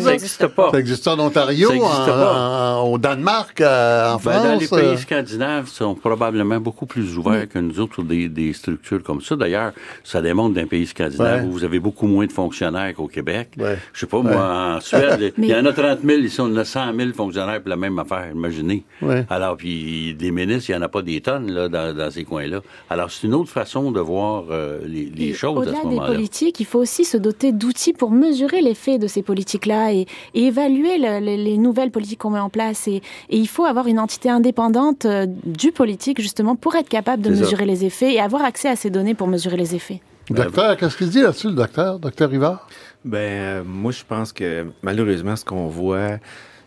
n'existe 0.10 0.46
pas. 0.48 0.70
Ça 0.72 0.78
existe 0.80 1.06
en 1.08 1.18
Ontario, 1.20 1.68
Ça 1.68 1.74
existe 1.74 1.92
en- 2.00 2.06
pas. 2.06 2.76
en- 2.80 2.88
au 2.90 2.98
Danemark, 2.98 3.60
euh, 3.60 4.12
en 4.14 4.16
Ben, 4.16 4.42
dans 4.42 4.58
les 4.58 4.66
France. 4.66 4.80
pays 4.80 4.88
euh, 4.88 4.96
scandinaves 4.96 5.68
sont 5.68 5.94
probablement 5.94 6.58
beaucoup 6.58 6.86
plus 6.86 7.16
ouverts 7.18 7.48
que 7.48 7.58
nous 7.58 7.78
autres 7.78 7.94
sur 7.94 8.02
des, 8.04 8.28
des 8.28 8.52
structures 8.52 9.02
comme 9.02 9.20
ça. 9.20 9.36
D'ailleurs, 9.36 9.72
ça 10.02 10.20
démontre 10.22 10.54
d'un 10.54 10.66
pays 10.66 10.86
scandinave 10.86 11.42
Ouais. 11.42 11.46
où 11.48 11.52
vous 11.52 11.64
avez 11.64 11.78
beaucoup 11.78 12.06
moins 12.06 12.26
de 12.26 12.32
fonctionnaires 12.32 12.94
qu'au 12.94 13.06
Québec. 13.08 13.50
Ouais. 13.58 13.78
Je 13.92 14.00
sais 14.00 14.06
pas, 14.06 14.22
moi, 14.22 14.76
en 14.76 14.80
Suède, 14.80 15.34
il 15.38 15.44
y 15.44 15.54
en 15.54 15.64
a 15.66 15.72
30 15.72 16.00
000, 16.04 16.20
ici 16.22 16.40
on 16.40 16.44
en 16.46 16.56
a 16.56 16.64
100 16.64 16.94
000 16.96 17.12
fonctionnaires 17.12 17.60
pour 17.60 17.70
la 17.70 17.76
même 17.76 17.98
affaire, 17.98 18.26
imaginez. 18.34 18.84
Ouais. 19.02 19.24
Alors, 19.30 19.56
puis 19.56 20.14
des 20.14 20.30
ministres, 20.30 20.70
il 20.70 20.72
n'y 20.76 20.78
en 20.78 20.82
a 20.82 20.88
pas 20.88 21.02
des 21.02 21.20
tonnes 21.20 21.52
là, 21.52 21.68
dans, 21.68 21.94
dans 21.96 22.05
ces 22.10 22.24
coins-là. 22.24 22.60
Alors, 22.90 23.10
c'est 23.10 23.26
une 23.26 23.34
autre 23.34 23.50
façon 23.50 23.90
de 23.90 24.00
voir 24.00 24.44
euh, 24.50 24.80
les, 24.86 25.32
choses 25.34 25.56
à 25.58 25.60
Au-delà 25.60 25.76
ce 25.78 25.82
des 25.82 25.94
moment-là. 25.94 26.12
politiques, 26.14 26.60
il 26.60 26.66
faut 26.66 26.78
aussi 26.80 27.04
se 27.04 27.16
doter 27.16 27.52
d'outils 27.52 27.92
pour 27.92 28.10
mesurer 28.10 28.60
l'effet 28.62 28.98
de 28.98 29.06
ces 29.06 29.22
politiques-là 29.22 29.92
et, 29.92 30.06
et 30.34 30.44
évaluer 30.46 30.98
le- 30.98 31.20
le- 31.20 31.42
les 31.42 31.58
nouvelles 31.58 31.90
politiques 31.90 32.20
qu'on 32.20 32.30
met 32.30 32.38
en 32.38 32.50
place. 32.50 32.88
Et, 32.88 32.96
et 33.30 33.36
il 33.36 33.48
faut 33.48 33.64
avoir 33.64 33.86
une 33.86 33.98
entité 33.98 34.30
indépendante 34.30 35.04
euh, 35.04 35.26
du 35.44 35.72
politique, 35.72 36.20
justement, 36.20 36.56
pour 36.56 36.74
être 36.76 36.88
capable 36.88 37.22
de 37.22 37.34
ça. 37.34 37.40
mesurer 37.42 37.64
les 37.66 37.84
effets 37.84 38.12
et 38.14 38.20
avoir 38.20 38.44
accès 38.44 38.68
à 38.68 38.76
ces 38.76 38.90
données 38.90 39.14
pour 39.14 39.28
mesurer 39.28 39.56
les 39.56 39.74
effets. 39.74 40.00
Docteur, 40.30 40.76
qu'est-ce 40.76 40.96
qu'il 40.96 41.08
dit 41.08 41.20
là-dessus, 41.22 41.46
le 41.48 41.52
docteur? 41.54 41.98
Docteur 42.00 42.28
Rivard? 42.30 42.66
Ben, 43.04 43.18
euh, 43.18 43.62
moi, 43.64 43.92
je 43.92 44.02
pense 44.06 44.32
que 44.32 44.66
malheureusement, 44.82 45.36
ce 45.36 45.44
qu'on 45.44 45.68
voit 45.68 46.18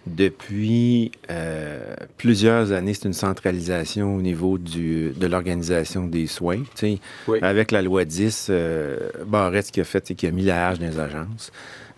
depuis 0.08 1.12
euh, 1.30 1.79
plusieurs 2.20 2.72
années, 2.72 2.94
c'est 2.94 3.06
une 3.08 3.14
centralisation 3.14 4.16
au 4.16 4.22
niveau 4.22 4.60
du, 4.60 5.12
de 5.18 5.26
l'organisation 5.26 6.06
des 6.06 6.28
soins. 6.28 6.62
Oui. 6.84 7.40
Avec 7.42 7.72
la 7.72 7.82
loi 7.82 8.06
10, 8.06 8.48
euh, 8.52 8.98
Barrette, 9.26 9.68
ce 9.68 9.72
qu'il 9.72 9.82
a 9.82 9.86
fait, 9.86 10.04
c'est 10.08 10.14
qu'il 10.14 10.30
a 10.30 10.32
mis 10.32 10.44
la 10.44 10.68
hache 10.68 10.78
dans 10.80 10.86
les 10.86 11.00
agences. 11.00 11.52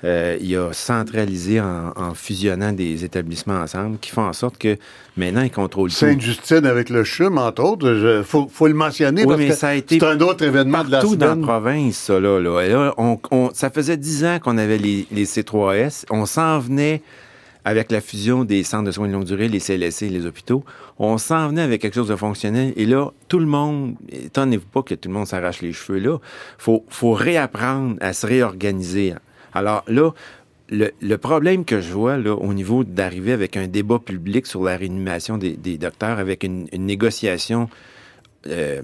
Euh, 0.04 0.36
il 0.42 0.56
a 0.58 0.74
centralisé 0.74 1.60
en, 1.62 1.92
en 1.96 2.14
fusionnant 2.16 2.72
des 2.72 3.04
établissements 3.06 3.60
ensemble 3.62 4.00
qui 4.00 4.10
font 4.10 4.24
en 4.24 4.34
sorte 4.34 4.58
que 4.58 4.78
maintenant, 5.16 5.42
il 5.44 5.52
contrôle 5.52 5.90
tout. 5.90 5.96
Sainte-Justine 5.96 6.66
avec 6.66 6.90
le 6.90 7.04
CHUM, 7.04 7.38
entre 7.38 7.64
autres. 7.64 8.18
Il 8.18 8.24
faut, 8.24 8.48
faut 8.52 8.68
le 8.68 8.74
mentionner 8.74 9.22
Oui, 9.22 9.28
parce 9.28 9.40
mais 9.40 9.82
que 9.82 9.88
c'est 9.90 10.04
un 10.04 10.20
autre 10.22 10.44
événement 10.44 10.84
de 10.84 10.90
la 10.92 11.00
partout 11.02 11.16
dans 11.16 11.26
la 11.28 11.32
semaine. 11.34 11.46
province, 11.46 11.98
ça, 11.98 12.20
là. 12.20 12.40
là. 12.40 12.62
Et 12.62 12.70
là, 12.70 12.94
on- 12.98 13.20
on- 13.30 13.52
ça 13.54 13.70
faisait 13.70 13.98
dix 13.98 14.26
ans 14.26 14.40
qu'on 14.42 14.58
avait 14.58 14.80
les, 14.80 15.06
les 15.12 15.26
C3S. 15.26 16.06
On 16.10 16.26
s'en 16.26 16.58
venait 16.58 17.04
avec 17.66 17.92
la 17.92 18.02
fusion 18.02 18.44
des 18.44 18.64
centres 18.64 18.86
de 18.86 18.92
soins 18.92 19.08
de 19.08 19.14
longue 19.14 19.26
durée, 19.26 19.48
les 19.48 19.60
CLSC 19.60 20.04
et 20.04 20.10
les 20.10 20.26
hôpitaux. 20.26 20.64
On 20.98 21.18
s'en 21.18 21.50
venait 21.50 21.62
avec 21.62 21.82
quelque 21.82 21.96
chose 21.96 22.08
de 22.08 22.16
fonctionnel. 22.16 22.74
Et 22.76 22.86
là, 22.86 23.12
tout 23.28 23.40
le 23.40 23.46
monde, 23.46 23.96
étonnez-vous 24.10 24.66
pas 24.66 24.82
que 24.82 24.96
tout 24.96 25.10
le 25.10 25.14
monde 25.14 25.28
s'arrache 25.28 25.62
les 25.62 25.74
cheveux, 25.74 26.00
là. 26.00 26.18
Faut, 26.58 26.86
faut 26.90 27.14
réapprendre 27.14 27.98
à 28.02 28.14
se 28.14 28.26
réorganiser. 28.26 29.14
Alors 29.54 29.84
là, 29.88 30.14
le, 30.70 31.16
problème 31.18 31.66
que 31.66 31.82
je 31.82 31.92
vois 31.92 32.18
là, 32.18 32.34
au 32.34 32.54
niveau 32.54 32.84
d'arriver 32.84 33.34
avec 33.34 33.58
un 33.58 33.68
débat 33.68 34.00
public 34.00 34.48
sur 34.48 34.64
la 34.64 34.78
réanimation 34.78 35.38
des, 35.38 35.78
docteurs, 35.78 36.18
avec 36.18 36.44
une, 36.44 36.68
une 36.72 36.86
négociation 36.86 37.70
euh, 38.48 38.82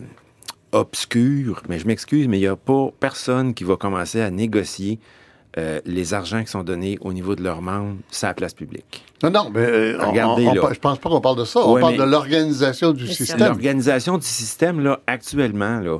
obscure, 0.72 1.64
mais 1.70 1.80
je 1.80 1.88
m'excuse, 1.88 2.28
mais 2.28 2.38
il 2.38 2.42
n'y 2.42 2.48
a 2.48 2.56
pas 2.56 2.92
personne 3.00 3.54
qui 3.54 3.64
va 3.64 3.78
commencer 3.78 4.22
à 4.22 4.30
négocier 4.30 5.00
euh, 5.58 5.80
les 5.86 6.14
argents 6.14 6.44
qui 6.44 6.52
sont 6.52 6.64
donnés 6.64 6.98
au 7.02 7.12
niveau 7.14 7.36
de 7.36 7.44
leurs 7.44 7.62
membres 7.62 7.96
sur 8.12 8.28
la 8.28 8.34
place 8.34 8.54
publique. 8.54 9.04
Non, 9.24 9.32
non, 9.32 9.50
mais 9.54 9.62
euh, 9.62 9.98
Regardez, 10.00 10.46
on- 10.48 10.52
on- 10.52 10.54
là. 10.54 10.70
je 10.74 10.80
pense 10.80 11.00
pas 11.00 11.10
qu'on 11.10 11.22
parle 11.22 11.38
de 11.40 11.46
ça. 11.46 11.60
On 11.66 11.80
parle 11.80 11.98
de 11.98 12.04
l'organisation 12.04 12.92
du 12.94 13.08
c'est 13.08 13.14
système. 13.26 13.40
L'organisation 13.40 14.18
du 14.18 14.26
système, 14.28 14.80
là, 14.82 15.00
actuellement, 15.08 15.80
là, 15.80 15.98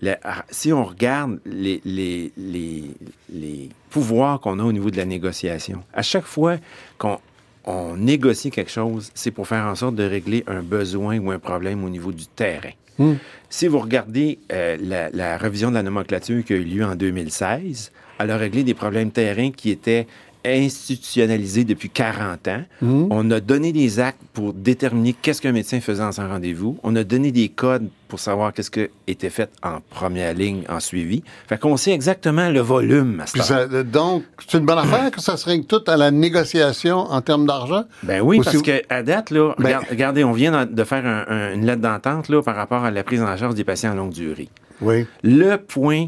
la- 0.00 0.18
si 0.50 0.72
on 0.72 0.84
regarde 0.84 1.40
les, 1.44 1.80
les, 1.84 2.32
les, 2.36 2.84
les 3.32 3.68
pouvoirs 3.90 4.40
qu'on 4.40 4.58
a 4.60 4.62
au 4.62 4.72
niveau 4.72 4.90
de 4.90 4.96
la 4.96 5.04
négociation, 5.04 5.82
à 5.92 6.02
chaque 6.02 6.24
fois 6.26 6.56
qu'on 6.98 7.18
on 7.64 7.96
négocie 7.96 8.50
quelque 8.50 8.70
chose, 8.70 9.10
c'est 9.14 9.30
pour 9.30 9.46
faire 9.46 9.64
en 9.66 9.74
sorte 9.74 9.94
de 9.94 10.04
régler 10.04 10.44
un 10.46 10.62
besoin 10.62 11.18
ou 11.18 11.30
un 11.30 11.38
problème 11.38 11.84
au 11.84 11.90
niveau 11.90 12.10
du 12.12 12.26
terrain. 12.26 12.70
Hmm. 12.98 13.14
Si 13.50 13.66
vous 13.66 13.78
regardez 13.80 14.38
euh, 14.52 14.76
la, 14.80 15.10
la 15.10 15.36
révision 15.36 15.68
de 15.70 15.74
la 15.74 15.82
nomenclature 15.82 16.42
qui 16.44 16.52
a 16.54 16.56
eu 16.56 16.64
lieu 16.64 16.84
en 16.84 16.94
2016, 16.94 17.92
elle 18.20 18.30
a 18.30 18.36
réglé 18.36 18.62
des 18.64 18.74
problèmes 18.74 19.10
terrains 19.10 19.50
qui 19.50 19.70
étaient 19.70 20.06
institutionnalisés 20.42 21.64
depuis 21.64 21.90
40 21.90 22.48
ans. 22.48 22.62
Hmm. 22.80 23.06
On 23.10 23.30
a 23.30 23.40
donné 23.40 23.72
des 23.72 24.00
actes 24.00 24.20
pour 24.32 24.54
déterminer 24.54 25.12
qu'est-ce 25.20 25.42
qu'un 25.42 25.52
médecin 25.52 25.80
faisait 25.80 26.02
en 26.02 26.12
son 26.12 26.26
rendez-vous. 26.28 26.78
On 26.82 26.96
a 26.96 27.04
donné 27.04 27.30
des 27.30 27.48
codes 27.50 27.88
pour 28.08 28.20
savoir 28.20 28.52
qu'est-ce 28.54 28.70
qui 28.70 28.86
était 29.06 29.28
fait 29.30 29.50
en 29.62 29.80
première 29.90 30.32
ligne, 30.34 30.62
en 30.68 30.80
suivi. 30.80 31.22
Fait 31.48 31.58
qu'on 31.58 31.76
sait 31.76 31.92
exactement 31.92 32.48
le 32.48 32.60
volume 32.60 33.20
à 33.20 33.26
ce 33.26 33.38
ça- 33.42 33.58
euh, 33.70 33.82
donc, 33.82 34.24
c'est 34.48 34.58
une 34.58 34.64
bonne 34.64 34.78
affaire 34.78 35.10
que 35.10 35.20
ça 35.20 35.36
se 35.36 35.44
règle 35.44 35.66
tout 35.66 35.82
à 35.86 35.96
la 35.96 36.10
négociation 36.10 36.96
en 36.98 37.20
termes 37.20 37.46
d'argent? 37.46 37.84
Ben 38.02 38.20
oui, 38.22 38.38
Ou 38.38 38.42
parce 38.42 38.56
si- 38.56 38.62
que 38.62 38.82
à 38.88 39.02
date, 39.02 39.30
là, 39.30 39.54
Ben- 39.58 39.64
regarde- 39.66 39.84
regardez, 39.90 40.24
on 40.24 40.32
vient 40.32 40.64
de 40.66 40.84
faire 40.84 41.04
un- 41.06 41.24
un- 41.28 41.52
une 41.54 41.66
lettre 41.66 41.82
d'entente 41.82 42.28
là, 42.30 42.42
par 42.42 42.56
rapport 42.56 42.82
à 42.84 42.90
la 42.90 43.04
prise 43.04 43.22
en 43.22 43.36
charge 43.36 43.54
des 43.54 43.64
patients 43.64 43.92
à 43.92 43.94
longue 43.94 44.12
durée. 44.12 44.48
Oui. 44.80 45.06
Le 45.22 45.56
point 45.56 46.06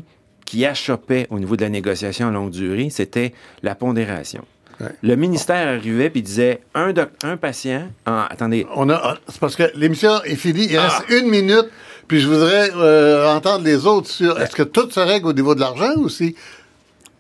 qui 0.53 0.67
achoppait 0.67 1.27
au 1.31 1.39
niveau 1.39 1.57
de 1.57 1.63
la 1.63 1.71
négociation 1.71 2.29
à 2.29 2.31
longue 2.31 2.51
durée, 2.51 2.89
c'était 2.91 3.33
la 3.63 3.75
pondération. 3.75 4.45
Ouais. 4.81 4.89
Le 5.03 5.17
ministère 5.17 5.67
arrivait 5.67 6.11
puis 6.11 6.21
disait 6.21 6.61
un, 6.75 6.93
doc- 6.93 7.09
un 7.23 7.39
patient. 7.39 7.89
en- 8.07 8.25
attendez, 8.29 8.67
On 8.77 8.91
a, 8.91 9.17
c'est 9.29 9.41
parce 9.41 9.57
que 9.57 9.71
l'émission 9.75 10.23
est 10.25 10.35
finie. 10.37 10.67
Il 10.69 10.77
reste 10.79 11.05
Ah. 11.09 11.15
une 11.15 11.29
minute. 11.31 11.71
Puis 12.07 12.21
je 12.21 12.29
voudrais 12.29 12.69
euh, 12.77 13.27
entendre 13.35 13.65
les 13.65 13.87
autres 13.87 14.11
sur 14.11 14.39
est-ce 14.43 14.55
que 14.55 14.63
tout 14.63 14.91
se 14.91 15.01
règle 15.01 15.27
au 15.29 15.33
niveau 15.33 15.55
de 15.55 15.61
l'argent 15.61 15.95
aussi? 15.97 16.37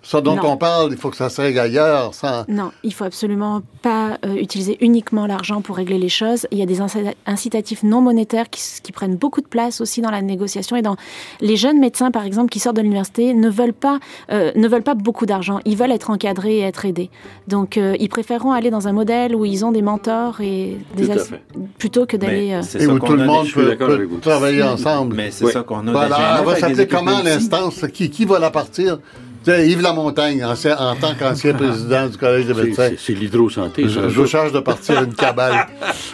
Ça 0.04 0.20
dont 0.20 0.34
Non. 0.34 0.42
on 0.44 0.56
parle, 0.56 0.90
il 0.90 0.98
faut 0.98 1.10
que 1.10 1.16
ça 1.16 1.28
se 1.28 1.40
règle 1.40 1.60
ailleurs. 1.60 2.12
Sans... 2.12 2.44
Non, 2.48 2.72
il 2.82 2.92
faut 2.92 3.04
absolument 3.04 3.62
pas 3.82 4.18
euh, 4.24 4.34
utiliser 4.34 4.76
uniquement 4.80 5.26
l'argent 5.26 5.60
pour 5.62 5.76
régler 5.76 5.96
les 5.98 6.08
choses. 6.08 6.46
Il 6.50 6.58
y 6.58 6.62
a 6.62 6.66
des 6.66 6.80
incita- 6.80 7.14
incitatifs 7.24 7.84
non 7.84 8.00
monétaires 8.00 8.50
qui, 8.50 8.90
prennent 8.92 9.14
beaucoup 9.16 9.40
de 9.40 9.46
place 9.46 9.80
aussi 9.80 10.00
dans 10.00 10.10
la 10.10 10.20
négociation 10.20 10.74
et 10.76 10.82
dans 10.82 10.96
les 11.40 11.56
jeunes 11.56 11.78
médecins, 11.78 12.10
par 12.10 12.24
exemple, 12.24 12.50
qui 12.50 12.58
sortent 12.58 12.76
de 12.76 12.82
l'université, 12.82 13.32
ne 13.32 13.48
veulent 13.48 13.72
pas 13.72 14.00
euh, 14.32 14.50
ne 14.56 14.66
veulent 14.68 14.82
pas 14.82 14.94
beaucoup 14.94 15.24
d'argent. 15.24 15.60
Ils 15.64 15.76
veulent 15.76 15.92
être 15.92 16.10
encadrés 16.10 16.56
et 16.58 16.62
être 16.62 16.84
aidés. 16.84 17.08
Donc, 17.46 17.76
euh, 17.76 17.94
ils 18.00 18.08
préféreront 18.08 18.50
aller 18.52 18.70
dans 18.70 18.88
un 18.88 18.92
modèle 18.92 19.36
où 19.36 19.44
ils 19.44 19.64
ont 19.64 19.70
des 19.72 19.82
mentors 19.82 20.40
et 20.40 20.78
des 20.96 21.06
Tout 21.06 21.12
à 21.12 21.14
assi- 21.14 21.28
fait. 21.28 21.42
plutôt 21.78 22.06
que 22.06 22.16
d'aller. 22.16 22.52
euh, 22.52 22.58
Et 22.60 22.62
ça 22.64 22.78
où 22.92 22.98
tout 22.98 23.12
le 23.14 23.22
a 23.22 23.26
monde 23.26 23.46
peut, 23.52 23.76
travailler 24.20 24.62
ensemble. 24.64 25.14
Mais 25.14 25.30
c'est 25.30 25.44
Oui. 25.44 25.52
ça 25.52 25.62
qu'on 25.62 25.86
a 25.86 25.92
Voilà, 25.92 26.38
elle 26.40 26.44
va 26.44 26.56
s'appeler 26.56 26.88
comment 26.88 27.22
l'instance? 27.22 27.84
Qui, 27.94 28.10
qui 28.10 28.24
va 28.24 28.38
la 28.40 28.50
partir? 28.50 28.98
Yves 29.46 29.80
Lamontagne, 29.82 30.44
ancien- 30.44 30.76
en 30.78 30.94
tant 30.96 31.14
qu'ancien 31.14 31.54
président 31.54 32.06
du 32.08 32.16
Collège 32.16 32.46
des 32.46 32.54
médecins. 32.54 32.90
C'est 32.98 33.12
l'hydrosanté, 33.14 33.82
ça. 33.84 33.88
Je, 33.88 34.08
je 34.08 34.20
vous 34.20 34.26
charge 34.26 34.52
de 34.52 34.60
partir 34.60 35.02
une 35.02 35.14
cabale. 35.14 35.66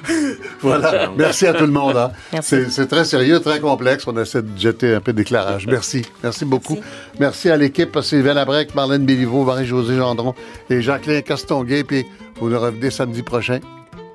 voilà. 0.60 1.10
Merci 1.16 1.46
à 1.46 1.52
tout 1.54 1.66
le 1.66 1.72
monde. 1.72 1.96
hein. 1.96 2.10
C'est 2.42 2.86
très 2.88 3.04
sérieux, 3.04 3.40
très 3.40 3.60
complexe. 3.60 4.04
On 4.06 4.16
essaie 4.18 4.42
de 4.42 4.58
jeter 4.58 4.94
un 4.94 5.00
peu 5.00 5.12
d'éclairage. 5.12 5.66
Merci. 5.66 6.02
Merci 6.22 6.44
beaucoup. 6.44 6.78
Merci, 7.18 7.50
à 7.50 7.56
l'équipe. 7.56 7.98
Sylvain 8.02 8.34
Labrec, 8.34 8.74
Marlène 8.74 9.04
Béliveau, 9.04 9.44
Marie-Josée 9.44 9.96
Gendron 9.96 10.34
et 10.70 10.80
Jacqueline 10.80 11.22
Castonguay. 11.22 11.84
Puis 11.84 12.04
vous 12.40 12.48
nous 12.48 12.58
revenez 12.60 12.90
samedi 12.90 13.22
prochain. 13.22 13.60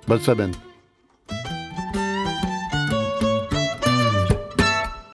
Bonne 0.08 0.22
semaine. 0.22 0.52